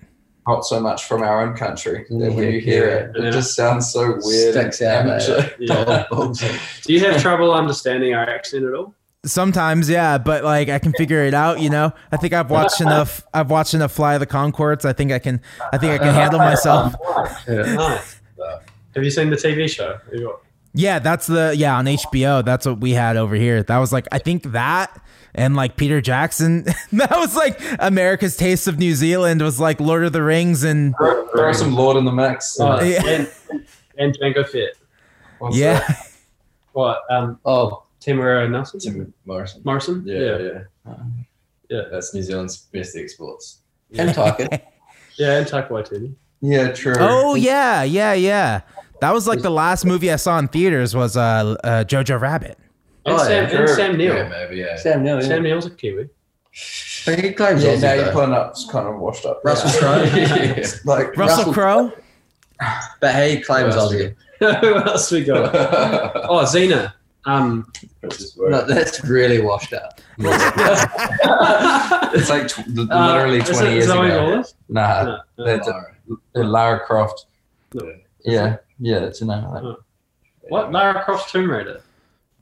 not 0.48 0.66
so 0.66 0.80
much 0.80 1.06
from 1.06 1.22
our 1.22 1.42
own 1.44 1.56
country. 1.56 2.06
That 2.10 2.34
when 2.34 2.52
you 2.52 2.60
hear 2.60 2.88
it, 2.90 3.12
yeah. 3.16 3.28
it 3.28 3.32
just 3.32 3.56
sounds 3.56 3.92
so 3.92 4.18
weird. 4.24 4.54
Sticks 4.56 4.82
out, 4.82 5.06
amateur. 5.06 5.50
yeah. 5.60 6.06
Do 6.84 6.94
you 6.94 7.00
have 7.06 7.22
trouble 7.22 7.54
understanding 7.54 8.16
our 8.16 8.28
accent 8.28 8.66
at 8.66 8.74
all? 8.74 8.96
Sometimes, 9.26 9.90
yeah, 9.90 10.18
but 10.18 10.46
like 10.46 10.70
I 10.70 10.80
can 10.80 10.94
figure 10.94 11.24
it 11.26 11.34
out. 11.34 11.60
You 11.60 11.70
know, 11.70 11.92
I 12.12 12.18
think 12.18 12.34
I've 12.34 12.50
watched 12.50 12.80
enough. 12.82 13.22
I've 13.34 13.50
watched 13.52 13.74
enough 13.74 13.92
Flight 13.92 14.14
of 14.16 14.20
the 14.22 14.28
Conchords. 14.28 14.86
I 14.86 14.94
think 14.94 15.12
I 15.12 15.20
can. 15.20 15.42
I 15.74 15.78
think 15.78 15.92
I 15.94 15.98
can 15.98 16.14
handle 16.14 16.40
myself. 16.40 16.96
yeah. 17.48 17.64
Nice. 17.76 18.20
Have 18.96 19.04
you 19.04 19.12
seen 19.12 19.30
the 19.30 19.36
TV 19.36 19.70
show? 19.70 19.94
Have 20.06 20.14
you 20.14 20.28
got- 20.28 20.42
Yeah, 20.74 21.00
that's 21.00 21.28
the 21.28 21.54
yeah 21.56 21.76
on 21.78 21.86
HBO. 21.86 22.44
That's 22.46 22.66
what 22.66 22.80
we 22.80 22.92
had 22.92 23.18
over 23.18 23.36
here. 23.36 23.62
That 23.62 23.78
was 23.80 23.92
like 23.92 24.08
I 24.12 24.20
think 24.20 24.44
that 24.54 25.00
and 25.36 25.54
like 25.56 25.76
Peter 25.76 26.00
Jackson. 26.00 26.64
that 26.94 27.12
was 27.12 27.36
like 27.36 27.60
America's 27.80 28.38
Taste 28.38 28.68
of 28.70 28.80
New 28.80 28.94
Zealand 28.96 29.42
was 29.42 29.60
like 29.60 29.82
Lord 29.82 30.06
of 30.06 30.14
the 30.14 30.24
Rings 30.24 30.64
and 30.64 30.96
Throw 30.96 31.28
throw 31.28 31.52
some 31.52 31.76
Lorde 31.76 31.98
in 31.98 32.06
the 32.06 32.12
mix. 32.14 32.58
Oh, 32.60 32.82
Yeah. 32.82 33.06
and, 33.06 33.32
and 33.98 34.18
Jango 34.18 34.48
Fett. 34.48 34.72
What's 35.40 35.58
yeah. 35.58 35.80
that? 35.80 36.12
What? 36.72 37.02
Um, 37.10 37.38
Oh, 37.46 37.84
Temuera 38.02 38.50
Nelson? 38.50 38.80
Tim 38.80 39.14
Morrison. 39.26 39.62
Morrison? 39.66 40.04
Yeah, 40.06 40.38
yeah, 40.38 40.60
Yeah. 41.70 41.82
That's 41.92 42.14
New 42.14 42.22
Zealand's 42.24 42.58
best 42.58 42.96
exports. 42.96 43.62
Yeah. 43.92 44.04
And 44.04 44.12
Taika. 44.16 44.62
Yeah, 45.18 45.38
and 45.40 45.48
Taika 45.48 45.70
Waititi. 45.70 46.14
Yeah, 46.42 46.72
true. 46.74 46.94
Oh 47.00 47.34
yeah, 47.34 47.82
yeah, 47.82 48.14
yeah. 48.14 48.62
That 49.02 49.14
was 49.16 49.28
like 49.28 49.42
the 49.42 49.50
last 49.50 49.84
movie 49.84 50.12
I 50.12 50.16
saw 50.18 50.38
in 50.38 50.48
theaters 50.48 50.96
was 50.96 51.18
uh, 51.18 51.56
uh 51.64 51.84
Jojo 51.86 52.22
Rabbit. 52.22 52.58
And, 53.06 53.16
Oh, 53.16 53.18
Sam, 53.18 53.32
yeah, 53.32 53.40
and 53.60 53.68
sure. 53.68 53.68
Sam 53.76 53.98
Neill. 53.98 54.14
Yeah, 54.16 54.30
maybe, 54.30 54.58
yeah. 54.58 54.76
Sam 54.78 55.02
Neill, 55.04 55.20
yeah. 55.22 55.28
Sam 55.28 55.42
Neill's 55.42 55.66
a 55.66 55.72
Kiwi. 55.72 56.08
he 56.52 57.34
claims 57.34 57.64
Yeah, 57.64 57.72
Aussie, 57.74 57.82
now 57.82 57.96
though. 57.96 58.04
you're 58.04 58.12
pulling 58.12 58.34
up. 58.34 58.52
It's 58.52 58.70
kind 58.70 58.88
of 58.88 59.00
washed 59.00 59.26
up. 59.26 59.42
Russell 59.44 59.72
Yeah. 59.72 59.80
Crowe. 59.80 60.22
It's 60.62 60.86
like 60.86 61.18
Russell 61.18 61.38
Russell- 61.52 61.54
Crowe. 61.54 61.92
but 63.00 63.16
he 63.28 63.42
claims 63.42 63.74
Who 63.74 63.80
else 63.80 63.94
Aussie. 63.96 64.16
Who 64.40 64.76
else 64.76 65.12
we 65.12 65.24
got? 65.24 65.56
Oh, 66.30 66.44
Xena. 66.46 66.94
Um, 67.30 67.72
No, 68.38 68.66
that's 68.66 69.04
really 69.06 69.42
washed 69.42 69.74
up. 69.74 70.00
It's 72.12 72.30
like 72.30 72.48
tw- 72.48 72.68
l- 72.78 72.92
uh, 72.92 73.14
literally 73.14 73.38
is 73.40 73.50
20 73.50 73.68
it 73.70 73.74
years 73.74 73.86
Zoe 73.86 74.08
ago. 74.08 74.24
Wallace? 74.32 74.54
Nah, 74.68 75.04
No, 75.04 75.20
no. 75.38 75.46
that's 75.46 75.68
a, 75.68 75.84
Lara 76.44 76.80
Croft. 76.80 77.26
No. 77.76 77.94
Yeah, 78.26 78.58
yeah, 78.80 79.00
that's 79.00 79.22
a 79.22 79.26
name 79.26 79.44
of 79.44 79.54
that. 79.54 79.64
Oh. 79.64 79.78
What? 80.50 80.72
Lara 80.72 81.04
Croft's 81.04 81.32
Tomb 81.32 81.52
Raider. 81.52 81.82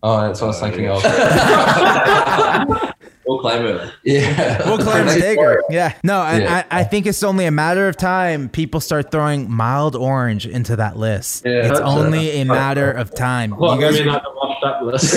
Oh, 0.03 0.21
that's 0.21 0.39
what 0.39 0.47
I 0.47 0.49
was 0.49 0.59
thinking 0.59 0.87
of. 0.89 1.03
We'll 3.27 3.39
claim 3.39 3.63
her. 3.63 3.91
Yeah. 4.05 4.65
We'll 4.65 4.77
claim 4.77 5.05
They- 5.05 5.19
Taker. 5.19 5.61
Yeah. 5.69 5.93
No, 6.01 6.19
I, 6.21 6.37
Yeah. 6.39 6.65
I, 6.71 6.79
I 6.79 6.83
think 6.85 7.05
it's 7.05 7.21
only 7.23 7.43
a 7.45 7.51
matter 7.51 7.89
of 7.89 7.97
time. 7.97 8.47
People 8.47 8.79
start 8.79 9.11
throwing 9.11 9.51
mild 9.51 9.97
orange 9.97 10.47
into 10.47 10.77
that 10.77 10.95
list. 10.95 11.43
Yeah, 11.45 11.51
it's 11.67 11.67
hope 11.67 11.77
so. 11.79 11.83
only 11.83 12.29
a 12.39 12.45
matter 12.45 12.89
of 12.89 13.13
time. 13.13 13.51
What? 13.51 13.75
you 13.75 13.81
guys 13.85 13.95
I 13.99 14.03
mean, 14.05 14.13
like 14.13 14.23
the 14.61 14.63
washed 14.63 14.63
up 14.63 14.81
list. 14.83 15.13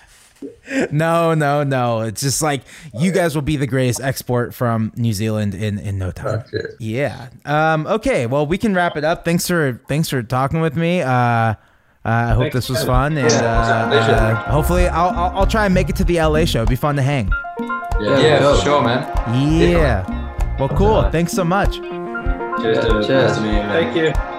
no, 0.93 1.35
no, 1.35 1.65
no. 1.65 2.01
It's 2.01 2.21
just 2.21 2.43
like 2.43 2.63
you 2.95 3.13
guys 3.13 3.35
will 3.35 3.43
be 3.43 3.57
the 3.57 3.67
greatest 3.67 4.01
export 4.01 4.55
from 4.55 4.93
New 4.97 5.13
Zealand 5.13 5.55
in 5.55 5.79
in 5.79 5.99
no 5.99 6.11
time. 6.11 6.45
Okay. 6.53 6.69
Yeah. 6.79 7.29
Um. 7.45 7.87
Okay. 7.87 8.27
Well, 8.27 8.47
we 8.47 8.59
can 8.59 8.75
wrap 8.75 8.97
it 8.97 9.05
up. 9.05 9.25
Thanks 9.25 9.47
for 9.47 9.81
thanks 9.89 10.09
for 10.09 10.23
talking 10.23 10.61
with 10.61 10.77
me. 10.77 11.03
Uh. 11.03 11.55
Uh, 12.05 12.29
I 12.31 12.35
hope 12.35 12.53
this 12.53 12.69
was 12.69 12.85
fun, 12.85 13.19
and 13.19 13.33
uh, 13.33 13.37
uh, 13.37 14.35
hopefully 14.49 14.87
I'll, 14.87 15.09
I'll 15.09 15.39
I'll 15.39 15.47
try 15.47 15.65
and 15.65 15.75
make 15.75 15.89
it 15.89 15.97
to 15.97 16.05
the 16.05 16.21
LA 16.21 16.45
show. 16.45 16.61
It'd 16.61 16.69
be 16.69 16.77
fun 16.77 16.95
to 16.95 17.03
hang. 17.03 17.33
Yeah, 18.01 18.21
yeah, 18.21 18.55
for 18.55 18.63
sure, 18.63 18.81
man. 18.81 19.59
Yeah. 19.59 20.57
Well, 20.57 20.69
cool. 20.69 21.11
Thanks 21.11 21.33
so 21.33 21.43
much. 21.43 21.79
Cheers, 22.61 22.85
dude. 22.85 23.07
Cheers. 23.07 23.39
Thank 23.39 23.97
you. 23.97 24.36